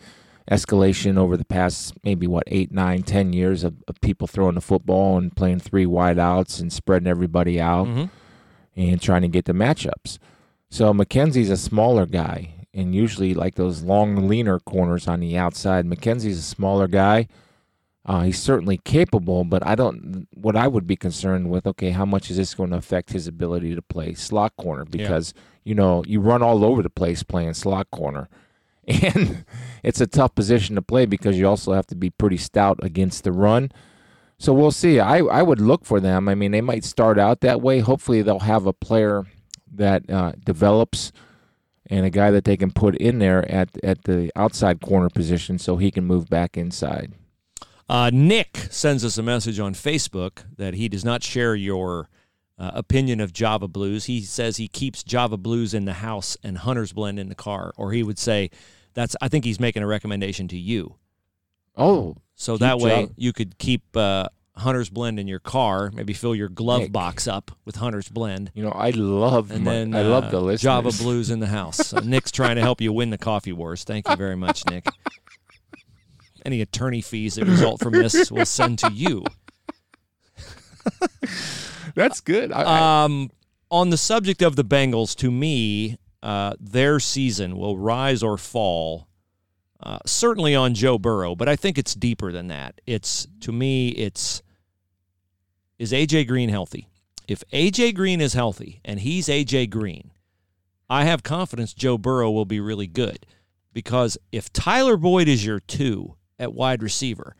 escalation 0.50 1.18
over 1.18 1.36
the 1.36 1.44
past 1.44 1.94
maybe 2.04 2.26
what 2.26 2.44
eight, 2.46 2.70
nine, 2.72 3.02
ten 3.02 3.32
years 3.32 3.64
of, 3.64 3.74
of 3.88 4.00
people 4.00 4.26
throwing 4.26 4.54
the 4.54 4.60
football 4.60 5.18
and 5.18 5.34
playing 5.34 5.58
three 5.60 5.86
wide 5.86 6.18
outs 6.18 6.60
and 6.60 6.72
spreading 6.72 7.08
everybody 7.08 7.60
out 7.60 7.86
Mhm. 7.86 8.10
and 8.76 9.00
trying 9.02 9.22
to 9.22 9.28
get 9.28 9.44
the 9.46 9.52
matchups. 9.52 10.18
So 10.70 10.92
Mackensie's 10.92 11.50
a 11.50 11.56
smaller 11.56 12.06
guy, 12.06 12.66
and 12.74 12.94
usually 12.94 13.34
like 13.34 13.54
those 13.54 13.82
long, 13.82 14.28
leaner 14.28 14.58
corners 14.60 15.08
on 15.08 15.20
the 15.20 15.36
outside. 15.36 15.86
Mackensie's 15.86 16.38
a 16.38 16.42
smaller 16.42 16.86
guy. 16.88 17.26
Uh, 18.04 18.22
he's 18.22 18.38
certainly 18.40 18.76
capable, 18.84 19.42
but 19.42 19.66
I 19.66 19.74
don't. 19.74 20.28
What 20.32 20.54
I 20.54 20.68
would 20.68 20.86
be 20.86 20.94
concerned 20.94 21.50
with, 21.50 21.66
okay, 21.66 21.90
how 21.90 22.04
much 22.04 22.30
is 22.30 22.36
this 22.36 22.54
going 22.54 22.70
to 22.70 22.76
affect 22.76 23.10
his 23.12 23.26
ability 23.26 23.74
to 23.74 23.82
play 23.82 24.14
slot 24.14 24.52
corner? 24.56 24.84
Because 24.84 25.34
you 25.64 25.74
know 25.74 26.04
you 26.06 26.20
run 26.20 26.40
all 26.40 26.64
over 26.64 26.82
the 26.84 26.90
place 26.90 27.24
playing 27.24 27.54
slot 27.54 27.90
corner, 27.90 28.28
and 28.86 29.44
it's 29.82 30.00
a 30.00 30.06
tough 30.06 30.34
position 30.34 30.76
to 30.76 30.82
play 30.82 31.06
because 31.06 31.38
you 31.38 31.46
also 31.46 31.72
have 31.72 31.86
to 31.88 31.96
be 31.96 32.10
pretty 32.10 32.36
stout 32.36 32.78
against 32.82 33.24
the 33.24 33.32
run. 33.32 33.70
So 34.38 34.52
we'll 34.52 34.70
see. 34.70 35.00
I, 35.00 35.18
I 35.18 35.42
would 35.42 35.60
look 35.60 35.84
for 35.84 35.98
them. 35.98 36.28
I 36.28 36.34
mean, 36.34 36.52
they 36.52 36.60
might 36.60 36.84
start 36.84 37.18
out 37.18 37.40
that 37.40 37.62
way. 37.62 37.80
Hopefully, 37.80 38.22
they'll 38.22 38.40
have 38.40 38.66
a 38.66 38.72
player 38.72 39.24
that 39.72 40.08
uh, 40.10 40.32
develops 40.44 41.12
and 41.88 42.04
a 42.04 42.10
guy 42.10 42.30
that 42.30 42.44
they 42.44 42.56
can 42.56 42.70
put 42.70 42.96
in 42.96 43.18
there 43.18 43.48
at 43.50 43.70
at 43.82 44.04
the 44.04 44.30
outside 44.36 44.80
corner 44.80 45.08
position 45.08 45.58
so 45.58 45.76
he 45.76 45.90
can 45.90 46.04
move 46.04 46.28
back 46.28 46.56
inside. 46.56 47.12
Uh, 47.88 48.10
Nick 48.12 48.66
sends 48.70 49.04
us 49.04 49.16
a 49.16 49.22
message 49.22 49.60
on 49.60 49.72
Facebook 49.72 50.44
that 50.56 50.74
he 50.74 50.88
does 50.88 51.04
not 51.04 51.22
share 51.22 51.54
your 51.54 52.08
uh, 52.58 52.70
opinion 52.74 53.20
of 53.20 53.32
Java 53.32 53.68
Blues. 53.68 54.04
He 54.06 54.22
says 54.22 54.56
he 54.56 54.68
keeps 54.68 55.02
Java 55.02 55.36
Blues 55.36 55.74
in 55.74 55.84
the 55.84 55.94
house 55.94 56.36
and 56.42 56.58
Hunter's 56.58 56.92
Blend 56.92 57.18
in 57.18 57.28
the 57.28 57.34
car, 57.34 57.72
or 57.76 57.92
he 57.92 58.02
would 58.02 58.18
say 58.18 58.50
that's. 58.94 59.14
I 59.20 59.28
think 59.28 59.44
he's 59.44 59.60
making 59.60 59.82
a 59.82 59.86
recommendation 59.86 60.48
to 60.48 60.56
you. 60.58 60.94
Oh, 61.76 62.16
So 62.34 62.56
that 62.58 62.78
way 62.78 63.02
Java- 63.02 63.12
you 63.18 63.32
could 63.34 63.58
keep 63.58 63.82
uh, 63.94 64.28
Hunter's 64.56 64.88
Blend 64.88 65.20
in 65.20 65.28
your 65.28 65.38
car. 65.40 65.90
Maybe 65.92 66.14
fill 66.14 66.34
your 66.34 66.48
glove 66.48 66.80
Nick. 66.80 66.92
box 66.92 67.28
up 67.28 67.50
with 67.66 67.76
Hunter's 67.76 68.08
Blend. 68.08 68.50
you 68.54 68.62
know, 68.62 68.70
I 68.70 68.88
love 68.90 69.50
And 69.50 69.62
my- 69.64 69.72
then 69.72 69.94
I 69.94 70.00
love 70.00 70.24
uh, 70.24 70.30
the 70.30 70.40
listeners. 70.40 70.62
Java 70.62 70.90
Blues 71.02 71.28
in 71.28 71.40
the 71.40 71.46
house. 71.48 71.76
So 71.88 71.98
Nick's 71.98 72.30
trying 72.30 72.56
to 72.56 72.62
help 72.62 72.80
you 72.80 72.90
win 72.94 73.10
the 73.10 73.18
coffee 73.18 73.52
wars. 73.52 73.84
Thank 73.84 74.08
you 74.08 74.16
very 74.16 74.36
much, 74.36 74.64
Nick. 74.70 74.86
Any 76.46 76.62
attorney 76.62 77.02
fees 77.02 77.34
that 77.34 77.44
result 77.44 77.80
from 77.82 77.92
this 77.92 78.30
will 78.32 78.46
send 78.46 78.78
to 78.78 78.90
you. 78.92 79.24
That's 81.96 82.20
good. 82.20 82.52
I, 82.52 83.04
Um, 83.04 83.30
on 83.70 83.90
the 83.90 83.96
subject 83.96 84.42
of 84.42 84.54
the 84.54 84.64
Bengals, 84.64 85.16
to 85.16 85.30
me, 85.32 85.98
uh, 86.22 86.54
their 86.60 87.00
season 87.00 87.56
will 87.56 87.76
rise 87.76 88.22
or 88.22 88.38
fall. 88.38 89.08
Uh, 89.82 89.98
certainly 90.06 90.54
on 90.54 90.74
Joe 90.74 90.98
Burrow, 90.98 91.34
but 91.34 91.48
I 91.48 91.56
think 91.56 91.76
it's 91.76 91.94
deeper 91.94 92.32
than 92.32 92.48
that. 92.48 92.80
It's 92.86 93.26
to 93.40 93.52
me, 93.52 93.88
it's 93.90 94.42
is 95.78 95.92
AJ 95.92 96.26
Green 96.28 96.48
healthy? 96.48 96.88
If 97.28 97.42
AJ 97.52 97.94
Green 97.94 98.20
is 98.20 98.32
healthy 98.32 98.80
and 98.84 99.00
he's 99.00 99.28
AJ 99.28 99.68
Green, 99.70 100.12
I 100.88 101.04
have 101.04 101.22
confidence 101.22 101.74
Joe 101.74 101.98
Burrow 101.98 102.30
will 102.30 102.46
be 102.46 102.60
really 102.60 102.86
good. 102.86 103.26
Because 103.72 104.16
if 104.32 104.50
Tyler 104.52 104.96
Boyd 104.96 105.28
is 105.28 105.44
your 105.44 105.60
two 105.60 106.14
at 106.38 106.54
wide 106.54 106.82
receiver, 106.82 107.36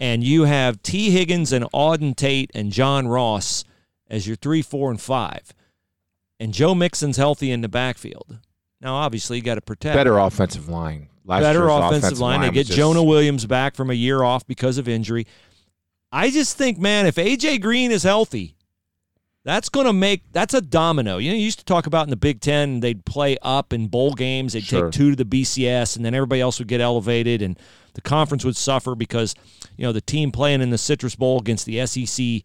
and 0.00 0.22
you 0.22 0.44
have 0.44 0.80
Tee 0.82 1.10
Higgins 1.10 1.52
and 1.52 1.64
Auden 1.72 2.14
Tate 2.14 2.52
and 2.54 2.70
John 2.70 3.08
Ross 3.08 3.64
as 4.12 4.28
your 4.28 4.36
three, 4.36 4.62
four, 4.62 4.90
and 4.90 5.00
five, 5.00 5.52
and 6.38 6.52
Joe 6.54 6.74
Mixon's 6.74 7.16
healthy 7.16 7.50
in 7.50 7.62
the 7.62 7.68
backfield. 7.68 8.38
Now, 8.80 8.94
obviously, 8.94 9.38
you 9.38 9.42
got 9.42 9.56
to 9.56 9.60
protect 9.60 9.96
better 9.96 10.18
offensive 10.18 10.68
line. 10.68 11.08
Last 11.24 11.42
better 11.42 11.60
year's 11.68 11.70
offensive, 11.84 12.18
line. 12.20 12.40
They 12.42 12.50
get 12.50 12.66
just- 12.66 12.76
Jonah 12.76 13.02
Williams 13.02 13.46
back 13.46 13.74
from 13.74 13.90
a 13.90 13.94
year 13.94 14.22
off 14.22 14.46
because 14.46 14.78
of 14.78 14.88
injury. 14.88 15.26
I 16.12 16.30
just 16.30 16.56
think, 16.58 16.78
man, 16.78 17.06
if 17.06 17.14
AJ 17.16 17.60
Green 17.62 17.90
is 17.90 18.02
healthy, 18.02 18.54
that's 19.44 19.68
going 19.68 19.86
to 19.86 19.92
make 19.92 20.22
that's 20.32 20.52
a 20.52 20.60
domino. 20.60 21.18
You 21.18 21.30
know, 21.30 21.36
you 21.36 21.44
used 21.44 21.60
to 21.60 21.64
talk 21.64 21.86
about 21.86 22.04
in 22.06 22.10
the 22.10 22.16
Big 22.16 22.40
Ten, 22.40 22.80
they'd 22.80 23.04
play 23.04 23.36
up 23.40 23.72
in 23.72 23.86
bowl 23.88 24.12
games, 24.14 24.52
they'd 24.52 24.62
Sure. 24.64 24.84
take 24.90 24.92
two 24.92 25.10
to 25.10 25.16
the 25.16 25.24
BCS, 25.24 25.96
and 25.96 26.04
then 26.04 26.14
everybody 26.14 26.40
else 26.40 26.58
would 26.58 26.68
get 26.68 26.80
elevated, 26.80 27.40
and 27.40 27.58
the 27.94 28.00
conference 28.00 28.44
would 28.44 28.56
suffer 28.56 28.94
because 28.94 29.34
you 29.76 29.84
know 29.84 29.92
the 29.92 30.00
team 30.00 30.32
playing 30.32 30.60
in 30.60 30.70
the 30.70 30.78
Citrus 30.78 31.14
Bowl 31.16 31.38
against 31.40 31.66
the 31.66 31.78
SEC 31.86 32.42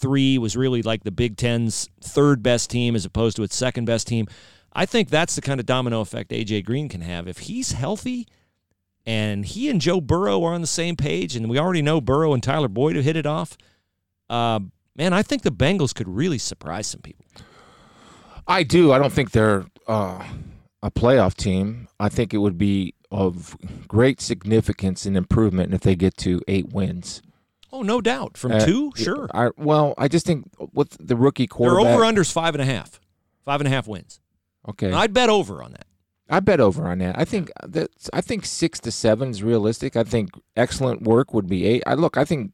three 0.00 0.38
was 0.38 0.56
really 0.56 0.82
like 0.82 1.04
the 1.04 1.10
Big 1.10 1.36
Ten's 1.36 1.88
third 2.02 2.42
best 2.42 2.70
team 2.70 2.96
as 2.96 3.04
opposed 3.04 3.36
to 3.36 3.42
its 3.42 3.54
second 3.54 3.84
best 3.84 4.06
team. 4.06 4.26
I 4.72 4.86
think 4.86 5.10
that's 5.10 5.34
the 5.34 5.42
kind 5.42 5.60
of 5.60 5.66
domino 5.66 6.00
effect 6.00 6.30
AJ 6.30 6.64
Green 6.64 6.88
can 6.88 7.00
have 7.00 7.26
if 7.28 7.38
he's 7.38 7.72
healthy 7.72 8.26
and 9.06 9.44
he 9.44 9.68
and 9.68 9.80
Joe 9.80 10.00
Burrow 10.00 10.44
are 10.44 10.52
on 10.52 10.60
the 10.60 10.66
same 10.66 10.96
page, 10.96 11.34
and 11.36 11.48
we 11.48 11.58
already 11.58 11.82
know 11.82 12.00
Burrow 12.00 12.32
and 12.32 12.42
Tyler 12.42 12.68
Boyd 12.68 12.96
have 12.96 13.04
hit 13.04 13.16
it 13.16 13.26
off. 13.26 13.56
Uh, 14.28 14.60
man, 14.94 15.12
I 15.12 15.22
think 15.22 15.42
the 15.42 15.50
Bengals 15.50 15.94
could 15.94 16.08
really 16.08 16.38
surprise 16.38 16.86
some 16.86 17.00
people. 17.00 17.24
I 18.46 18.62
do. 18.62 18.92
I 18.92 18.98
don't 18.98 19.12
think 19.12 19.30
they're 19.30 19.64
uh, 19.86 20.24
a 20.82 20.90
playoff 20.90 21.34
team. 21.34 21.88
I 21.98 22.08
think 22.08 22.34
it 22.34 22.38
would 22.38 22.58
be 22.58 22.94
of 23.10 23.56
great 23.88 24.20
significance 24.20 25.06
and 25.06 25.16
improvement 25.16 25.74
if 25.74 25.80
they 25.80 25.96
get 25.96 26.16
to 26.18 26.40
eight 26.46 26.72
wins. 26.72 27.22
Oh, 27.72 27.82
no 27.82 28.00
doubt. 28.00 28.36
From 28.36 28.52
Uh, 28.52 28.60
two, 28.60 28.92
sure. 28.96 29.28
I, 29.32 29.50
well, 29.56 29.94
I 29.96 30.08
just 30.08 30.26
think 30.26 30.50
with 30.72 30.96
the 31.00 31.16
rookie 31.16 31.46
quarterback, 31.46 31.84
Their 31.84 31.94
over 31.94 32.04
unders 32.04 32.32
five 32.32 32.54
and 32.54 32.62
a 32.62 32.64
half, 32.64 33.00
five 33.44 33.60
and 33.60 33.68
a 33.68 33.70
half 33.70 33.86
wins. 33.86 34.20
okay, 34.68 34.86
And 34.88 34.96
I'd 34.96 35.12
bet 35.14 35.28
over 35.30 35.62
on 35.62 35.72
that. 35.72 35.86
I 36.28 36.38
bet 36.40 36.60
over 36.60 36.86
on 36.86 36.98
that. 36.98 37.18
I 37.18 37.24
think 37.24 37.50
that 37.66 37.90
I 38.12 38.20
think 38.20 38.44
six 38.46 38.78
to 38.80 38.92
seven 38.92 39.30
is 39.30 39.42
realistic. 39.42 39.96
I 39.96 40.04
think 40.04 40.30
excellent 40.56 41.02
work 41.02 41.34
would 41.34 41.48
be 41.48 41.64
eight. 41.66 41.82
I 41.88 41.94
look. 41.94 42.16
I 42.16 42.24
think 42.24 42.52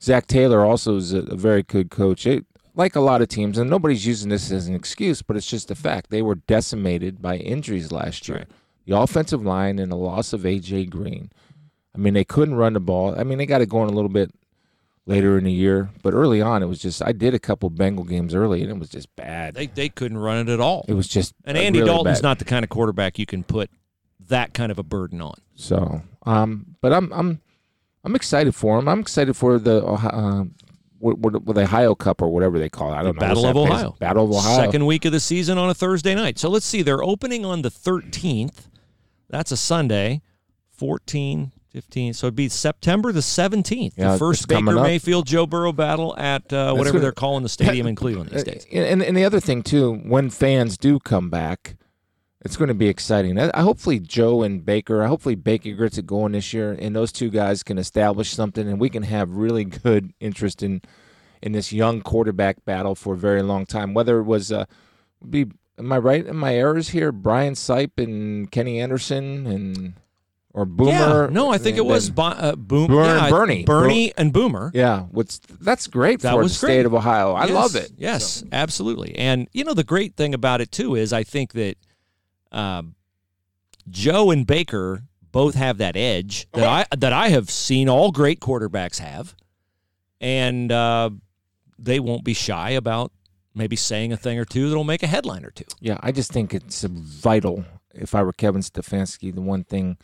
Zac 0.00 0.28
Taylor 0.28 0.64
also 0.64 0.96
is 0.96 1.12
a, 1.12 1.18
a 1.22 1.34
very 1.36 1.64
good 1.64 1.90
coach. 1.90 2.24
It, 2.24 2.46
like 2.76 2.94
a 2.94 3.00
lot 3.00 3.20
of 3.20 3.26
teams, 3.26 3.58
and 3.58 3.68
nobody's 3.68 4.06
using 4.06 4.28
this 4.28 4.52
as 4.52 4.68
an 4.68 4.76
excuse, 4.76 5.22
but 5.22 5.36
it's 5.36 5.46
just 5.50 5.72
a 5.72 5.74
fact. 5.74 6.10
They 6.10 6.22
were 6.22 6.36
decimated 6.36 7.20
by 7.20 7.36
injuries 7.36 7.90
last 7.90 8.28
year. 8.28 8.38
right. 8.38 8.46
The 8.86 8.96
offensive 8.96 9.44
line 9.44 9.80
and 9.80 9.90
the 9.90 9.96
loss 9.96 10.32
of 10.32 10.42
AJ 10.42 10.88
Green. 10.90 11.30
I 11.94 11.98
mean, 11.98 12.14
they 12.14 12.24
couldn't 12.24 12.54
run 12.54 12.74
the 12.74 12.80
ball. 12.80 13.18
I 13.18 13.24
mean, 13.24 13.38
they 13.38 13.46
got 13.46 13.60
it 13.60 13.68
going 13.68 13.90
a 13.90 13.92
little 13.92 14.08
bit 14.08 14.30
later 15.06 15.38
in 15.38 15.44
the 15.44 15.52
year, 15.52 15.90
but 16.02 16.14
early 16.14 16.40
on, 16.40 16.62
it 16.62 16.66
was 16.66 16.78
just. 16.78 17.02
I 17.02 17.12
did 17.12 17.34
a 17.34 17.38
couple 17.38 17.68
Bengal 17.70 18.04
games 18.04 18.34
early, 18.34 18.62
and 18.62 18.70
it 18.70 18.78
was 18.78 18.88
just 18.88 19.14
bad. 19.16 19.54
They 19.54 19.66
they 19.66 19.88
couldn't 19.88 20.18
run 20.18 20.48
it 20.48 20.52
at 20.52 20.60
all. 20.60 20.84
it 20.88 20.94
was 20.94 21.08
just 21.08 21.34
And 21.44 21.56
Andy 21.58 21.80
really 21.80 21.90
Dalton's 21.90 22.18
bad. 22.18 22.22
not 22.28 22.38
the 22.38 22.44
kind 22.44 22.64
of 22.64 22.68
quarterback 22.68 23.18
you 23.18 23.26
can 23.26 23.42
put 23.44 23.70
that 24.28 24.54
kind 24.54 24.70
of 24.70 24.78
a 24.78 24.82
burden 24.84 25.20
on. 25.20 25.34
So, 25.54 26.02
um, 26.26 26.76
but 26.80 26.92
I'm 26.92 27.12
I'm 27.12 27.40
I'm 28.04 28.14
excited 28.14 28.54
for 28.54 28.78
him. 28.78 28.88
I'm 28.88 29.00
excited 29.00 29.34
for 29.36 29.58
the 29.58 29.84
uh, 29.84 30.44
what, 30.98 31.18
what, 31.18 31.42
what 31.42 31.54
the 31.56 31.62
Ohio 31.62 31.94
Cup 31.94 32.20
or 32.22 32.28
whatever 32.28 32.58
they 32.58 32.68
call 32.68 32.92
it. 32.92 32.96
I 32.96 33.02
don't 33.02 33.16
know. 33.16 33.20
Battle 33.20 33.46
of? 33.46 33.56
Ohio. 33.56 33.96
Battle 33.98 34.24
of 34.26 34.32
Ohio. 34.32 34.56
Second 34.64 34.84
week 34.86 35.04
of 35.06 35.12
the 35.12 35.20
season 35.20 35.56
on 35.58 35.70
a 35.70 35.74
Thursday 35.74 36.14
night. 36.14 36.38
So 36.38 36.48
let's 36.50 36.66
see. 36.66 36.82
They're 36.82 37.02
opening 37.02 37.44
on 37.44 37.62
the 37.62 37.70
13th. 37.70 38.66
That's 39.30 39.50
a 39.50 39.56
Sunday. 39.56 40.20
14, 40.76 41.52
15. 41.70 42.14
So 42.14 42.26
it'd 42.26 42.34
be 42.34 42.48
September 42.48 43.12
the 43.12 43.20
17th. 43.20 43.92
Yeah, 43.96 44.12
the 44.12 44.18
first 44.18 44.48
Baker. 44.48 44.74
Mayfield 44.82 45.26
Joe 45.26 45.46
Burrow 45.46 45.72
battle 45.72 46.16
at 46.18 46.52
uh, 46.52 46.72
whatever 46.74 46.94
gonna- 46.94 47.02
they're 47.02 47.12
calling 47.12 47.42
the 47.42 47.48
stadium 47.48 47.86
in 47.88 47.94
Cleveland 47.94 48.30
these 48.30 48.44
days. 48.44 48.66
And, 48.72 49.02
and 49.02 49.16
the 49.16 49.24
other 49.24 49.40
thing 49.40 49.62
too, 49.62 49.94
when 49.94 50.30
fans 50.30 50.76
do 50.76 50.98
come 50.98 51.30
back, 51.30 51.76
it's 52.42 52.56
going 52.56 52.68
to 52.68 52.74
be 52.74 52.88
exciting. 52.88 53.38
I, 53.38 53.50
I 53.54 53.62
hopefully 53.62 54.00
Joe 54.00 54.42
and 54.42 54.64
Baker. 54.64 55.02
I 55.02 55.06
hopefully 55.08 55.34
Baker 55.34 55.72
gets 55.72 55.98
it 55.98 56.06
going 56.06 56.32
this 56.32 56.52
year, 56.52 56.72
and 56.78 56.96
those 56.96 57.12
two 57.12 57.30
guys 57.30 57.62
can 57.62 57.78
establish 57.78 58.30
something, 58.32 58.66
and 58.68 58.80
we 58.80 58.88
can 58.88 59.02
have 59.02 59.30
really 59.30 59.64
good 59.64 60.12
interest 60.20 60.62
in 60.62 60.82
in 61.42 61.52
this 61.52 61.72
young 61.72 62.02
quarterback 62.02 62.64
battle 62.64 62.94
for 62.94 63.14
a 63.14 63.16
very 63.16 63.42
long 63.42 63.64
time. 63.66 63.94
Whether 63.94 64.18
it 64.18 64.24
was 64.24 64.50
uh, 64.50 64.64
be 65.28 65.46
am 65.78 65.92
I 65.92 65.98
right 65.98 66.26
in 66.26 66.36
my 66.36 66.54
errors 66.54 66.90
here? 66.90 67.12
Brian 67.12 67.54
Sipe 67.54 68.02
and 68.02 68.50
Kenny 68.50 68.80
Anderson 68.80 69.46
and 69.46 69.94
or 70.52 70.64
Boomer. 70.64 70.90
Yeah, 70.90 71.28
no, 71.30 71.50
I 71.50 71.58
think 71.58 71.76
it 71.76 71.84
was 71.86 72.10
Bo- 72.10 72.22
uh, 72.24 72.56
Boom, 72.56 72.88
Boomer 72.88 73.04
yeah, 73.04 73.24
and 73.26 73.30
Bernie. 73.30 73.64
Bernie 73.64 74.12
and 74.16 74.32
Boomer. 74.32 74.70
Yeah, 74.74 75.02
what's 75.10 75.38
that's 75.38 75.86
great 75.86 76.20
That 76.22 76.32
for 76.32 76.42
was 76.42 76.58
the 76.60 76.66
great. 76.66 76.74
state 76.74 76.86
of 76.86 76.94
Ohio. 76.94 77.32
I 77.34 77.46
Yes, 77.46 77.54
love 77.54 77.76
it. 77.76 77.92
Yes, 77.96 78.44
absolutely. 78.52 79.16
And 79.16 79.48
you 79.52 79.64
know 79.64 79.74
the 79.74 79.84
great 79.84 80.16
thing 80.16 80.34
about 80.34 80.60
it 80.60 80.72
too 80.72 80.94
is 80.96 81.12
I 81.12 81.22
think 81.24 81.52
that 81.52 81.76
um, 82.52 82.94
Joe 83.88 84.30
and 84.30 84.46
Baker 84.46 85.02
both 85.32 85.54
have 85.54 85.78
that 85.78 85.96
edge 85.96 86.48
that 86.52 86.66
I 86.90 86.96
that 86.96 87.12
I 87.12 87.28
have 87.28 87.50
seen 87.50 87.88
all 87.88 88.10
great 88.10 88.40
quarterbacks 88.40 88.98
have, 88.98 89.34
and 90.20 90.70
uh, 90.72 91.10
they 91.78 92.00
won't 92.00 92.24
be 92.24 92.34
shy 92.34 92.70
about 92.70 93.12
maybe 93.54 93.76
saying 93.76 94.12
a 94.12 94.16
thing 94.16 94.38
or 94.38 94.44
two 94.44 94.68
that'll 94.68 94.84
make 94.84 95.02
a 95.02 95.06
headline 95.06 95.44
or 95.44 95.50
two. 95.50 95.64
Yeah, 95.80 95.98
I 96.02 96.12
just 96.12 96.32
think 96.32 96.52
it's 96.54 96.82
vital. 96.84 97.64
If 97.94 98.14
I 98.14 98.22
were 98.22 98.32
Kevin 98.32 98.62
Stefanski, 98.62 99.34
the 99.34 99.40
one 99.40 99.64
thing 99.64 99.96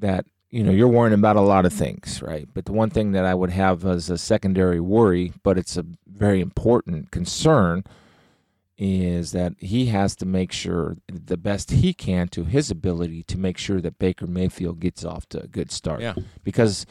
that 0.00 0.26
you 0.50 0.62
know 0.62 0.72
you're 0.72 0.88
worrying 0.88 1.14
about 1.14 1.36
a 1.36 1.40
lot 1.40 1.64
of 1.64 1.72
things, 1.72 2.22
right? 2.22 2.48
But 2.52 2.64
the 2.64 2.72
one 2.72 2.90
thing 2.90 3.12
that 3.12 3.24
I 3.24 3.34
would 3.34 3.50
have 3.50 3.84
as 3.84 4.10
a 4.10 4.18
secondary 4.18 4.80
worry, 4.80 5.32
but 5.42 5.56
it's 5.58 5.76
a 5.76 5.86
very 6.06 6.40
important 6.40 7.10
concern, 7.10 7.84
is 8.76 9.32
that 9.32 9.54
he 9.58 9.86
has 9.86 10.16
to 10.16 10.26
make 10.26 10.52
sure 10.52 10.96
the 11.06 11.36
best 11.36 11.70
he 11.70 11.92
can 11.92 12.28
to 12.28 12.44
his 12.44 12.70
ability 12.70 13.22
to 13.24 13.38
make 13.38 13.58
sure 13.58 13.80
that 13.80 13.98
Baker 13.98 14.26
Mayfield 14.26 14.80
gets 14.80 15.04
off 15.04 15.28
to 15.30 15.42
a 15.42 15.46
good 15.46 15.70
start. 15.70 16.00
Yeah. 16.00 16.14
because 16.42 16.86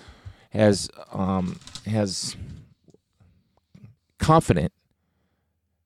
as 0.53 0.89
um, 1.12 1.60
as 1.86 2.36
confident 4.18 4.74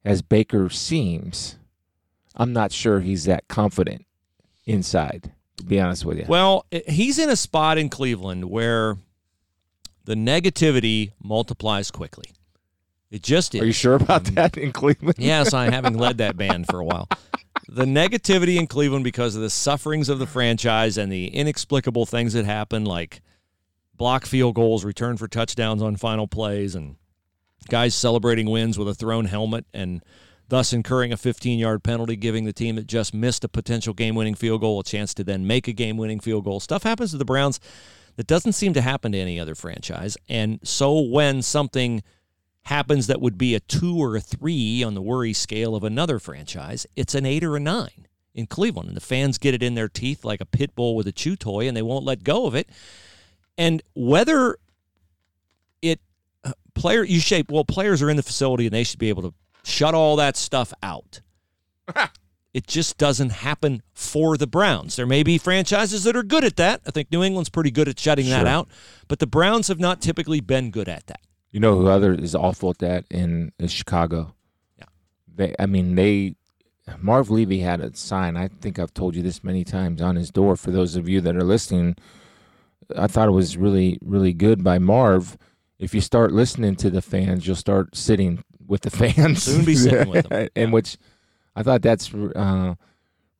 as 0.06 0.22
Baker 0.22 0.70
seems, 0.70 1.58
I'm 2.36 2.54
not 2.54 2.72
sure 2.72 3.00
he's 3.00 3.26
that 3.26 3.48
confident 3.48 4.06
inside. 4.66 5.32
To 5.58 5.64
be 5.64 5.80
honest 5.80 6.04
with 6.06 6.18
you, 6.18 6.26
Well, 6.28 6.66
he's 6.88 7.20
in 7.20 7.30
a 7.30 7.36
spot 7.36 7.78
in 7.78 7.90
Cleveland 7.90 8.46
where 8.46 8.98
the 10.06 10.16
negativity 10.16 11.12
multiplies 11.24 11.92
quickly. 11.92 12.26
It 13.12 13.22
just 13.22 13.54
is. 13.54 13.62
are 13.62 13.66
you 13.66 13.72
sure 13.74 13.94
about 13.94 14.24
that 14.36 14.58
in 14.58 14.72
Cleveland? 14.72 15.16
Yes, 15.20 15.54
I 15.54 15.66
having 15.72 15.98
led 15.98 16.18
that 16.18 16.36
band 16.36 16.66
for 16.68 16.80
a 16.80 16.86
while. 16.86 17.08
the 17.70 17.86
negativity 17.86 18.58
in 18.58 18.66
Cleveland 18.66 19.04
because 19.04 19.36
of 19.36 19.42
the 19.44 19.50
sufferings 19.52 20.10
of 20.10 20.18
the 20.20 20.26
franchise 20.26 20.98
and 20.98 21.12
the 21.12 21.28
inexplicable 21.28 22.06
things 22.08 22.34
that 22.34 22.46
happen, 22.46 22.84
like 22.86 23.22
block 23.96 24.26
field 24.26 24.56
goals, 24.56 24.84
return 24.84 25.18
for 25.18 25.28
touchdowns 25.28 25.84
on 25.84 25.96
final 25.96 26.28
plays, 26.28 26.74
and 26.74 26.96
guys 27.70 27.94
celebrating 27.94 28.50
wins 28.50 28.80
with 28.80 28.90
a 28.90 28.96
thrown 28.96 29.26
helmet 29.26 29.66
and 29.74 30.04
thus 30.50 30.74
incurring 30.74 31.12
a 31.12 31.18
15 31.18 31.60
yard 31.60 31.84
penalty, 31.84 32.16
giving 32.16 32.46
the 32.46 32.54
team 32.54 32.76
that 32.76 32.88
just 32.88 33.14
missed 33.14 33.44
a 33.44 33.50
potential 33.50 33.94
game 33.94 34.16
winning 34.16 34.36
field 34.36 34.62
goal 34.62 34.80
a 34.80 34.84
chance 34.84 35.14
to 35.16 35.24
then 35.24 35.48
make 35.48 35.68
a 35.68 35.74
game 35.74 35.98
winning 35.98 36.20
field 36.20 36.44
goal. 36.44 36.60
Stuff 36.60 36.84
happens 36.84 37.12
to 37.12 37.18
the 37.18 37.26
Browns 37.26 37.60
that 38.16 38.28
doesn't 38.28 38.54
seem 38.54 38.74
to 38.74 38.82
happen 38.82 39.12
to 39.12 39.18
any 39.18 39.40
other 39.40 39.56
franchise. 39.56 40.18
And 40.30 40.60
so 40.64 41.00
when 41.00 41.42
something 41.42 42.04
happens 42.64 43.08
that 43.08 43.20
would 43.20 43.38
be 43.38 43.56
a 43.56 43.60
two 43.60 43.98
or 43.98 44.16
a 44.16 44.22
three 44.22 44.84
on 44.84 44.94
the 44.94 45.02
worry 45.02 45.34
scale 45.34 45.76
of 45.76 45.84
another 45.84 46.20
franchise, 46.20 46.86
it's 46.96 47.16
an 47.16 47.26
eight 47.26 47.44
or 47.44 47.56
a 47.56 47.60
nine 47.60 48.08
in 48.34 48.48
Cleveland. 48.48 48.88
And 48.88 48.98
the 48.98 49.02
fans 49.02 49.38
get 49.38 49.54
it 49.54 49.64
in 49.64 49.76
their 49.76 49.90
teeth 49.90 50.24
like 50.24 50.42
a 50.42 50.46
pit 50.46 50.76
bull 50.76 50.96
with 50.96 51.08
a 51.08 51.12
chew 51.12 51.36
toy 51.36 51.68
and 51.68 51.76
they 51.76 51.82
won't 51.82 52.06
let 52.06 52.24
go 52.24 52.46
of 52.46 52.56
it. 52.56 52.70
And 53.58 53.82
whether 53.94 54.58
it 55.82 56.00
uh, 56.44 56.54
player 56.74 57.04
you 57.04 57.20
shape 57.20 57.52
well 57.52 57.66
players 57.66 58.02
are 58.02 58.10
in 58.10 58.18
the 58.18 58.24
facility 58.24 58.66
and 58.66 58.74
they 58.74 58.84
should 58.84 59.00
be 59.00 59.10
able 59.10 59.24
to 59.24 59.34
shut 59.64 59.94
all 59.94 60.16
that 60.18 60.38
stuff 60.38 60.74
out. 60.82 61.22
it 62.54 62.68
just 62.68 62.98
doesn't 62.98 63.32
happen 63.32 63.82
for 63.94 64.38
the 64.38 64.48
Browns. 64.48 64.96
There 64.96 65.06
may 65.06 65.24
be 65.24 65.38
franchises 65.38 66.04
that 66.04 66.16
are 66.16 66.24
good 66.24 66.44
at 66.44 66.58
that. 66.58 66.82
I 66.86 66.92
think 66.92 67.12
New 67.12 67.24
England's 67.24 67.50
pretty 67.50 67.72
good 67.72 67.88
at 67.88 68.00
shutting 68.00 68.30
that 68.30 68.46
out, 68.46 68.70
but 69.08 69.20
the 69.20 69.28
Browns 69.28 69.68
have 69.68 69.80
not 69.80 70.02
typically 70.02 70.40
been 70.40 70.72
good 70.72 70.88
at 70.88 71.08
that. 71.08 71.22
You 71.52 71.60
know 71.60 71.78
who 71.78 71.88
other 71.88 72.14
is 72.14 72.34
awful 72.34 72.72
at 72.72 72.80
that 72.80 73.06
in 73.12 73.52
is 73.60 73.72
Chicago. 73.72 74.34
Yeah. 74.78 74.86
They 75.28 75.56
I 75.60 75.68
mean 75.68 75.96
they 75.96 76.36
Marv 77.00 77.30
Levy 77.30 77.60
had 77.60 77.80
a 77.80 77.96
sign, 77.96 78.36
I 78.36 78.48
think 78.48 78.78
I've 78.78 78.94
told 78.94 79.16
you 79.16 79.22
this 79.22 79.44
many 79.44 79.64
times 79.64 80.02
on 80.02 80.16
his 80.16 80.32
door 80.32 80.56
for 80.56 80.72
those 80.72 80.96
of 80.96 81.08
you 81.08 81.22
that 81.22 81.36
are 81.36 81.44
listening. 81.44 81.96
I 82.96 83.08
thought 83.08 83.30
it 83.30 83.32
was 83.32 83.56
really, 83.56 83.98
really 84.02 84.34
good 84.34 84.64
by 84.64 84.80
Marv. 84.80 85.38
If 85.80 85.96
you 85.96 86.02
start 86.02 86.34
listening 86.34 86.76
to 86.78 86.90
the 86.90 87.02
fans, 87.02 87.48
you'll 87.48 87.56
start 87.56 87.96
sitting 87.96 88.44
with 88.68 88.82
the 88.82 88.90
fans. 88.90 89.44
Soon 89.44 89.66
be 89.66 89.76
sitting 89.76 90.10
with 90.10 90.28
them. 90.30 90.50
and 90.56 90.70
Yeah. 90.70 90.74
which 90.74 90.98
I 91.56 91.64
thought 91.64 91.82
that's 91.82 92.14
uh, 92.14 92.76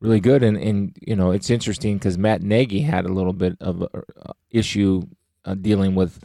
really 0.00 0.20
good. 0.20 0.42
And, 0.42 0.56
and, 0.56 0.96
you 1.00 1.16
know, 1.16 1.30
it's 1.30 1.50
interesting 1.50 1.98
because 1.98 2.16
Matt 2.18 2.42
Nagy 2.42 2.80
had 2.80 3.04
a 3.04 3.12
little 3.12 3.32
bit 3.32 3.56
of 3.60 3.82
a, 3.82 3.88
a 4.22 4.32
issue 4.50 5.02
uh, 5.44 5.54
dealing 5.54 5.94
with 5.94 6.22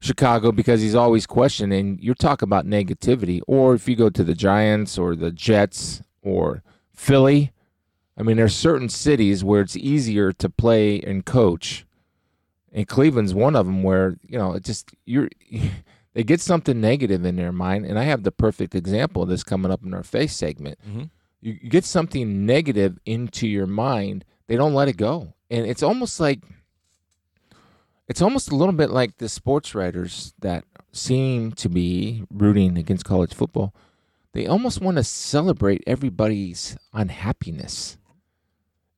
Chicago 0.00 0.52
because 0.52 0.80
he's 0.82 0.94
always 0.94 1.26
questioning. 1.26 1.98
You're 2.00 2.14
talking 2.14 2.46
about 2.46 2.66
negativity, 2.66 3.40
or 3.46 3.74
if 3.74 3.88
you 3.88 3.96
go 3.96 4.10
to 4.10 4.22
the 4.22 4.34
Giants 4.34 4.98
or 4.98 5.16
the 5.16 5.30
Jets 5.30 6.02
or 6.22 6.62
Philly, 6.92 7.52
I 8.18 8.22
mean, 8.22 8.36
there's 8.36 8.54
certain 8.54 8.88
cities 8.88 9.42
where 9.42 9.62
it's 9.62 9.76
easier 9.76 10.32
to 10.32 10.48
play 10.50 11.00
and 11.00 11.24
coach, 11.24 11.86
and 12.72 12.86
Cleveland's 12.86 13.34
one 13.34 13.56
of 13.56 13.66
them 13.66 13.82
where 13.82 14.16
you 14.22 14.38
know 14.38 14.52
it 14.52 14.64
just 14.64 14.90
you're. 15.06 15.28
They 16.16 16.24
get 16.24 16.40
something 16.40 16.80
negative 16.80 17.26
in 17.26 17.36
their 17.36 17.52
mind, 17.52 17.84
and 17.84 17.98
I 17.98 18.04
have 18.04 18.22
the 18.22 18.32
perfect 18.32 18.74
example 18.74 19.22
of 19.22 19.28
this 19.28 19.44
coming 19.44 19.70
up 19.70 19.84
in 19.84 19.92
our 19.92 20.02
face 20.02 20.34
segment. 20.34 20.78
Mhm. 20.88 21.10
You, 21.42 21.58
you 21.60 21.68
get 21.68 21.84
something 21.84 22.46
negative 22.46 22.98
into 23.04 23.46
your 23.46 23.66
mind, 23.66 24.24
they 24.46 24.56
don't 24.56 24.72
let 24.72 24.88
it 24.88 24.96
go, 24.96 25.34
and 25.50 25.66
it's 25.66 25.82
almost 25.82 26.18
like 26.18 26.40
it's 28.08 28.22
almost 28.22 28.50
a 28.50 28.56
little 28.56 28.72
bit 28.72 28.88
like 28.88 29.18
the 29.18 29.28
sports 29.28 29.74
writers 29.74 30.32
that 30.38 30.64
seem 30.90 31.52
to 31.52 31.68
be 31.68 32.24
rooting 32.30 32.78
against 32.78 33.04
college 33.04 33.34
football. 33.34 33.74
They 34.32 34.46
almost 34.46 34.80
want 34.80 34.96
to 34.96 35.04
celebrate 35.04 35.84
everybody's 35.86 36.78
unhappiness. 36.94 37.98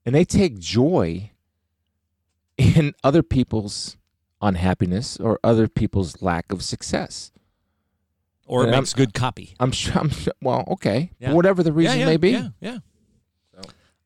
And 0.06 0.14
they 0.14 0.24
take 0.24 0.60
joy 0.60 1.32
in 2.56 2.94
other 3.02 3.24
people's 3.24 3.96
unhappiness 4.40 5.16
or 5.18 5.38
other 5.42 5.68
people's 5.68 6.22
lack 6.22 6.52
of 6.52 6.62
success. 6.62 7.32
Or 8.46 8.62
it 8.62 8.68
And 8.68 8.74
I'm- 8.76 8.84
good 8.96 9.12
copy. 9.12 9.54
I'm 9.60 9.72
sure, 9.72 9.98
I'm 9.98 10.10
sure 10.10 10.32
well, 10.40 10.64
okay. 10.72 11.10
Yeah. 11.18 11.32
Whatever 11.34 11.62
the 11.62 11.72
reason 11.72 11.98
yeah, 11.98 12.04
yeah, 12.04 12.10
may 12.10 12.16
be. 12.16 12.30
Yeah, 12.30 12.48
yeah. 12.60 12.78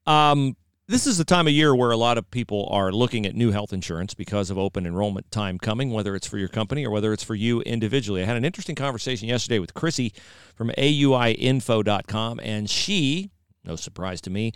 Um, 0.05 0.57
this 0.89 1.07
is 1.07 1.16
the 1.16 1.24
time 1.24 1.47
of 1.47 1.53
year 1.53 1.74
where 1.74 1.93
a 1.93 1.97
lot 1.97 2.18
of 2.18 2.28
people 2.30 2.68
are 2.72 2.91
looking 2.91 3.24
at 3.24 3.37
new 3.37 3.53
health 3.53 3.72
insurance 3.72 4.14
because 4.14 4.51
of 4.51 4.59
open 4.59 4.85
enrollment 4.85 5.30
time 5.30 5.59
coming, 5.59 5.93
whether 5.93 6.16
it's 6.16 6.26
for 6.26 6.39
your 6.39 6.49
company 6.49 6.85
or 6.85 6.91
whether 6.91 7.12
it's 7.12 7.22
for 7.22 7.37
you 7.37 7.61
individually. 7.62 8.20
I 8.22 8.26
had 8.26 8.37
an 8.37 8.45
interesting 8.45 8.74
conversation 8.74 9.28
yesterday 9.28 9.61
with 9.61 9.74
Chrissy 9.74 10.12
from 10.57 10.70
AUIinfo.com, 10.76 12.41
and 12.43 12.68
she, 12.68 13.30
no 13.64 13.76
surprise 13.76 14.20
to 14.22 14.30
me, 14.30 14.53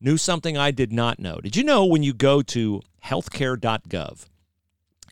knew 0.00 0.16
something 0.16 0.58
I 0.58 0.72
did 0.72 0.92
not 0.92 1.20
know. 1.20 1.38
Did 1.40 1.54
you 1.56 1.62
know 1.62 1.84
when 1.84 2.02
you 2.02 2.12
go 2.12 2.42
to 2.42 2.82
healthcare.gov 3.04 4.26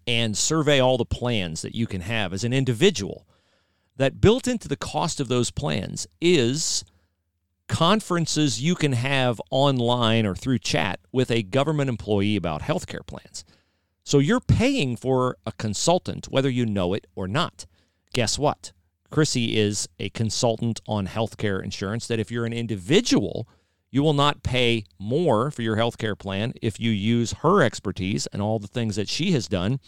and 0.07 0.37
survey 0.37 0.81
all 0.81 0.97
the 0.97 1.05
plans 1.05 1.63
that 1.63 1.75
you 1.75 1.87
can 1.87 2.03
have 2.03 2.33
as 2.33 2.45
an 2.45 2.53
individual, 2.53 3.27
that 3.97 4.21
built 4.21 4.47
into 4.47 4.69
the 4.69 4.77
cost 4.77 5.21
of 5.21 5.29
those 5.29 5.51
plans 5.51 6.07
is 6.21 6.85
conferences 7.69 8.63
you 8.63 8.75
can 8.75 8.93
have 8.93 9.41
online 9.51 10.25
or 10.25 10.35
through 10.35 10.59
chat 10.59 11.01
with 11.13 11.31
a 11.31 11.43
government 11.43 11.89
employee 11.89 12.37
about 12.37 12.63
healthcare 12.63 13.05
plans. 13.07 13.45
So 14.05 14.19
you're 14.19 14.41
paying 14.41 14.97
for 14.97 15.37
a 15.45 15.53
consultant, 15.53 16.27
whether 16.29 16.49
you 16.49 16.65
know 16.65 16.95
it 16.95 17.07
or 17.17 17.27
not. 17.27 17.67
Guess 18.13 18.39
what? 18.39 18.73
Chrissy 19.11 19.59
is 19.59 19.89
a 19.99 20.11
consultant 20.11 20.81
on 20.87 21.09
healthcare 21.09 21.63
insurance 21.63 22.07
that 22.07 22.21
if 22.21 22.31
you're 22.31 22.47
an 22.47 22.53
individual, 22.53 23.49
you 23.91 24.03
will 24.03 24.13
not 24.13 24.43
pay 24.43 24.85
more 24.99 25.51
for 25.51 25.63
your 25.63 25.77
health 25.77 25.99
care 25.99 26.17
plan 26.17 26.53
if 26.61 26.79
you 26.81 26.91
use 26.91 27.33
her 27.43 27.63
expertise 27.63 28.27
and 28.29 28.43
all 28.43 28.59
the 28.59 28.67
things 28.67 28.97
that 28.97 29.09
she 29.09 29.33
has 29.33 29.49
done 29.49 29.79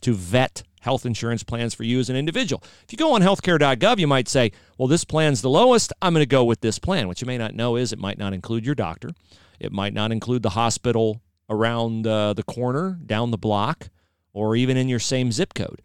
to 0.00 0.12
vet 0.12 0.62
health 0.80 1.06
insurance 1.06 1.42
plans 1.42 1.72
for 1.72 1.82
you 1.82 1.98
as 1.98 2.10
an 2.10 2.16
individual. 2.16 2.62
If 2.82 2.92
you 2.92 2.98
go 2.98 3.14
on 3.14 3.22
healthcare.gov, 3.22 3.98
you 3.98 4.06
might 4.06 4.28
say, 4.28 4.52
well, 4.76 4.86
this 4.86 5.04
plan's 5.04 5.40
the 5.40 5.48
lowest. 5.48 5.92
I'm 6.02 6.12
going 6.12 6.22
to 6.22 6.26
go 6.26 6.44
with 6.44 6.60
this 6.60 6.78
plan. 6.78 7.08
What 7.08 7.22
you 7.22 7.26
may 7.26 7.38
not 7.38 7.54
know 7.54 7.76
is 7.76 7.92
it 7.92 7.98
might 7.98 8.18
not 8.18 8.34
include 8.34 8.66
your 8.66 8.74
doctor, 8.74 9.10
it 9.58 9.72
might 9.72 9.94
not 9.94 10.12
include 10.12 10.42
the 10.42 10.50
hospital 10.50 11.22
around 11.48 12.06
uh, 12.06 12.34
the 12.34 12.42
corner, 12.42 12.98
down 13.04 13.30
the 13.30 13.38
block, 13.38 13.88
or 14.32 14.56
even 14.56 14.76
in 14.76 14.88
your 14.88 14.98
same 14.98 15.32
zip 15.32 15.54
code. 15.54 15.80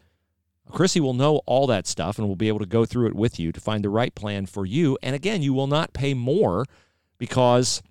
Chrissy 0.71 0.99
will 0.99 1.13
know 1.13 1.41
all 1.45 1.65
that 1.67 1.87
stuff 1.87 2.19
and 2.19 2.27
will 2.27 2.35
be 2.35 2.47
able 2.47 2.59
to 2.59 2.65
go 2.65 2.85
through 2.85 3.07
it 3.07 3.15
with 3.15 3.39
you 3.39 3.51
to 3.51 3.59
find 3.59 3.83
the 3.83 3.89
right 3.89 4.13
plan 4.13 4.45
for 4.45 4.65
you. 4.65 4.97
And 5.01 5.15
again, 5.15 5.41
you 5.41 5.53
will 5.53 5.67
not 5.67 5.93
pay 5.93 6.13
more 6.13 6.65
because 7.19 7.83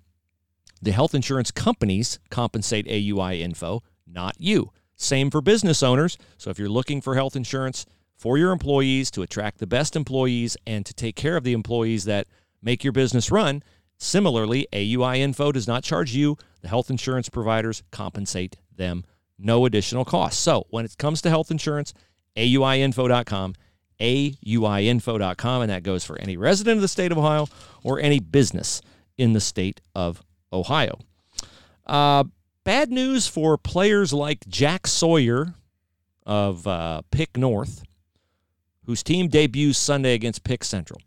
the 0.81 0.91
health 0.91 1.15
insurance 1.15 1.51
companies 1.51 2.19
compensate 2.29 2.87
AUI 2.87 3.39
info, 3.39 3.81
not 4.05 4.35
you. 4.39 4.71
Same 4.95 5.29
for 5.29 5.39
business 5.39 5.81
owners. 5.81 6.17
So 6.37 6.49
if 6.49 6.59
you're 6.59 6.67
looking 6.67 6.99
for 6.99 7.15
health 7.15 7.37
insurance 7.37 7.85
for 8.17 8.37
your 8.37 8.51
employees 8.51 9.09
to 9.11 9.21
attract 9.21 9.59
the 9.59 9.67
best 9.67 9.95
employees 9.95 10.57
and 10.67 10.85
to 10.85 10.93
take 10.93 11.15
care 11.15 11.37
of 11.37 11.45
the 11.45 11.53
employees 11.53 12.03
that 12.03 12.27
make 12.61 12.83
your 12.83 12.91
business 12.91 13.31
run, 13.31 13.63
similarly, 13.97 14.67
AUI 14.73 15.19
info 15.19 15.53
does 15.53 15.67
not 15.67 15.83
charge 15.83 16.13
you. 16.13 16.37
The 16.61 16.67
health 16.67 16.89
insurance 16.89 17.29
providers 17.29 17.81
compensate 17.91 18.57
them 18.75 19.05
no 19.37 19.65
additional 19.65 20.03
cost. 20.03 20.41
So 20.41 20.65
when 20.69 20.83
it 20.83 20.97
comes 20.97 21.21
to 21.21 21.29
health 21.29 21.49
insurance, 21.49 21.93
AUIinfo.com, 22.35 23.55
AUIinfo.com, 24.01 25.61
and 25.61 25.71
that 25.71 25.83
goes 25.83 26.03
for 26.03 26.19
any 26.19 26.35
resident 26.37 26.77
of 26.77 26.81
the 26.81 26.87
state 26.87 27.11
of 27.11 27.17
Ohio 27.17 27.47
or 27.83 27.99
any 27.99 28.19
business 28.19 28.81
in 29.19 29.33
the 29.33 29.41
state 29.41 29.81
of 29.93 30.23
Ohio. 30.51 30.97
Uh, 31.85 32.23
bad 32.63 32.89
news 32.89 33.27
for 33.27 33.57
players 33.57 34.13
like 34.13 34.47
Jack 34.47 34.87
Sawyer 34.87 35.53
of 36.25 36.65
uh, 36.65 37.01
Pick 37.11 37.37
North, 37.37 37.83
whose 38.85 39.03
team 39.03 39.27
debuts 39.27 39.77
Sunday 39.77 40.13
against 40.13 40.43
Pick 40.43 40.63
Central. 40.63 41.01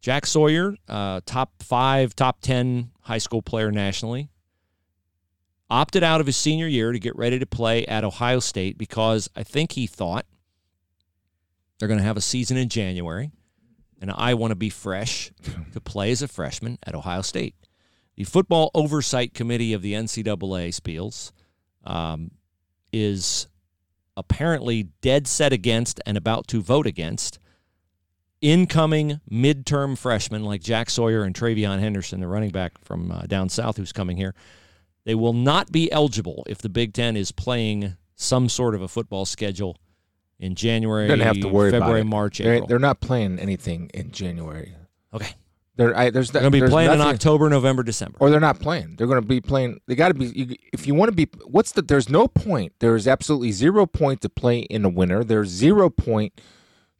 Jack 0.00 0.26
Sawyer, 0.26 0.76
uh, 0.88 1.20
top 1.26 1.62
five, 1.62 2.14
top 2.14 2.40
10 2.40 2.90
high 3.00 3.18
school 3.18 3.42
player 3.42 3.72
nationally, 3.72 4.28
opted 5.70 6.04
out 6.04 6.20
of 6.20 6.26
his 6.26 6.36
senior 6.36 6.68
year 6.68 6.92
to 6.92 6.98
get 6.98 7.16
ready 7.16 7.38
to 7.38 7.46
play 7.46 7.84
at 7.86 8.04
Ohio 8.04 8.38
State 8.38 8.78
because 8.78 9.28
I 9.34 9.42
think 9.42 9.72
he 9.72 9.86
thought 9.86 10.26
they're 11.78 11.88
going 11.88 11.98
to 11.98 12.04
have 12.04 12.16
a 12.16 12.22
season 12.22 12.56
in 12.56 12.68
January, 12.68 13.32
and 14.04 14.12
I 14.14 14.34
want 14.34 14.50
to 14.50 14.54
be 14.54 14.68
fresh 14.68 15.32
to 15.72 15.80
play 15.80 16.10
as 16.10 16.20
a 16.20 16.28
freshman 16.28 16.78
at 16.86 16.94
Ohio 16.94 17.22
State. 17.22 17.54
The 18.16 18.24
Football 18.24 18.70
Oversight 18.74 19.32
Committee 19.32 19.72
of 19.72 19.80
the 19.80 19.94
NCAA, 19.94 20.78
Spiels, 20.78 21.32
um, 21.84 22.30
is 22.92 23.48
apparently 24.14 24.90
dead 25.00 25.26
set 25.26 25.54
against 25.54 26.02
and 26.04 26.18
about 26.18 26.46
to 26.48 26.60
vote 26.60 26.86
against 26.86 27.38
incoming 28.42 29.22
midterm 29.30 29.96
freshmen 29.96 30.44
like 30.44 30.62
Jack 30.62 30.90
Sawyer 30.90 31.22
and 31.24 31.34
TreVeyon 31.34 31.80
Henderson, 31.80 32.20
the 32.20 32.28
running 32.28 32.50
back 32.50 32.72
from 32.84 33.10
uh, 33.10 33.22
down 33.22 33.48
south 33.48 33.78
who's 33.78 33.90
coming 33.92 34.18
here. 34.18 34.34
They 35.06 35.14
will 35.14 35.32
not 35.32 35.72
be 35.72 35.90
eligible 35.90 36.44
if 36.46 36.58
the 36.58 36.68
Big 36.68 36.92
Ten 36.92 37.16
is 37.16 37.32
playing 37.32 37.96
some 38.16 38.50
sort 38.50 38.74
of 38.74 38.82
a 38.82 38.88
football 38.88 39.24
schedule 39.24 39.78
in 40.38 40.54
January, 40.54 41.08
gonna 41.08 41.24
have 41.24 41.40
to 41.40 41.48
worry 41.48 41.70
February, 41.70 42.00
about 42.00 42.06
it. 42.06 42.10
March, 42.10 42.38
They're, 42.38 42.54
April. 42.54 42.66
they're 42.68 42.78
not 42.78 43.00
playing 43.00 43.38
anything 43.38 43.90
in 43.94 44.10
January. 44.10 44.74
okay. 45.12 45.34
They're 45.76 45.96
I, 45.98 46.10
there's 46.10 46.30
They're 46.30 46.40
going 46.42 46.52
to 46.52 46.54
be 46.54 46.60
there's 46.60 46.70
playing 46.70 46.92
in 46.92 46.98
nothing- 46.98 47.14
October, 47.14 47.48
November, 47.50 47.82
December. 47.82 48.16
or 48.20 48.30
they're 48.30 48.38
not 48.38 48.60
playing. 48.60 48.94
They're 48.96 49.08
going 49.08 49.20
to 49.20 49.26
be 49.26 49.40
playing. 49.40 49.80
They 49.88 49.96
got 49.96 50.06
to 50.06 50.14
be. 50.14 50.26
You, 50.26 50.54
if 50.72 50.86
you 50.86 50.94
want 50.94 51.10
to 51.10 51.16
be, 51.16 51.26
what's 51.46 51.72
the? 51.72 51.82
There's 51.82 52.08
no 52.08 52.28
point. 52.28 52.74
There 52.78 52.94
is 52.94 53.08
absolutely 53.08 53.50
zero 53.50 53.84
point 53.84 54.20
to 54.20 54.28
play 54.28 54.60
in 54.60 54.82
the 54.82 54.88
winter. 54.88 55.24
There's 55.24 55.48
zero 55.48 55.90
point 55.90 56.40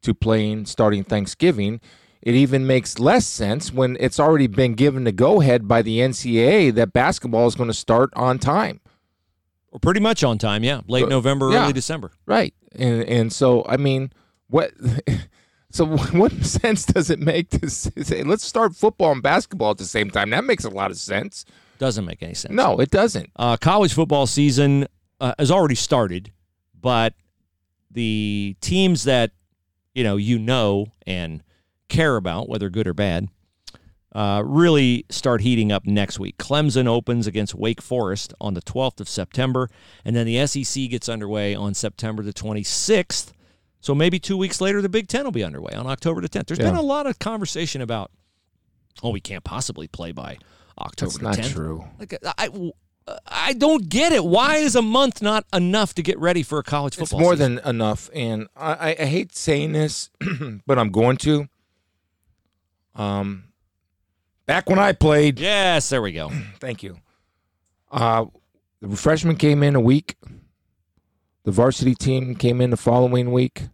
to 0.02 0.12
playing 0.12 0.66
starting 0.66 1.04
Thanksgiving. 1.04 1.80
It 2.20 2.34
even 2.34 2.66
makes 2.66 2.98
less 2.98 3.28
sense 3.28 3.72
when 3.72 3.96
it's 4.00 4.18
already 4.18 4.48
been 4.48 4.74
given 4.74 5.04
the 5.04 5.12
go 5.12 5.40
ahead 5.40 5.68
by 5.68 5.80
the 5.82 6.00
NCAA 6.00 6.74
that 6.74 6.92
basketball 6.92 7.46
is 7.46 7.54
going 7.54 7.70
to 7.70 7.74
start 7.74 8.10
on 8.16 8.40
time. 8.40 8.80
Or 9.74 9.80
pretty 9.80 9.98
much 9.98 10.22
on 10.22 10.38
time, 10.38 10.62
yeah. 10.62 10.82
Late 10.86 11.08
November, 11.08 11.50
yeah. 11.50 11.64
early 11.64 11.72
December. 11.72 12.12
Right. 12.26 12.54
And 12.76 13.02
and 13.02 13.32
so 13.32 13.66
I 13.68 13.76
mean, 13.76 14.12
what 14.46 14.72
so 15.70 15.84
what 16.12 16.32
sense 16.44 16.86
does 16.86 17.10
it 17.10 17.18
make 17.18 17.50
to 17.50 17.68
say 17.68 18.22
let's 18.22 18.44
start 18.44 18.76
football 18.76 19.10
and 19.10 19.22
basketball 19.22 19.72
at 19.72 19.78
the 19.78 19.84
same 19.84 20.10
time? 20.10 20.30
That 20.30 20.44
makes 20.44 20.64
a 20.64 20.70
lot 20.70 20.92
of 20.92 20.96
sense. 20.96 21.44
Doesn't 21.78 22.04
make 22.04 22.22
any 22.22 22.34
sense. 22.34 22.54
No, 22.54 22.78
it 22.78 22.90
doesn't. 22.90 23.30
Uh, 23.34 23.56
college 23.56 23.92
football 23.92 24.28
season 24.28 24.86
uh, 25.20 25.34
has 25.40 25.50
already 25.50 25.74
started, 25.74 26.32
but 26.80 27.14
the 27.90 28.56
teams 28.60 29.02
that 29.04 29.32
you 29.92 30.04
know 30.04 30.16
you 30.16 30.38
know 30.38 30.86
and 31.04 31.42
care 31.88 32.14
about, 32.14 32.48
whether 32.48 32.70
good 32.70 32.86
or 32.86 32.94
bad, 32.94 33.28
uh, 34.14 34.42
really 34.44 35.04
start 35.10 35.40
heating 35.40 35.72
up 35.72 35.86
next 35.86 36.18
week. 36.18 36.38
Clemson 36.38 36.86
opens 36.86 37.26
against 37.26 37.54
Wake 37.54 37.82
Forest 37.82 38.32
on 38.40 38.54
the 38.54 38.62
12th 38.62 39.00
of 39.00 39.08
September, 39.08 39.68
and 40.04 40.14
then 40.14 40.26
the 40.26 40.46
SEC 40.46 40.88
gets 40.88 41.08
underway 41.08 41.54
on 41.54 41.74
September 41.74 42.22
the 42.22 42.32
26th. 42.32 43.32
So 43.80 43.94
maybe 43.94 44.18
two 44.18 44.36
weeks 44.36 44.60
later, 44.60 44.80
the 44.80 44.88
Big 44.88 45.08
Ten 45.08 45.24
will 45.24 45.32
be 45.32 45.44
underway 45.44 45.74
on 45.74 45.86
October 45.86 46.20
the 46.20 46.28
10th. 46.28 46.46
There's 46.46 46.58
been 46.58 46.74
a 46.74 46.82
lot 46.82 47.06
of 47.06 47.18
conversation 47.18 47.82
about, 47.82 48.10
oh, 49.02 49.10
we 49.10 49.20
can't 49.20 49.44
possibly 49.44 49.88
play 49.88 50.12
by 50.12 50.38
October 50.78 51.10
That's 51.10 51.18
the 51.18 51.22
not 51.24 51.36
10th. 51.36 51.52
true. 51.52 51.84
Like 51.98 52.14
I, 52.38 52.70
I 53.26 53.52
don't 53.52 53.88
get 53.88 54.12
it. 54.12 54.24
Why 54.24 54.56
is 54.56 54.76
a 54.76 54.80
month 54.82 55.20
not 55.20 55.44
enough 55.52 55.94
to 55.94 56.02
get 56.02 56.18
ready 56.18 56.42
for 56.42 56.58
a 56.58 56.62
college 56.62 56.94
football? 56.96 57.18
It's 57.18 57.24
more 57.24 57.34
season? 57.34 57.56
than 57.56 57.68
enough, 57.68 58.08
and 58.14 58.46
I, 58.56 58.96
I 58.98 59.04
hate 59.04 59.34
saying 59.36 59.72
this, 59.72 60.08
but 60.66 60.78
I'm 60.78 60.90
going 60.90 61.16
to. 61.18 61.48
Um, 62.94 63.44
back 64.46 64.68
when 64.68 64.78
I 64.78 64.92
played, 64.92 65.38
yes. 65.40 65.88
There 65.88 66.02
we 66.02 66.12
go. 66.12 66.30
thank 66.60 66.82
you. 66.82 66.98
Uh, 67.90 68.26
the 68.80 68.96
freshmen 68.96 69.36
came 69.36 69.62
in 69.62 69.74
a 69.74 69.80
week. 69.80 70.16
The 71.44 71.52
varsity 71.52 71.94
team 71.94 72.34
came 72.34 72.60
in 72.60 72.70
the 72.70 72.76
following 72.76 73.30
week, 73.30 73.64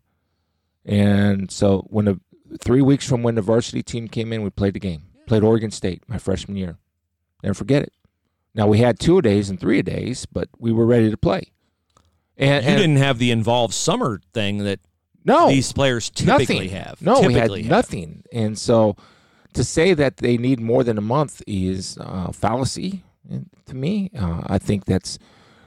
and 0.85 1.51
so 1.51 1.87
when 1.89 2.05
the 2.07 2.21
three 2.59 2.83
weeks 2.83 3.09
from 3.09 3.23
when 3.23 3.37
the 3.37 3.43
varsity 3.43 3.83
team 3.83 4.09
came 4.09 4.33
in, 4.33 4.43
we 4.43 4.51
played 4.51 4.75
the 4.75 4.81
game. 4.81 5.03
Played 5.27 5.45
Oregon 5.45 5.71
State 5.71 6.03
my 6.09 6.19
freshman 6.19 6.57
year. 6.57 6.79
Never 7.45 7.55
forget 7.55 7.83
it. 7.85 7.93
Now 8.55 8.67
we 8.67 8.79
had 8.79 8.99
two 8.99 9.19
a 9.19 9.23
days 9.23 9.49
and 9.51 9.61
three 9.61 9.79
a 9.79 9.83
days, 9.85 10.27
but 10.27 10.49
we 10.59 10.73
were 10.73 10.85
ready 10.85 11.11
to 11.11 11.17
play. 11.17 11.53
And, 12.37 12.65
You 12.65 12.71
and 12.73 12.79
didn't 12.81 12.97
have 12.97 13.19
the 13.19 13.31
involved 13.31 13.73
summer 13.75 14.21
thing 14.35 14.59
that 14.59 14.81
no 15.25 15.49
these 15.49 15.73
players 15.73 16.11
typically 16.11 16.57
nothing. 16.57 16.69
have. 16.71 17.01
No, 17.01 17.21
we 17.21 17.35
had 17.35 17.43
Typically 17.43 17.63
have. 17.63 17.71
nothing. 17.71 18.25
And 18.33 18.59
so 18.59 18.97
to 19.55 19.65
say 19.65 19.95
that 19.95 20.19
they 20.19 20.37
need 20.37 20.61
more 20.61 20.85
than 20.85 20.99
a 20.99 21.03
month 21.03 21.43
is 21.47 21.99
uh, 22.01 22.33
fallacy 22.33 23.03
uh, 23.33 23.39
to 23.67 23.75
me. 23.77 24.11
Uh, 24.19 24.43
I 24.47 24.59
think 24.59 24.85
that's 24.85 25.19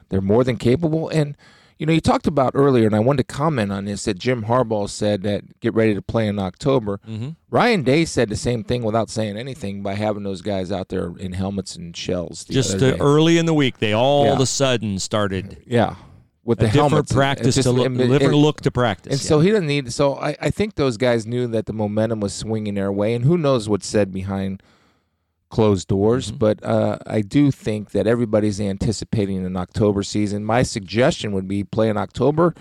they're 0.08 0.20
more 0.20 0.44
than 0.44 0.56
capable. 0.56 1.08
And 1.08 1.36
you 1.78 1.86
know, 1.86 1.92
you 1.92 2.00
talked 2.00 2.28
about 2.28 2.52
earlier, 2.54 2.86
and 2.86 2.94
I 2.94 3.00
wanted 3.00 3.26
to 3.26 3.34
comment 3.34 3.72
on 3.72 3.84
this 3.84 4.04
that 4.04 4.16
Jim 4.18 4.44
Harbaugh 4.44 4.88
said 4.88 5.22
that 5.24 5.58
get 5.60 5.74
ready 5.74 5.92
to 5.94 6.00
play 6.00 6.28
in 6.28 6.38
October. 6.38 7.00
Mm-hmm. 7.08 7.30
Ryan 7.50 7.82
Day 7.82 8.04
said 8.04 8.28
the 8.28 8.36
same 8.36 8.62
thing 8.62 8.84
without 8.84 9.10
saying 9.10 9.36
anything 9.36 9.82
by 9.82 9.94
having 9.94 10.22
those 10.22 10.40
guys 10.40 10.70
out 10.70 10.88
there 10.88 11.12
in 11.18 11.32
helmets 11.32 11.74
and 11.74 11.96
shells. 11.96 12.44
Just 12.44 12.80
uh, 12.80 12.96
early 13.00 13.38
in 13.38 13.46
the 13.46 13.54
week, 13.54 13.78
they 13.78 13.92
all 13.92 14.26
Yeah. 14.26 14.32
of 14.34 14.40
a 14.40 14.46
sudden 14.46 15.00
started 15.00 15.62
yeah, 15.66 15.96
with 16.44 16.58
a 16.60 16.62
the 16.62 16.66
different 16.68 16.90
helmets. 16.90 17.10
It- 17.10 17.14
it 17.14 17.16
practice 17.16 17.54
just- 17.56 17.66
to 17.66 17.72
look, 17.72 17.92
different 17.92 18.34
look 18.34 18.60
to 18.62 18.70
practice. 18.70 19.12
And 19.12 19.22
yeah. 19.22 19.28
so 19.28 19.40
he 19.40 19.50
doesn't 19.50 19.66
need. 19.66 19.92
So 19.92 20.16
I, 20.16 20.36
I 20.40 20.50
think 20.50 20.74
those 20.74 20.96
guys 20.96 21.26
knew 21.26 21.46
that 21.48 21.66
the 21.66 21.72
momentum 21.72 22.20
was 22.20 22.34
swinging 22.34 22.74
their 22.74 22.92
way, 22.92 23.14
and 23.14 23.24
who 23.24 23.38
knows 23.38 23.68
what's 23.68 23.86
said 23.86 24.12
behind 24.12 24.62
closed 25.50 25.88
doors. 25.88 26.28
Mm-hmm. 26.28 26.38
But 26.38 26.64
uh, 26.64 26.98
I 27.06 27.20
do 27.20 27.50
think 27.50 27.92
that 27.92 28.06
everybody's 28.06 28.60
anticipating 28.60 29.44
an 29.46 29.56
October 29.56 30.02
season. 30.02 30.44
My 30.44 30.62
suggestion 30.62 31.32
would 31.32 31.48
be 31.48 31.64
play 31.64 31.88
in 31.88 31.96
October. 31.96 32.54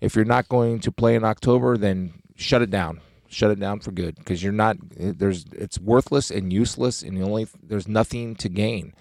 If 0.00 0.14
you're 0.14 0.24
not 0.26 0.48
going 0.48 0.80
to 0.80 0.92
play 0.92 1.14
in 1.14 1.24
October, 1.24 1.76
then 1.76 2.12
shut 2.36 2.62
it 2.62 2.70
down. 2.70 3.00
Shut 3.28 3.50
it 3.50 3.58
down 3.58 3.80
for 3.80 3.90
good 3.90 4.14
because 4.16 4.42
you're 4.42 4.52
not. 4.52 4.76
There's 4.96 5.46
it's 5.52 5.80
worthless 5.80 6.30
and 6.30 6.52
useless, 6.52 7.02
and 7.02 7.16
the 7.16 7.22
only 7.22 7.48
there's 7.60 7.88
nothing 7.88 8.36
to 8.36 8.48
gain. 8.48 8.94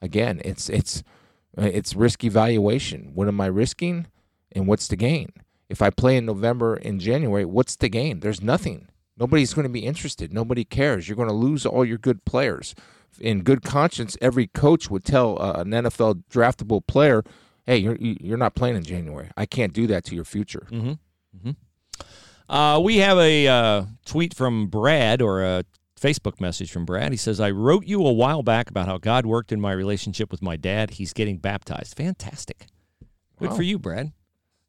Again, 0.00 0.40
it's 0.44 0.68
it's 0.70 1.02
it's 1.56 1.94
risk 1.94 2.24
evaluation. 2.24 3.12
What 3.14 3.28
am 3.28 3.40
I 3.40 3.46
risking, 3.46 4.06
and 4.52 4.66
what's 4.66 4.88
the 4.88 4.96
gain? 4.96 5.32
If 5.68 5.80
I 5.82 5.90
play 5.90 6.16
in 6.16 6.26
November 6.26 6.74
and 6.74 7.00
January, 7.00 7.44
what's 7.44 7.76
the 7.76 7.88
gain? 7.88 8.20
There's 8.20 8.42
nothing. 8.42 8.88
Nobody's 9.18 9.54
going 9.54 9.66
to 9.66 9.72
be 9.72 9.86
interested. 9.86 10.32
Nobody 10.32 10.64
cares. 10.64 11.08
You're 11.08 11.16
going 11.16 11.28
to 11.28 11.34
lose 11.34 11.64
all 11.64 11.84
your 11.84 11.98
good 11.98 12.24
players. 12.24 12.74
In 13.20 13.42
good 13.42 13.62
conscience, 13.62 14.16
every 14.20 14.46
coach 14.46 14.90
would 14.90 15.04
tell 15.04 15.40
uh, 15.40 15.60
an 15.60 15.70
NFL 15.70 16.22
draftable 16.30 16.86
player, 16.86 17.22
"Hey, 17.66 17.76
you're 17.76 17.96
you're 17.96 18.38
not 18.38 18.54
playing 18.54 18.76
in 18.76 18.84
January. 18.84 19.30
I 19.36 19.46
can't 19.46 19.72
do 19.72 19.86
that 19.88 20.04
to 20.04 20.14
your 20.14 20.24
future." 20.24 20.66
Uh, 22.48 22.78
we 22.80 22.98
have 22.98 23.18
a 23.18 23.46
uh, 23.48 23.84
tweet 24.04 24.34
from 24.34 24.66
Brad 24.66 25.22
or 25.22 25.42
a 25.42 25.64
Facebook 26.02 26.40
message 26.40 26.72
from 26.72 26.84
Brad. 26.84 27.12
He 27.12 27.16
says, 27.16 27.40
I 27.40 27.50
wrote 27.50 27.86
you 27.86 28.04
a 28.06 28.12
while 28.12 28.42
back 28.42 28.68
about 28.68 28.86
how 28.86 28.98
God 28.98 29.24
worked 29.26 29.52
in 29.52 29.60
my 29.60 29.72
relationship 29.72 30.30
with 30.30 30.42
my 30.42 30.56
dad. 30.56 30.92
He's 30.92 31.12
getting 31.12 31.38
baptized. 31.38 31.96
Fantastic. 31.96 32.66
Good 33.38 33.50
Wow. 33.50 33.56
for 33.56 33.62
you, 33.62 33.78
Brad. 33.78 34.12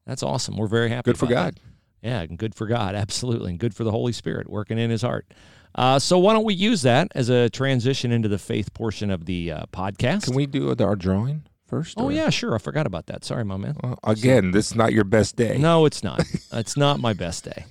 That's 0.06 0.22
awesome. 0.22 0.56
We're 0.56 0.66
very 0.68 0.90
happy. 0.90 1.10
Good 1.10 1.18
for 1.18 1.26
God. 1.26 1.54
that. 1.56 1.60
Yeah, 2.02 2.20
and 2.20 2.38
good 2.38 2.54
for 2.54 2.66
God. 2.66 2.94
Absolutely. 2.94 3.50
And 3.50 3.58
good 3.58 3.74
for 3.74 3.84
the 3.84 3.90
Holy 3.90 4.12
Spirit 4.12 4.48
working 4.48 4.78
in 4.78 4.90
his 4.90 5.02
heart. 5.02 5.26
Uh, 5.74 5.98
so 5.98 6.18
why 6.18 6.32
don't 6.34 6.44
we 6.44 6.54
use 6.54 6.82
that 6.82 7.08
as 7.16 7.28
a 7.30 7.50
transition 7.50 8.12
into 8.12 8.28
the 8.28 8.38
faith 8.38 8.72
portion 8.74 9.10
of 9.10 9.24
the 9.24 9.50
uh, 9.50 9.64
podcast? 9.72 10.24
Can 10.26 10.34
we 10.36 10.46
do 10.46 10.72
our 10.78 10.94
drawing 10.94 11.42
first? 11.66 11.94
Oh, 11.98 12.04
or- 12.04 12.12
yeah, 12.12 12.30
sure. 12.30 12.54
I 12.54 12.58
forgot 12.58 12.86
about 12.86 13.06
that. 13.06 13.24
Sorry, 13.24 13.44
my 13.44 13.56
man. 13.56 13.74
Well, 13.82 13.98
again, 14.04 14.52
this 14.52 14.66
is 14.68 14.76
not 14.76 14.92
your 14.92 15.02
best 15.04 15.34
day. 15.34 15.58
No, 15.58 15.84
it's 15.84 16.04
not. 16.04 16.22
it's 16.52 16.76
not 16.76 17.00
my 17.00 17.12
best 17.12 17.44
day. 17.44 17.64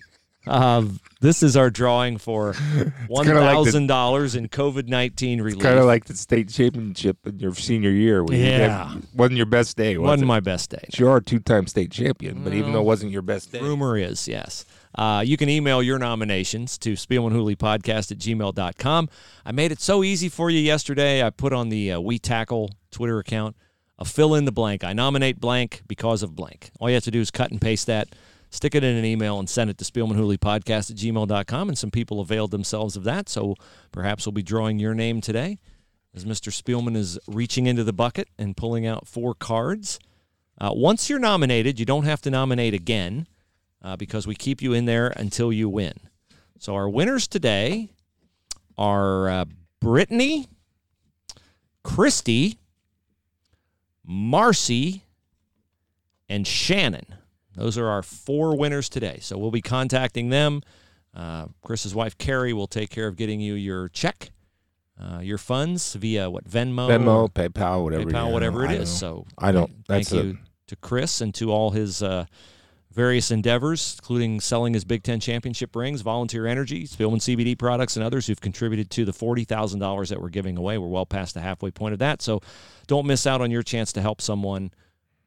Uh, 0.46 0.84
this 1.22 1.42
is 1.42 1.56
our 1.56 1.70
drawing 1.70 2.18
for 2.18 2.54
one 3.08 3.26
thousand 3.26 3.88
dollars 3.88 4.36
in 4.36 4.50
COVID 4.50 4.88
nineteen 4.88 5.42
relief. 5.42 5.62
Kind 5.64 5.80
of 5.80 5.86
like 5.86 6.06
the 6.06 6.16
state 6.16 6.50
championship 6.50 7.18
in 7.26 7.40
your 7.40 7.56
senior 7.56 7.92
year. 7.92 8.26
you 8.30 8.36
Yeah. 8.38 8.90
had- 8.90 9.04
wasn't 9.16 9.38
your 9.38 9.46
best 9.46 9.78
day. 9.78 9.98
Was 9.98 10.08
wasn't 10.08 10.24
it? 10.24 10.26
my 10.28 10.40
best 10.42 10.70
day. 10.70 10.84
You 10.98 11.08
are 11.08 11.18
a 11.18 11.24
two-time 11.24 11.68
state 11.68 11.92
champion, 11.92 12.44
but 12.44 12.54
even 12.54 12.74
though 12.74 12.82
it 12.82 12.86
wasn't 12.86 13.12
your 13.12 13.22
best 13.22 13.52
day, 13.52 13.60
Rumor 13.62 13.98
is, 13.98 14.28
yes. 14.28 14.66
Uh, 14.96 15.24
you 15.26 15.38
can 15.38 15.50
email 15.50 15.82
your 15.82 15.98
nominations 15.98 16.78
to 16.80 16.94
spielmanhooleypodcast 16.94 18.12
at 18.12 18.18
gmail.com. 18.20 19.10
I 19.46 19.52
made 19.52 19.72
it 19.72 19.82
so 19.82 20.04
easy 20.04 20.30
for 20.30 20.50
you 20.50 20.60
yesterday. 20.60 21.24
I 21.24 21.30
put 21.32 21.52
on 21.54 21.70
the 21.70 21.94
uh, 21.94 22.00
We 22.00 22.20
Tackle 22.20 22.70
Twitter 22.92 23.18
account 23.20 23.56
a 23.98 24.06
fill 24.06 24.36
in 24.36 24.46
the 24.46 24.52
blank. 24.52 24.84
I 24.84 24.94
nominate 24.94 25.40
blank 25.40 25.82
because 25.88 26.22
of 26.22 26.36
blank. 26.36 26.72
All 26.80 26.90
you 26.90 26.96
have 26.96 27.04
to 27.06 27.12
do 27.12 27.22
is 27.22 27.32
cut 27.32 27.50
and 27.52 27.60
paste 27.62 27.88
that, 27.88 28.10
stick 28.54 28.76
it 28.76 28.84
in 28.84 28.96
an 28.96 29.04
email, 29.04 29.40
and 29.40 29.50
send 29.50 29.70
it 29.70 29.78
to 29.80 29.84
spielmanhooleypodcast 29.84 30.92
at 30.92 30.98
gmail.com. 30.98 31.70
And 31.70 31.78
some 31.78 31.92
people 31.92 32.20
availed 32.20 32.52
themselves 32.52 32.96
of 32.96 33.04
that. 33.04 33.28
So 33.28 33.56
perhaps 33.92 34.26
we'll 34.26 34.34
be 34.34 34.44
drawing 34.44 34.80
your 34.80 34.94
name 34.94 35.22
today 35.22 35.58
as 36.16 36.24
Mr. 36.24 36.52
Spielman 36.54 36.96
is 36.96 37.18
reaching 37.28 37.66
into 37.66 37.84
the 37.84 37.94
bucket 37.94 38.30
and 38.38 38.56
pulling 38.56 38.86
out 38.86 39.08
four 39.08 39.34
cards. 39.34 40.00
Uh, 40.62 40.72
once 40.72 41.10
you're 41.10 41.20
nominated, 41.20 41.80
you 41.80 41.86
don't 41.86 42.06
have 42.06 42.22
to 42.22 42.30
nominate 42.30 42.76
again 42.76 43.28
uh, 43.82 43.96
because 43.96 44.28
we 44.28 44.36
keep 44.36 44.62
you 44.62 44.74
in 44.74 44.86
there 44.86 45.08
until 45.18 45.52
you 45.52 45.68
win. 45.68 45.94
So 46.60 46.76
our 46.76 46.88
winners 46.88 47.28
today 47.28 47.90
are 48.78 49.30
uh, 49.30 49.46
Brittany, 49.80 50.48
Christy, 51.84 52.60
Marcy, 54.06 55.04
and 56.30 56.46
Shannon. 56.46 57.16
Those 57.56 57.78
are 57.78 57.88
our 57.88 58.02
four 58.02 58.58
winners 58.58 58.90
today. 58.90 59.20
So 59.22 59.38
we'll 59.38 59.52
be 59.52 59.62
contacting 59.62 60.30
them. 60.30 60.62
Uh, 61.16 61.48
Chris's 61.62 61.94
wife 61.94 62.18
Carrie 62.18 62.54
will 62.54 62.68
take 62.68 62.90
care 62.90 63.08
of 63.08 63.16
getting 63.16 63.40
you 63.40 63.54
your 63.54 63.90
check, 63.90 64.32
uh, 65.00 65.20
your 65.20 65.38
funds 65.38 65.94
via 65.94 66.30
what 66.30 66.50
Venmo, 66.50 66.90
Venmo, 66.90 67.30
PayPal, 67.30 67.84
whatever, 67.84 68.06
PayPal, 68.06 68.32
whatever 68.32 68.66
it 68.66 68.72
I 68.72 68.74
is. 68.76 68.92
So 68.92 69.28
I 69.38 69.52
don't. 69.52 69.70
Thank 69.88 70.08
That's 70.08 70.12
a, 70.14 70.24
you 70.24 70.38
to 70.68 70.76
Chris 70.78 71.22
and 71.22 71.34
to 71.36 71.52
all 71.52 71.70
his 71.70 72.02
uh, 72.02 72.26
various 72.92 73.30
endeavors, 73.30 73.98
including 74.00 74.40
selling 74.40 74.74
his 74.74 74.86
Big 74.86 75.04
Ten 75.04 75.20
championship 75.20 75.76
rings, 75.76 76.02
Volunteer 76.02 76.48
Energy, 76.48 76.88
Spielman 76.88 77.18
CBD 77.18 77.58
products, 77.58 77.96
and 77.96 78.04
others 78.04 78.26
who've 78.26 78.42
contributed 78.42 78.90
to 78.92 79.06
the 79.06 79.14
forty 79.14 79.44
thousand 79.44 79.80
dollars 79.80 80.10
that 80.10 80.20
we're 80.20 80.30
giving 80.30 80.58
away. 80.58 80.80
We're 80.80 80.88
well 80.88 81.06
past 81.06 81.36
the 81.36 81.42
halfway 81.42 81.70
point 81.70 81.94
of 81.94 82.00
that, 82.00 82.24
so 82.24 82.42
don't 82.88 83.06
miss 83.06 83.28
out 83.28 83.40
on 83.40 83.52
your 83.52 83.64
chance 83.64 83.94
to 83.94 84.02
help 84.02 84.20
someone 84.20 84.72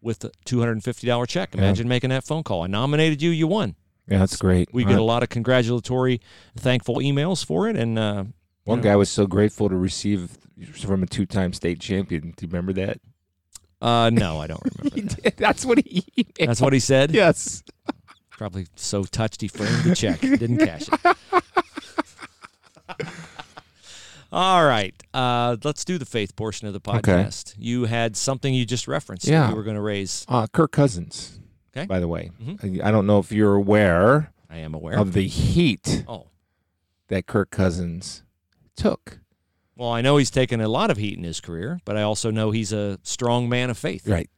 with 0.01 0.25
a 0.25 0.31
two 0.45 0.61
hundred 0.61 0.73
and 0.73 0.85
fifty 0.85 1.07
dollar 1.07 1.27
check. 1.27 1.55
Imagine 1.55 1.89
making 1.89 2.11
that 2.11 2.25
phone 2.25 2.43
call. 2.43 2.63
I 2.63 2.67
nominated 2.67 3.21
you, 3.23 3.31
you 3.31 3.47
won. 3.47 3.75
yeah, 4.09 4.19
that's 4.19 4.37
great. 4.37 4.69
We 4.73 4.83
All 4.85 4.89
get 4.89 4.95
right. 4.95 5.01
a 5.01 5.05
lot 5.05 5.23
of 5.23 5.29
congratulatory, 5.29 6.21
thankful 6.57 6.97
emails 6.97 7.45
for 7.45 7.69
it, 7.69 7.77
and 7.77 7.99
uh, 7.99 8.25
One 8.65 8.79
Yeah. 8.79 8.85
guy 8.85 8.97
was 8.97 9.09
so 9.11 9.27
grateful 9.27 9.69
to 9.69 9.77
receive 9.77 10.39
from 10.75 11.03
a 11.03 11.07
two-time 11.07 11.53
state 11.53 11.81
champion. 11.81 12.33
Do 12.37 12.47
you 12.47 12.49
remember 12.49 12.73
that? 12.75 13.01
Uh, 13.83 14.11
no, 14.11 14.39
I 14.41 14.47
don't 14.47 14.63
remember. 14.65 14.95
He 14.95 15.01
that. 15.03 15.23
did. 15.23 15.37
That's 15.37 15.65
what 15.67 15.79
he. 15.85 16.05
That's 16.39 16.61
what 16.61 16.73
he 16.73 16.81
said. 16.81 17.11
Yes. 17.11 17.63
Probably 18.31 18.67
so 18.77 19.05
touched 19.05 19.41
he 19.41 19.49
framed 19.49 19.85
the 19.85 19.95
check, 19.95 20.21
didn't 20.21 20.59
cash 20.59 20.89
it. 20.93 21.17
All 24.33 24.65
right, 24.67 24.95
uh, 25.15 25.57
let's 25.63 25.85
do 25.85 25.99
the 25.99 26.05
faith 26.05 26.35
portion 26.37 26.67
of 26.67 26.73
the 26.75 26.91
Okay. 26.91 27.01
podcast. 27.13 27.55
You 27.59 27.85
had 27.85 28.17
something 28.17 28.53
you 28.53 28.65
just 28.67 28.89
referenced. 28.89 29.27
Yeah. 29.27 29.51
you 29.51 29.57
were 29.57 29.63
going 29.63 29.77
to 29.77 29.83
raise. 29.83 30.25
Uh, 30.29 30.47
Kirk 30.49 30.73
Cousins. 30.73 31.41
Okay. 31.77 31.87
By 31.87 32.01
the 32.01 32.09
way, 32.09 32.31
Mhm. 32.43 32.83
I 32.83 32.91
don't 32.91 33.07
know 33.07 33.19
if 33.19 33.31
you're 33.31 33.55
aware 33.55 34.33
I 34.51 34.57
am 34.59 34.75
aware. 34.75 34.99
of 34.99 35.13
the 35.13 35.27
heat 35.29 36.05
oh, 36.09 36.29
that 37.09 37.27
Kirk 37.27 37.51
Cousins 37.51 38.23
took. 38.77 39.21
well, 39.77 39.91
I 39.91 40.01
know 40.01 40.17
he's 40.17 40.31
taken 40.31 40.61
a 40.61 40.69
lot 40.69 40.91
of 40.91 40.97
heat 40.97 41.19
in 41.19 41.25
his 41.25 41.41
career, 41.41 41.81
but 41.85 41.97
I 41.97 42.03
also 42.03 42.31
know 42.31 42.51
he's 42.51 42.73
a 42.73 42.99
strong 43.03 43.49
man 43.49 43.69
of 43.71 43.77
faith. 43.79 44.09
Right. 44.09 44.31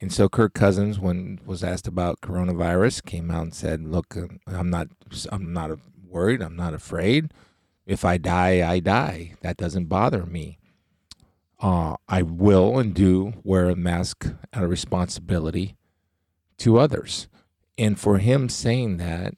And 0.00 0.12
so 0.12 0.28
Kirk 0.28 0.52
Cousins, 0.52 0.98
when 0.98 1.38
was 1.46 1.62
asked 1.64 1.86
about 1.86 2.20
coronavirus, 2.20 3.04
came 3.04 3.30
out 3.30 3.42
and 3.44 3.54
said, 3.54 3.82
"Look, 3.84 4.16
I'm 4.46 4.68
not, 4.68 4.88
I'm 5.30 5.52
not 5.52 5.78
worried. 6.06 6.42
I'm 6.42 6.56
not 6.56 6.74
afraid. 6.74 7.32
If 7.86 8.04
I 8.04 8.18
die, 8.18 8.68
I 8.68 8.80
die. 8.80 9.34
That 9.42 9.56
doesn't 9.56 9.86
bother 9.86 10.24
me. 10.26 10.58
Uh, 11.60 11.96
I 12.08 12.22
will 12.22 12.78
and 12.78 12.94
do 12.94 13.34
wear 13.42 13.68
a 13.68 13.76
mask 13.76 14.26
out 14.52 14.64
of 14.64 14.70
responsibility 14.70 15.76
to 16.58 16.78
others." 16.78 17.28
And 17.76 17.98
for 17.98 18.18
him 18.18 18.48
saying 18.48 18.98
that, 18.98 19.34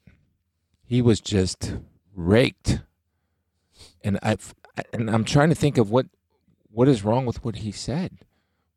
he 0.84 1.00
was 1.00 1.20
just 1.20 1.76
raked. 2.14 2.80
And 4.02 4.18
I, 4.22 4.36
and 4.92 5.10
I'm 5.10 5.24
trying 5.24 5.48
to 5.48 5.54
think 5.54 5.78
of 5.78 5.90
what, 5.90 6.06
what 6.70 6.86
is 6.86 7.02
wrong 7.02 7.26
with 7.26 7.44
what 7.44 7.56
he 7.56 7.72
said. 7.72 8.18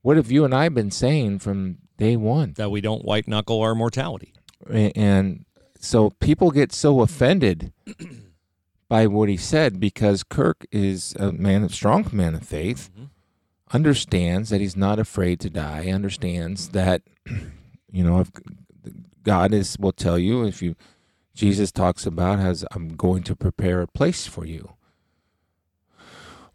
What 0.02 0.18
have 0.18 0.32
you 0.32 0.46
and 0.46 0.56
I 0.56 0.70
been 0.70 0.92
saying 0.92 1.40
from 1.40 1.80
day 1.98 2.16
one? 2.16 2.54
That 2.54 2.72
we 2.72 2.82
don't 2.82 3.04
white 3.04 3.28
knuckle 3.28 3.62
our 3.62 3.76
mortality. 3.76 4.34
And 4.70 5.46
so 5.78 6.12
people 6.22 6.52
get 6.52 6.72
so 6.72 7.02
offended 7.02 7.74
by 8.90 9.08
what 9.08 9.30
he 9.30 9.38
said 9.38 9.80
because 9.80 10.24
Kirk 10.24 10.66
is 10.72 11.16
a 11.18 11.32
man, 11.32 11.64
a 11.64 11.70
strong 11.70 12.08
man 12.12 12.36
of 12.36 12.44
faith, 12.44 12.90
Mhm. 13.00 13.10
understands 13.72 14.50
that 14.50 14.60
he's 14.60 14.76
not 14.76 15.00
afraid 15.00 15.40
to 15.42 15.50
die, 15.50 15.88
understands 15.88 16.70
that, 16.70 17.04
you 17.92 18.04
know, 18.04 18.20
if 18.20 18.32
God 19.24 19.54
is 19.54 19.78
will 19.80 19.92
tell 19.92 20.18
you 20.18 20.44
if 20.44 20.62
you, 20.62 20.76
Jesus 21.36 21.72
talks 21.72 22.06
about 22.06 22.40
as 22.40 22.66
I'm 22.72 22.90
going 22.96 23.24
to 23.24 23.36
prepare 23.36 23.82
a 23.82 23.88
place 23.88 24.26
for 24.26 24.46
you. 24.46 24.72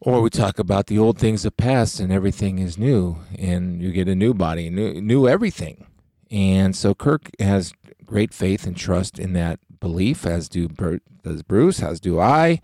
Or 0.01 0.21
we 0.21 0.29
talk 0.29 0.59
about 0.59 0.89
the 0.89 0.99
old 0.99 1.19
things 1.19 1.45
have 1.45 1.57
passed 1.57 1.99
and 2.01 2.13
everything 2.13 2.59
is 2.59 2.77
new, 2.77 3.19
and 3.39 3.81
you 3.81 3.91
get 3.91 4.09
a 4.09 4.15
new 4.15 4.35
body, 4.35 4.69
new, 4.69 5.01
new 5.01 5.27
everything. 5.27 5.87
And 6.31 6.75
so 6.77 6.95
Kirk 6.95 7.31
has 7.39 7.73
great 8.05 8.35
faith 8.35 8.67
and 8.67 8.77
trust 8.77 9.19
in 9.19 9.33
that 9.35 9.61
belief, 9.85 10.25
as 10.25 10.49
do 10.49 10.67
Bert, 10.67 11.03
does 11.23 11.43
Bruce, 11.43 11.83
as 11.83 12.01
do 12.01 12.19
I. 12.19 12.63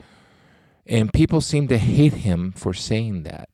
And 0.86 1.12
people 1.12 1.42
seem 1.42 1.68
to 1.68 1.76
hate 1.76 2.14
him 2.14 2.52
for 2.52 2.72
saying 2.72 3.24
that. 3.24 3.50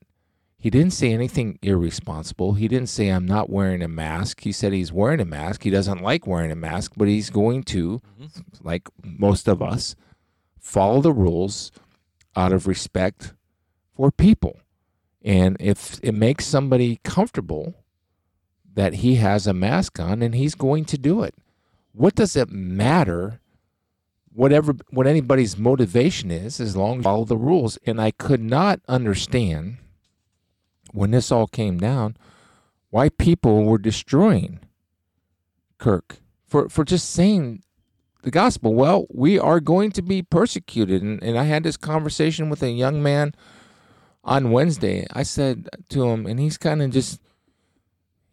He 0.57 0.71
didn't 0.71 0.93
say 0.93 1.13
anything 1.13 1.59
irresponsible. 1.63 2.55
He 2.55 2.69
didn't 2.69 2.89
say, 2.89 3.09
I'm 3.09 3.27
not 3.27 3.51
wearing 3.51 3.83
a 3.83 3.89
mask. 3.89 4.43
He 4.43 4.53
said 4.53 4.73
he's 4.73 4.93
wearing 4.93 5.21
a 5.21 5.25
mask. 5.25 5.65
He 5.65 5.71
doesn't 5.71 6.01
like 6.01 6.29
wearing 6.29 6.53
a 6.53 6.57
mask, 6.57 6.93
but 6.97 7.09
he's 7.09 7.29
going 7.29 7.65
to, 7.65 8.01
mm-hmm. 8.21 8.41
like 8.63 8.89
most 9.03 9.49
of 9.49 9.61
us, 9.61 9.97
follow 10.61 11.01
the 11.01 11.13
rules 11.13 11.73
out 12.37 12.53
of 12.53 12.69
respect 12.69 13.35
for 13.97 14.13
people. 14.13 14.61
And 15.23 15.57
if 15.59 15.99
it 16.05 16.15
makes 16.15 16.47
somebody 16.47 17.01
comfortable 17.03 17.75
that 18.75 18.95
he 18.95 19.17
has 19.17 19.47
a 19.47 19.53
mask 19.53 19.99
on, 19.99 20.23
and 20.23 20.35
he's 20.35 20.55
going 20.55 20.85
to 20.85 20.99
do 20.99 21.23
it. 21.23 21.35
What 21.93 22.15
does 22.15 22.37
it 22.37 22.51
matter? 22.51 23.41
Whatever 24.37 24.75
what 24.91 25.07
anybody's 25.07 25.57
motivation 25.57 26.31
is, 26.31 26.61
as 26.61 26.77
long 26.77 26.99
as 26.99 27.05
follow 27.05 27.25
the 27.25 27.39
rules. 27.39 27.79
And 27.87 27.99
I 27.99 28.11
could 28.11 28.43
not 28.43 28.81
understand 28.87 29.79
when 30.93 31.11
this 31.11 31.33
all 31.33 31.47
came 31.47 31.79
down 31.79 32.19
why 32.91 33.09
people 33.09 33.65
were 33.65 33.79
destroying 33.79 34.61
Kirk 35.79 36.19
for, 36.47 36.69
for 36.69 36.85
just 36.85 37.11
saying 37.11 37.63
the 38.23 38.31
gospel. 38.31 38.75
Well, 38.75 39.07
we 39.09 39.39
are 39.39 39.59
going 39.59 39.91
to 39.93 40.03
be 40.03 40.21
persecuted. 40.21 41.03
And, 41.03 41.23
and 41.23 41.39
I 41.39 41.45
had 41.45 41.63
this 41.63 41.79
conversation 41.79 42.51
with 42.51 42.63
a 42.63 42.71
young 42.71 43.03
man 43.03 43.35
on 44.23 44.51
Wednesday. 44.51 45.07
I 45.13 45.23
said 45.23 45.69
to 45.89 46.09
him, 46.09 46.27
and 46.27 46.39
he's 46.39 46.59
kind 46.59 46.83
of 46.83 46.91
just, 46.91 47.23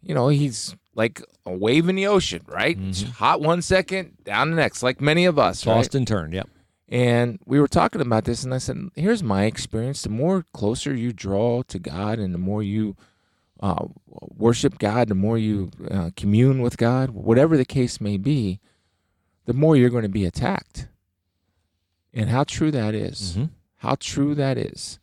you 0.02 0.14
know, 0.14 0.28
he's 0.28 0.76
like 0.94 1.22
a 1.44 1.52
wave 1.52 1.88
in 1.88 1.96
the 1.96 2.06
ocean, 2.06 2.42
right? 2.46 2.78
It's 2.80 3.02
Hot 3.02 3.40
one 3.40 3.62
second, 3.62 4.16
down 4.24 4.50
the 4.50 4.56
next, 4.56 4.82
like 4.82 5.00
many 5.00 5.24
of 5.24 5.38
us, 5.38 5.66
right? 5.66 5.94
And 5.94 6.06
turned. 6.06 6.32
Yep. 6.32 6.48
And 6.88 7.38
we 7.46 7.58
were 7.60 7.68
talking 7.68 8.00
about 8.00 8.24
this, 8.24 8.44
and 8.44 8.52
I 8.54 8.58
said, 8.58 8.76
"Here's 8.94 9.22
my 9.22 9.44
experience: 9.44 10.02
the 10.02 10.10
more 10.10 10.44
closer 10.52 10.94
you 10.94 11.12
draw 11.12 11.62
to 11.62 11.78
God, 11.78 12.18
and 12.18 12.32
the 12.34 12.38
more 12.38 12.62
you 12.62 12.96
uh, 13.60 13.86
worship 14.36 14.78
God, 14.78 15.08
the 15.08 15.14
more 15.14 15.38
you 15.38 15.70
uh, 15.90 16.10
commune 16.16 16.60
with 16.60 16.76
God, 16.76 17.10
whatever 17.10 17.56
the 17.56 17.64
case 17.64 18.00
may 18.00 18.18
be, 18.18 18.60
the 19.46 19.54
more 19.54 19.76
you're 19.76 19.90
going 19.90 20.02
to 20.02 20.08
be 20.08 20.24
attacked." 20.24 20.88
And 22.12 22.30
how 22.30 22.44
true 22.44 22.70
that 22.70 22.94
is. 22.94 23.36
Mhm. 23.36 23.50
How 23.78 23.96
true 23.98 24.36
that 24.36 24.56
is. 24.56 25.00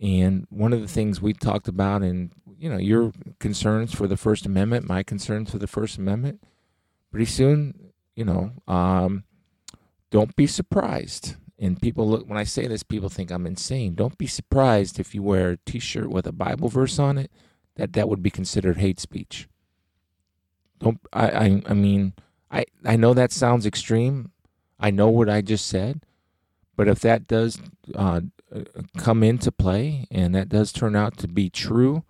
And 0.00 0.46
one 0.50 0.72
of 0.72 0.80
the 0.80 0.86
things 0.88 1.20
we 1.20 1.32
talked 1.32 1.66
about, 1.68 2.02
and 2.02 2.30
you 2.62 2.68
know, 2.68 2.78
your 2.78 3.12
concerns 3.40 3.92
for 3.92 4.06
the 4.06 4.16
First 4.16 4.46
Amendment, 4.46 4.88
my 4.88 5.02
concerns 5.02 5.50
for 5.50 5.58
the 5.58 5.66
First 5.66 5.98
Amendment, 5.98 6.40
pretty 7.10 7.26
soon, 7.26 7.92
you 8.14 8.24
know, 8.24 8.52
um, 8.68 9.24
don't 10.10 10.36
be 10.36 10.46
surprised. 10.46 11.34
And 11.58 11.82
people 11.82 12.08
look 12.08 12.28
when 12.28 12.38
I 12.38 12.44
say 12.44 12.68
this, 12.68 12.84
people 12.84 13.08
think 13.08 13.32
I'm 13.32 13.48
insane. 13.48 13.96
Don't 13.96 14.16
be 14.16 14.28
surprised 14.28 15.00
if 15.00 15.12
you 15.12 15.24
wear 15.24 15.50
a 15.50 15.56
T-shirt 15.56 16.08
with 16.08 16.24
a 16.24 16.32
Bible 16.32 16.68
verse 16.68 17.00
on 17.00 17.18
it. 17.18 17.32
That 17.74 17.94
that 17.94 18.08
would 18.08 18.22
be 18.22 18.30
considered 18.30 18.76
hate 18.76 19.00
speech. 19.00 19.48
Don't 20.78 21.00
I? 21.12 21.30
I, 21.30 21.62
I 21.66 21.74
mean, 21.74 22.12
I 22.48 22.64
I 22.84 22.94
know 22.94 23.12
that 23.12 23.32
sounds 23.32 23.66
extreme. 23.66 24.30
I 24.78 24.92
know 24.92 25.08
what 25.08 25.28
I 25.28 25.40
just 25.40 25.66
said, 25.66 26.04
but 26.76 26.86
if 26.86 27.00
that 27.00 27.26
does 27.26 27.60
uh, 27.92 28.20
come 28.98 29.24
into 29.24 29.50
play 29.50 30.06
and 30.12 30.32
that 30.36 30.48
does 30.48 30.70
turn 30.72 30.94
out 30.94 31.16
to 31.18 31.28
be 31.28 31.50
true, 31.50 32.04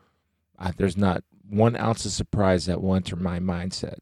uh, 0.63 0.73
there's 0.77 0.97
not 0.97 1.25
one 1.49 1.77
ounce 1.77 2.05
of 2.07 2.13
surprise 2.13 2.67
that 2.67 2.81
will 2.81 2.95
enter 2.95 3.17
my 3.17 3.39
mindset. 3.41 3.99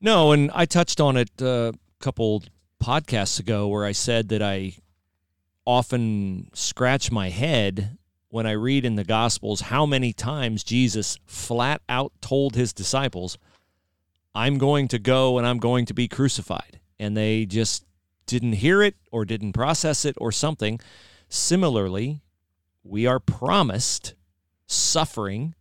No, 0.00 0.32
and 0.32 0.50
I 0.52 0.66
touched 0.66 1.00
on 1.00 1.16
it 1.16 1.30
uh, 1.40 1.72
a 1.72 2.04
couple 2.04 2.42
podcasts 2.82 3.38
ago 3.38 3.68
where 3.68 3.84
I 3.84 3.92
said 3.92 4.28
that 4.30 4.42
I 4.42 4.74
often 5.64 6.50
scratch 6.52 7.12
my 7.12 7.30
head 7.30 7.96
when 8.28 8.46
I 8.46 8.52
read 8.52 8.84
in 8.84 8.96
the 8.96 9.04
Gospels 9.04 9.60
how 9.60 9.86
many 9.86 10.12
times 10.12 10.64
Jesus 10.64 11.18
flat 11.26 11.80
out 11.88 12.12
told 12.20 12.56
his 12.56 12.72
disciples, 12.72 13.38
I'm 14.34 14.58
going 14.58 14.88
to 14.88 14.98
go 14.98 15.38
and 15.38 15.46
I'm 15.46 15.58
going 15.58 15.86
to 15.86 15.94
be 15.94 16.08
crucified. 16.08 16.80
And 16.98 17.16
they 17.16 17.46
just 17.46 17.84
didn't 18.26 18.54
hear 18.54 18.82
it 18.82 18.96
or 19.12 19.24
didn't 19.24 19.52
process 19.52 20.04
it 20.04 20.16
or 20.18 20.32
something. 20.32 20.80
Similarly, 21.28 22.20
we 22.82 23.06
are 23.06 23.20
promised 23.20 24.14
suffering 24.72 25.54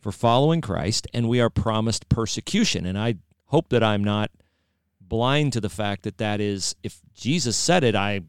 for 0.00 0.12
following 0.12 0.60
Christ, 0.60 1.06
and 1.12 1.28
we 1.28 1.40
are 1.40 1.50
promised 1.50 2.08
persecution. 2.08 2.86
And 2.86 2.98
I 2.98 3.16
hope 3.46 3.68
that 3.68 3.82
I'm 3.82 4.02
not 4.02 4.30
blind 5.00 5.52
to 5.52 5.60
the 5.60 5.68
fact 5.68 6.04
that 6.04 6.18
that 6.18 6.40
is, 6.40 6.74
if 6.82 7.00
Jesus 7.14 7.56
said 7.56 7.84
it, 7.84 7.94
I 7.94 8.22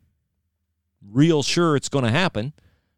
real 1.10 1.44
sure 1.44 1.76
it's 1.76 1.90
going 1.90 2.06
to 2.06 2.12
happen. 2.12 2.54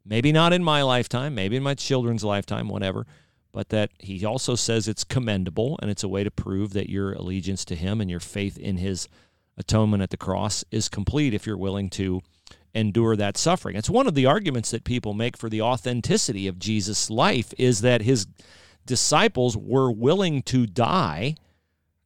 Maybe 0.05 0.31
not 0.31 0.53
in 0.53 0.63
my 0.63 0.81
lifetime, 0.81 1.35
maybe 1.35 1.55
in 1.55 1.63
my 1.63 1.75
children's 1.75 2.23
lifetime, 2.23 2.67
whatever. 2.67 3.05
But 3.51 3.69
that 3.69 3.91
he 3.99 4.25
also 4.25 4.55
says 4.55 4.87
it's 4.87 5.03
commendable 5.03 5.77
and 5.81 5.91
it's 5.91 6.03
a 6.03 6.09
way 6.09 6.23
to 6.23 6.31
prove 6.31 6.73
that 6.73 6.89
your 6.89 7.13
allegiance 7.13 7.63
to 7.65 7.75
him 7.75 8.01
and 8.01 8.09
your 8.09 8.19
faith 8.19 8.57
in 8.57 8.77
his 8.77 9.07
atonement 9.57 10.01
at 10.01 10.09
the 10.09 10.17
cross 10.17 10.65
is 10.71 10.89
complete 10.89 11.33
if 11.33 11.45
you're 11.45 11.57
willing 11.57 11.89
to 11.91 12.21
endure 12.73 13.15
that 13.15 13.37
suffering. 13.37 13.75
It's 13.75 13.89
one 13.89 14.07
of 14.07 14.15
the 14.15 14.25
arguments 14.25 14.71
that 14.71 14.83
people 14.83 15.13
make 15.13 15.37
for 15.37 15.49
the 15.49 15.61
authenticity 15.61 16.47
of 16.47 16.59
Jesus' 16.59 17.09
life 17.09 17.53
is 17.57 17.81
that 17.81 18.01
his 18.01 18.27
disciples 18.85 19.55
were 19.55 19.91
willing 19.91 20.41
to 20.43 20.65
die 20.65 21.35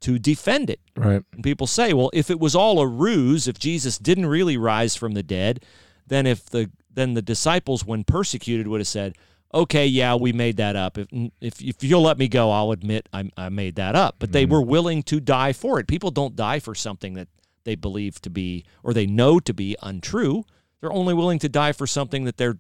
to 0.01 0.20
defend 0.20 0.70
it. 0.70 0.80
Right. 0.95 1.24
And 1.34 1.43
people 1.43 1.68
say, 1.68 1.93
well, 1.93 2.11
if 2.13 2.30
it 2.30 2.39
was 2.39 2.55
all 2.55 2.80
a 2.80 2.88
ruse, 2.88 3.47
if 3.47 3.57
Jesus 3.57 3.97
didn't 3.97 4.28
really 4.28 4.57
rise 4.57 4.95
from 4.95 5.13
the 5.13 5.24
dead, 5.24 5.63
then 6.05 6.26
if 6.26 6.45
the 6.45 6.70
then 6.93 7.13
the 7.13 7.22
disciples, 7.22 7.86
when 7.86 8.03
persecuted, 8.03 8.68
would 8.68 8.80
have 8.80 8.88
said, 8.88 9.15
"Okay, 9.53 9.86
yeah, 9.86 10.15
we 10.15 10.34
made 10.34 10.57
that 10.57 10.76
up. 10.76 10.97
If 10.97 11.07
if, 11.41 11.61
if 11.61 11.84
you'll 11.84 12.01
let 12.01 12.18
me 12.18 12.28
go, 12.28 12.49
I'll 12.49 12.72
admit 12.72 13.07
I, 13.13 13.30
I 13.38 13.49
made 13.49 13.76
that 13.76 13.95
up." 13.95 14.15
But 14.18 14.32
they 14.32 14.43
mm-hmm. 14.43 14.53
were 14.53 14.61
willing 14.63 15.03
to 15.03 15.20
die 15.20 15.53
for 15.53 15.80
it. 15.80 15.88
People 15.88 16.09
don't 16.09 16.36
die 16.36 16.59
for 16.59 16.74
something 16.74 17.13
that 17.13 17.28
they 17.65 17.76
believe 17.76 18.22
to 18.22 18.30
be 18.30 18.65
or 18.82 18.93
they 18.93 19.05
know 19.05 19.39
to 19.39 19.53
be 19.53 19.76
untrue. 19.84 20.45
They're 20.82 20.93
only 20.93 21.13
willing 21.13 21.39
to 21.39 21.49
die 21.49 21.71
for 21.71 21.88
something 21.88 22.25
that 22.25 22.38
they're, 22.38 22.57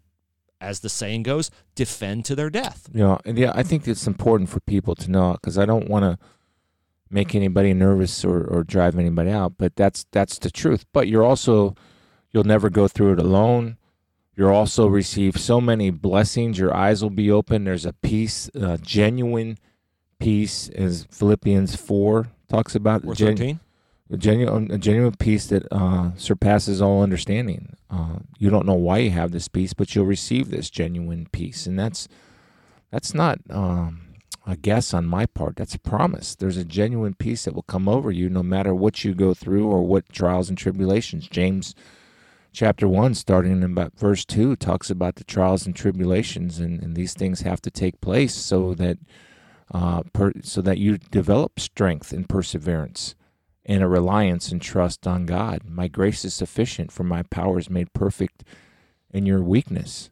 as 0.59 0.79
the 0.79 0.89
saying 0.89 1.23
goes, 1.23 1.51
defend 1.75 2.25
to 2.25 2.35
their 2.35 2.49
death. 2.49 2.89
Know, 2.93 3.19
and 3.25 3.37
yeah, 3.37 3.51
I 3.53 3.63
think 3.63 3.87
it's 3.87 4.07
important 4.07 4.49
for 4.49 4.59
people 4.61 4.95
to 4.95 5.11
know 5.11 5.33
because 5.33 5.57
I 5.57 5.65
don't 5.65 5.89
want 5.89 6.03
to 6.03 6.17
make 7.09 7.35
anybody 7.35 7.73
nervous 7.73 8.25
or, 8.25 8.43
or 8.43 8.63
drive 8.63 8.97
anybody 8.97 9.31
out, 9.31 9.53
but 9.57 9.75
that's 9.75 10.05
that's 10.11 10.39
the 10.39 10.51
truth. 10.51 10.85
But 10.93 11.07
you're 11.07 11.23
also 11.23 11.75
you'll 12.31 12.43
never 12.43 12.69
go 12.69 12.87
through 12.87 13.13
it 13.13 13.19
alone. 13.19 13.77
You'll 14.35 14.53
also 14.53 14.87
receive 14.87 15.37
so 15.37 15.59
many 15.59 15.89
blessings. 15.89 16.59
Your 16.59 16.75
eyes 16.75 17.01
will 17.01 17.09
be 17.09 17.31
open. 17.31 17.63
There's 17.63 17.85
a 17.85 17.93
peace, 17.93 18.51
uh, 18.55 18.77
genuine 18.77 19.57
peace, 20.19 20.69
as 20.69 21.07
Philippians 21.09 21.75
four 21.75 22.27
talks 22.47 22.75
about. 22.75 23.03
Or 23.05 23.15
Gen- 23.15 23.35
13? 23.35 23.59
A 24.09 24.17
genuine, 24.17 24.71
a 24.71 24.77
genuine 24.77 25.15
peace 25.15 25.47
that 25.47 25.65
uh, 25.71 26.11
surpasses 26.15 26.81
all 26.81 27.03
understanding. 27.03 27.75
Uh, 27.89 28.19
you 28.37 28.49
don't 28.49 28.65
know 28.65 28.73
why 28.73 28.99
you 28.99 29.11
have 29.11 29.31
this 29.31 29.47
peace, 29.47 29.73
but 29.73 29.93
you'll 29.95 30.05
receive 30.05 30.49
this 30.49 30.69
genuine 30.69 31.27
peace, 31.31 31.65
and 31.65 31.77
that's 31.77 32.07
that's 32.91 33.13
not 33.13 33.39
um, 33.49 34.07
a 34.45 34.55
guess 34.55 34.93
on 34.93 35.05
my 35.05 35.25
part. 35.25 35.57
That's 35.57 35.75
a 35.75 35.79
promise. 35.79 36.35
There's 36.35 36.57
a 36.57 36.63
genuine 36.63 37.15
peace 37.15 37.45
that 37.45 37.53
will 37.53 37.63
come 37.63 37.89
over 37.89 38.11
you, 38.11 38.29
no 38.29 38.43
matter 38.43 38.73
what 38.73 39.03
you 39.03 39.13
go 39.13 39.33
through 39.33 39.67
or 39.67 39.83
what 39.83 40.09
trials 40.09 40.49
and 40.49 40.57
tribulations. 40.57 41.27
James 41.27 41.75
chapter 42.53 42.87
one, 42.87 43.13
starting 43.13 43.51
in 43.51 43.63
about 43.63 43.97
verse 43.97 44.23
two, 44.23 44.55
talks 44.55 44.89
about 44.89 45.15
the 45.15 45.25
trials 45.25 45.65
and 45.65 45.75
tribulations, 45.75 46.59
and, 46.59 46.81
and 46.81 46.95
these 46.95 47.13
things 47.13 47.41
have 47.41 47.61
to 47.61 47.69
take 47.69 47.99
place 47.99 48.33
so 48.33 48.73
that 48.73 48.97
uh, 49.73 50.03
per, 50.13 50.31
so 50.41 50.61
that 50.61 50.77
you 50.77 50.97
develop 50.97 51.59
strength 51.59 52.13
and 52.13 52.29
perseverance 52.29 53.15
and 53.67 53.83
a 53.83 53.87
reliance 53.87 54.51
and 54.51 54.61
trust 54.61 55.05
on 55.05 55.25
God. 55.25 55.63
My 55.67 55.89
grace 55.89 56.23
is 56.23 56.33
sufficient, 56.33 56.91
for 56.91 57.03
my 57.03 57.23
power 57.23 57.59
is 57.59 57.69
made 57.69 57.93
perfect 57.93 58.43
in 59.11 59.25
your 59.25 59.41
weakness. 59.41 60.09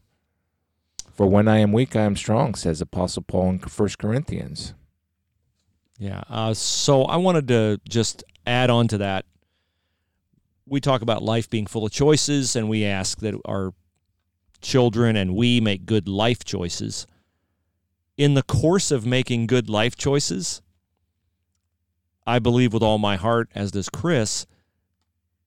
For 1.13 1.25
when 1.25 1.47
I 1.47 1.59
am 1.59 1.71
weak, 1.71 1.95
I 1.95 2.01
am 2.01 2.17
strong, 2.17 2.55
says 2.55 2.81
Apostle 2.81 3.23
Paul 3.23 3.51
in 3.51 3.59
1 3.59 3.89
Corinthians. 3.97 4.73
Yeah. 5.97 6.23
Uh, 6.29 6.53
so 6.53 7.03
I 7.03 7.15
wanted 7.15 7.47
to 7.47 7.79
just 7.87 8.25
add 8.45 8.69
on 8.69 8.89
to 8.89 8.97
that. 8.97 9.25
We 10.67 10.81
talk 10.81 11.01
about 11.01 11.23
life 11.23 11.49
being 11.49 11.67
full 11.67 11.85
of 11.85 11.93
choices, 11.93 12.57
and 12.57 12.67
we 12.67 12.83
ask 12.83 13.19
that 13.19 13.35
our 13.45 13.73
children 14.61 15.15
and 15.15 15.35
we 15.35 15.61
make 15.61 15.85
good 15.85 16.09
life 16.09 16.43
choices. 16.43 17.07
In 18.17 18.33
the 18.33 18.43
course 18.43 18.91
of 18.91 19.05
making 19.05 19.47
good 19.47 19.69
life 19.69 19.95
choices, 19.95 20.61
I 22.25 22.39
believe 22.39 22.73
with 22.73 22.83
all 22.83 22.97
my 22.97 23.15
heart, 23.15 23.49
as 23.53 23.71
does 23.71 23.89
Chris, 23.89 24.45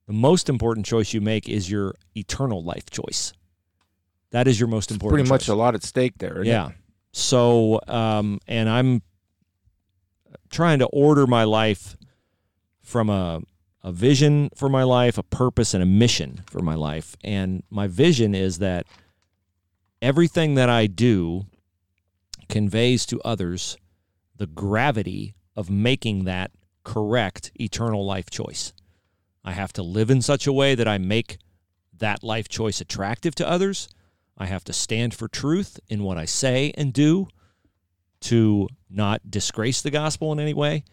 the 0.07 0.13
most 0.13 0.49
important 0.49 0.87
choice 0.87 1.13
you 1.13 1.21
make 1.21 1.49
is 1.49 1.71
your 1.71 1.95
eternal 2.17 2.63
life 2.63 2.89
choice. 2.91 3.33
That 4.31 4.47
is 4.47 4.61
your 4.61 4.69
most 4.69 4.91
important. 4.91 5.19
Pretty 5.19 5.29
much 5.29 5.49
a 5.49 5.55
lot 5.55 5.75
at 5.75 5.83
stake 5.83 6.15
there. 6.19 6.43
isn't 6.43 6.47
it? 6.47 6.51
Yeah. 6.51 6.71
So, 7.13 7.81
um, 7.89 8.39
and 8.47 8.69
I'm 8.69 9.03
trying 10.51 10.79
to 10.81 10.87
order 10.87 11.27
my 11.27 11.45
life 11.45 11.97
from 12.83 13.11
a, 13.11 13.41
a 13.83 13.93
vision 13.93 14.51
for 14.55 14.69
my 14.69 14.83
life, 14.83 15.19
a 15.19 15.23
purpose, 15.23 15.75
and 15.75 15.83
a 15.83 15.87
mission 15.87 16.43
for 16.47 16.61
my 16.61 16.75
life. 16.75 17.17
And 17.23 17.63
my 17.71 17.87
vision 17.87 18.35
is 18.35 18.59
that 18.59 18.87
everything 20.01 20.55
that 20.55 20.69
I 20.69 20.87
do 20.87 21.47
conveys 22.49 23.05
to 23.07 23.21
others 23.23 23.77
the 24.37 24.47
gravity 24.47 25.35
of 25.57 25.69
making 25.69 26.25
that 26.25 26.51
correct 26.89 27.53
eternal 27.61 28.07
life 28.07 28.31
choice. 28.31 28.73
I 29.45 29.53
have 29.53 29.75
to 29.75 29.83
live 29.83 30.11
in 30.11 30.23
such 30.23 30.47
a 30.47 30.53
way 30.55 30.75
that 30.75 30.89
I 30.89 30.97
make 30.97 31.37
that 31.99 32.25
life 32.25 32.49
choice 32.49 32.81
attractive 32.81 33.35
to 33.35 33.49
others. 33.49 33.89
I 34.39 34.47
have 34.47 34.65
to 34.65 34.73
stand 34.73 35.13
for 35.13 35.29
truth 35.29 35.79
in 35.89 36.03
what 36.03 36.17
I 36.17 36.25
say 36.25 36.73
and 36.79 36.95
do 36.95 37.29
to 38.23 38.69
not 38.89 39.31
disgrace 39.31 39.83
the 39.83 39.91
gospel 39.91 40.33
in 40.33 40.41
any 40.41 40.55
way. 40.55 40.85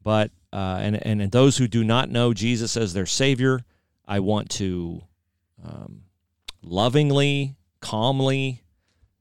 But 0.00 0.30
uh, 0.52 0.78
and, 0.80 1.04
and 1.04 1.20
and 1.20 1.32
those 1.32 1.56
who 1.56 1.66
do 1.66 1.82
not 1.82 2.08
know 2.08 2.32
Jesus 2.32 2.76
as 2.76 2.92
their 2.92 3.06
Savior, 3.06 3.64
I 4.06 4.20
want 4.20 4.48
to 4.50 5.02
um, 5.64 6.02
lovingly, 6.62 7.56
calmly, 7.80 8.62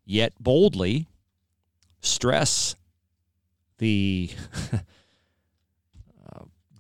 yet 0.06 0.34
boldly 0.40 1.08
stress 2.02 2.76
the 3.80 4.30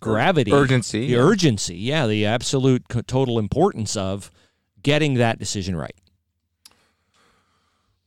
gravity, 0.02 0.52
Urgency. 0.52 1.08
the 1.08 1.14
yeah. 1.14 1.20
urgency, 1.20 1.78
yeah, 1.78 2.08
the 2.08 2.26
absolute 2.26 2.84
total 3.08 3.39
importance 3.39 3.95
of 3.95 4.32
getting 4.84 5.14
that 5.16 5.39
decision 5.39 5.76
right. 5.76 5.95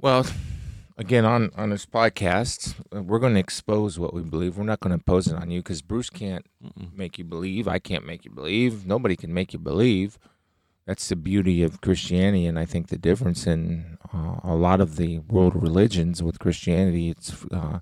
Well, 0.00 0.26
again, 0.98 1.24
on 1.24 1.50
on 1.56 1.70
this 1.70 1.86
podcast, 1.86 2.74
we're 2.92 3.18
going 3.18 3.34
to 3.34 3.40
expose 3.40 3.98
what 3.98 4.12
we 4.12 4.22
believe. 4.22 4.58
We're 4.58 4.64
not 4.64 4.80
going 4.80 4.90
to 4.90 4.94
impose 4.94 5.28
it 5.28 5.34
on 5.34 5.50
you 5.50 5.60
because 5.60 5.80
Bruce 5.80 6.10
can't 6.10 6.44
make 6.94 7.16
you 7.18 7.24
believe. 7.24 7.66
I 7.66 7.78
can't 7.78 8.04
make 8.04 8.24
you 8.24 8.30
believe. 8.30 8.86
Nobody 8.86 9.16
can 9.16 9.32
make 9.32 9.52
you 9.52 9.58
believe. 9.58 10.18
That's 10.86 11.08
the 11.08 11.16
beauty 11.16 11.62
of 11.62 11.80
Christianity, 11.80 12.44
and 12.44 12.58
I 12.58 12.66
think 12.66 12.88
the 12.88 12.98
difference 12.98 13.46
in 13.46 13.96
uh, 14.12 14.40
a 14.44 14.54
lot 14.54 14.82
of 14.82 14.96
the 14.96 15.20
world 15.20 15.54
religions 15.56 16.22
with 16.22 16.38
Christianity, 16.38 17.08
it's 17.08 17.46
uh, 17.50 17.78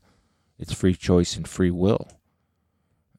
it's 0.59 0.73
free 0.73 0.95
choice 0.95 1.37
and 1.37 1.49
free 1.49 1.73
will. 1.73 2.07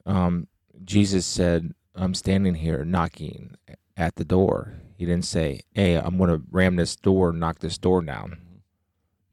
Um, 0.06 0.48
Jesus 0.84 1.26
said, 1.26 1.74
"I'm 1.94 2.14
standing 2.14 2.54
here 2.54 2.84
knocking 2.84 3.56
at 3.96 4.16
the 4.16 4.24
door." 4.24 4.74
He 4.96 5.04
didn't 5.04 5.24
say, 5.24 5.60
"Hey, 5.72 5.96
I'm 5.96 6.18
going 6.18 6.30
to 6.30 6.42
ram 6.50 6.76
this 6.76 6.96
door, 6.96 7.32
knock 7.32 7.58
this 7.60 7.78
door 7.78 8.02
down." 8.02 8.38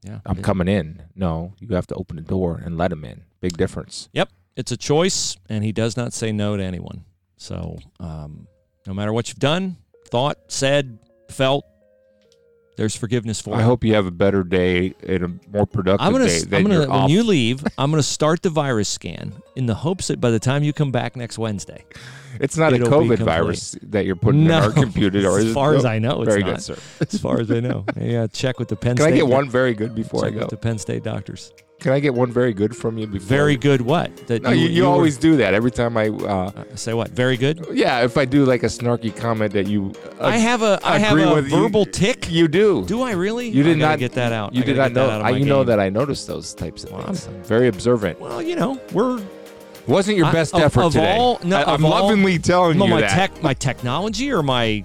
Yeah, 0.04 0.20
I'm 0.26 0.42
coming 0.42 0.68
in. 0.68 1.04
No, 1.16 1.54
you 1.60 1.68
have 1.76 1.88
to 1.88 1.96
open 1.96 2.16
the 2.16 2.24
door 2.24 2.60
and 2.64 2.78
let 2.78 2.92
him 2.92 3.06
in. 3.06 3.24
Big 3.40 3.56
difference. 3.56 4.10
Yep, 4.14 4.30
it's 4.56 4.72
a 4.72 4.78
choice, 4.78 5.38
and 5.48 5.64
he 5.64 5.72
does 5.72 5.96
not 5.96 6.14
say 6.14 6.32
no 6.32 6.58
to 6.58 6.64
anyone. 6.64 7.06
So, 7.38 7.78
um, 8.00 8.48
no 8.88 8.94
matter 8.94 9.14
what 9.14 9.30
you've 9.30 9.40
done, 9.40 9.78
thought, 10.08 10.38
said, 10.48 11.00
felt, 11.30 11.66
there's 12.82 12.96
forgiveness 12.96 13.40
for. 13.40 13.54
I 13.54 13.60
it. 13.60 13.64
hope 13.64 13.84
you 13.84 13.94
have 13.94 14.08
a 14.08 14.12
better 14.12 14.44
day 14.44 14.96
and 15.08 15.24
a 15.24 15.28
more 15.56 15.68
productive 15.68 16.04
I'm 16.04 16.12
gonna. 16.14 16.26
day 16.26 16.40
than 16.40 16.54
I'm 16.56 16.64
gonna. 16.64 16.80
When 16.80 16.90
off. 16.90 17.12
you 17.12 17.22
leave, 17.22 17.64
I'm 17.78 17.92
gonna 17.92 18.02
start 18.02 18.42
the 18.42 18.50
virus 18.50 18.90
scan 18.90 19.34
in 19.56 19.68
the 19.68 19.76
hopes 19.76 20.08
that 20.08 20.20
by 20.20 20.32
the 20.32 20.40
time 20.40 20.64
you 20.64 20.74
come 20.74 20.92
back 20.92 21.16
next 21.16 21.38
Wednesday, 21.38 21.86
it's 22.40 22.58
not 22.58 22.74
a 22.74 22.78
COVID 22.78 23.20
virus 23.20 23.76
that 23.84 24.06
you're 24.06 24.16
putting 24.16 24.46
no, 24.46 24.58
in 24.58 24.64
our 24.64 24.72
computer. 24.84 25.28
Or 25.30 25.40
as 25.40 25.54
far 25.54 25.76
as 25.76 25.86
I 25.86 26.00
know, 26.00 26.22
it's 26.22 26.30
very 26.30 26.44
not. 26.44 26.56
good, 26.56 26.62
sir. 26.62 26.78
As 27.00 27.20
far 27.20 27.40
as 27.40 27.52
I 27.52 27.60
know, 27.60 27.86
yeah. 28.00 28.28
Check 28.28 28.60
with 28.60 28.68
the 28.70 28.76
Penn 28.76 28.96
Can 28.98 29.06
I 29.06 29.10
State. 29.10 29.18
get 29.18 29.28
one 29.28 29.50
very 29.50 29.74
good 29.74 29.94
before 29.96 30.26
I 30.26 30.30
go? 30.30 30.40
with 30.40 30.50
the 30.50 30.58
Penn 30.58 30.78
State 30.78 31.04
doctors. 31.04 31.52
Can 31.80 31.94
I 31.94 32.00
get 32.00 32.14
one 32.14 32.32
very 32.32 32.54
good 32.54 32.76
from 32.78 33.00
you 33.00 33.08
before? 33.08 33.26
Very 33.28 33.58
good. 33.58 33.82
What? 33.82 34.16
That 34.28 34.44
No, 34.44 34.52
you, 34.52 34.68
you, 34.68 34.84
were- 34.84 34.90
always 34.90 35.18
do 35.18 35.36
that 35.38 35.56
every 35.56 35.72
time 35.72 35.98
I. 35.98 36.10
Uh, 36.10 36.52
uh, 36.56 36.76
say 36.76 36.94
what? 36.94 37.10
Very 37.10 37.38
good. 37.38 37.66
yeah, 37.74 38.04
if 38.04 38.18
I 38.20 38.26
do 38.26 38.46
like 38.46 38.62
a 38.62 38.68
snarky 38.68 39.16
comment 39.16 39.52
that 39.54 39.66
you. 39.66 39.92
Uh, 40.20 40.26
I 40.26 40.38
have 40.38 40.62
a. 40.62 40.80
I 40.84 41.00
have 41.00 41.18
a 41.18 41.34
with 41.34 41.50
you. 41.50 41.58
verbal 41.60 41.86
tick. 41.88 42.30
You 42.32 42.48
do. 42.48 42.86
Do 42.86 43.02
I 43.02 43.14
really? 43.14 43.50
You 43.50 43.64
did 43.64 43.80
not 43.80 43.98
get 43.98 44.12
that 44.12 44.32
out. 44.32 44.54
You 44.54 44.62
I 44.62 44.66
did 44.66 44.78
not 44.78 44.92
know. 44.92 45.10
I, 45.10 45.32
you 45.32 45.44
know 45.46 45.64
that 45.64 45.80
I 45.80 45.90
noticed 45.90 46.28
those 46.28 46.54
types 46.54 46.84
of 46.84 46.92
Well, 46.92 47.02
things. 47.02 47.26
I'm 47.26 47.42
very 47.46 47.68
observant. 47.68 48.20
Well, 48.22 48.44
you 48.44 48.56
know, 48.56 48.80
we're 48.94 49.20
Wasn't 49.88 50.18
your 50.18 50.28
I- 50.28 50.32
best 50.32 50.54
of- 50.54 50.62
effort 50.62 50.84
of 50.84 50.94
today. 50.94 51.18
all- 51.18 51.40
no, 51.44 51.58
I, 51.58 51.74
am 51.74 51.84
all- 51.86 51.92
lovingly 51.92 52.38
telling 52.40 52.78
no, 52.78 52.86
you 52.86 52.92
my 52.92 53.02
that. 53.02 53.10
tech, 53.12 53.44
my 53.44 53.54
technology, 53.54 54.32
or 54.32 54.42
my 54.44 54.84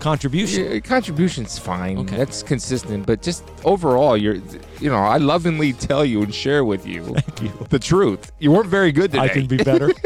contribution. 0.00 0.70
Your 0.70 0.80
contribution's 0.80 1.58
fine. 1.58 1.98
Okay. 1.98 2.16
That's 2.16 2.42
consistent, 2.42 3.06
but 3.06 3.22
just 3.22 3.44
overall, 3.64 4.16
you're, 4.16 4.36
you 4.80 4.88
know, 4.90 4.96
I 4.96 5.16
lovingly 5.18 5.72
tell 5.72 6.04
you 6.04 6.22
and 6.22 6.34
share 6.34 6.64
with 6.64 6.86
you 6.86 7.02
Thank 7.14 7.42
you. 7.42 7.66
the 7.70 7.78
truth. 7.78 8.32
You 8.38 8.52
weren't 8.52 8.68
very 8.68 8.92
good 8.92 9.10
today. 9.12 9.24
I 9.24 9.28
can 9.28 9.46
be 9.46 9.56
better. 9.58 9.90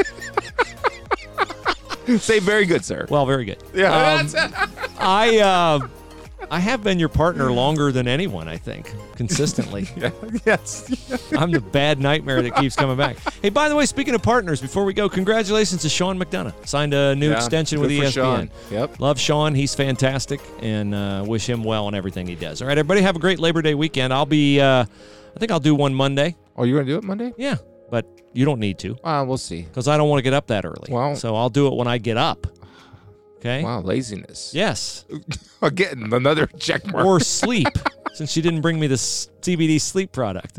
say 2.19 2.39
very 2.41 2.67
good, 2.67 2.85
sir. 2.85 3.07
well, 3.09 3.27
very 3.27 3.45
good. 3.45 3.59
yeah, 3.75 4.21
Um, 4.21 4.29
I 4.99 5.39
uh, 5.39 5.89
I 6.53 6.59
have 6.59 6.83
been 6.83 6.99
your 6.99 7.09
partner 7.09 7.53
longer 7.53 7.93
than 7.93 8.09
anyone. 8.09 8.49
I 8.49 8.57
think 8.57 8.93
consistently. 9.15 9.89
yeah, 9.97 10.11
yes. 10.45 11.33
I'm 11.33 11.53
the 11.53 11.61
bad 11.61 12.01
nightmare 12.01 12.43
that 12.43 12.57
keeps 12.57 12.75
coming 12.77 12.97
back. 12.97 13.17
Hey, 13.41 13.49
by 13.49 13.69
the 13.71 13.77
way, 13.77 13.87
speaking 13.87 14.15
of 14.15 14.23
partners, 14.23 14.61
before 14.61 14.85
we 14.85 14.93
go, 14.93 15.09
congratulations 15.09 15.81
to 15.83 15.89
Sean 15.89 16.19
McDonough. 16.19 16.67
Signed 16.67 16.93
a 16.93 17.15
new 17.15 17.31
Yeah, 17.31 17.37
extension 17.37 17.81
with 17.81 17.91
ESPN. 17.91 18.13
Sean. 18.13 18.51
Yep. 18.71 19.01
Love 19.01 19.19
Sean. 19.19 19.55
He's 19.55 19.75
fantastic 19.75 20.41
and 20.61 20.95
uh, 20.95 21.25
wish 21.27 21.49
him 21.49 21.65
well 21.65 21.89
in 21.89 21.95
everything 21.95 22.27
he 22.27 22.35
does. 22.35 22.61
All 22.61 22.69
right, 22.69 22.77
everybody, 22.77 23.01
have 23.01 23.17
a 23.17 23.19
great 23.19 23.39
Labor 23.39 23.63
Day 23.63 23.75
weekend. 23.75 24.13
I'll 24.13 24.27
be, 24.27 24.61
uh, 24.61 24.85
I 24.85 25.39
think 25.39 25.51
I'll 25.53 25.59
do 25.61 25.75
one 25.75 25.95
Monday. 25.95 26.37
Oh, 26.57 26.65
you're 26.65 26.79
gonna 26.81 26.93
do 26.93 26.99
it 26.99 27.05
Monday? 27.05 27.33
Yeah, 27.39 27.57
but 27.91 28.05
you 28.35 28.45
don't 28.45 28.61
need 28.61 28.79
to 28.81 28.97
Uh, 29.03 29.25
we'll 29.27 29.39
see. 29.39 29.63
because 29.63 29.89
I 29.89 29.97
don't 29.97 30.09
want 30.11 30.19
to 30.19 30.23
get 30.23 30.35
up 30.35 30.49
that 30.49 30.67
early. 30.67 30.89
Well- 30.91 31.17
so 31.17 31.35
I'll 31.37 31.49
do 31.51 31.67
it 31.69 31.75
when 31.75 31.87
I 31.87 31.97
get 31.97 32.19
up. 32.19 32.47
Okay? 33.41 33.65
Wow, 33.65 33.81
laziness. 33.81 34.53
Yes. 34.55 35.07
Again, 35.63 36.13
another 36.13 36.47
check 36.47 36.87
mark. 36.87 37.07
Or 37.07 37.21
sleep, 37.21 37.69
since 38.13 38.31
she 38.31 38.43
didn't 38.43 38.61
bring 38.61 38.79
me 38.79 38.87
this 38.87 39.31
CBD 39.41 39.81
sleep 39.81 40.13
product. 40.13 40.59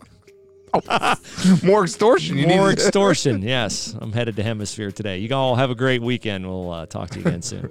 More 1.64 1.84
extortion. 1.84 2.38
You 2.38 2.48
More 2.48 2.72
extortion. 2.72 3.42
yes. 3.44 3.96
I'm 4.00 4.12
headed 4.14 4.36
to 4.38 4.44
Hemisphere 4.44 4.92
today. 4.92 5.18
You 5.20 5.34
all 5.36 5.56
have 5.56 5.70
a 5.70 5.76
great 5.76 6.02
weekend. 6.02 6.48
We'll 6.48 6.72
uh, 6.72 6.86
talk 6.86 7.10
to 7.12 7.20
you 7.20 7.26
again 7.26 7.42
soon. 7.42 7.70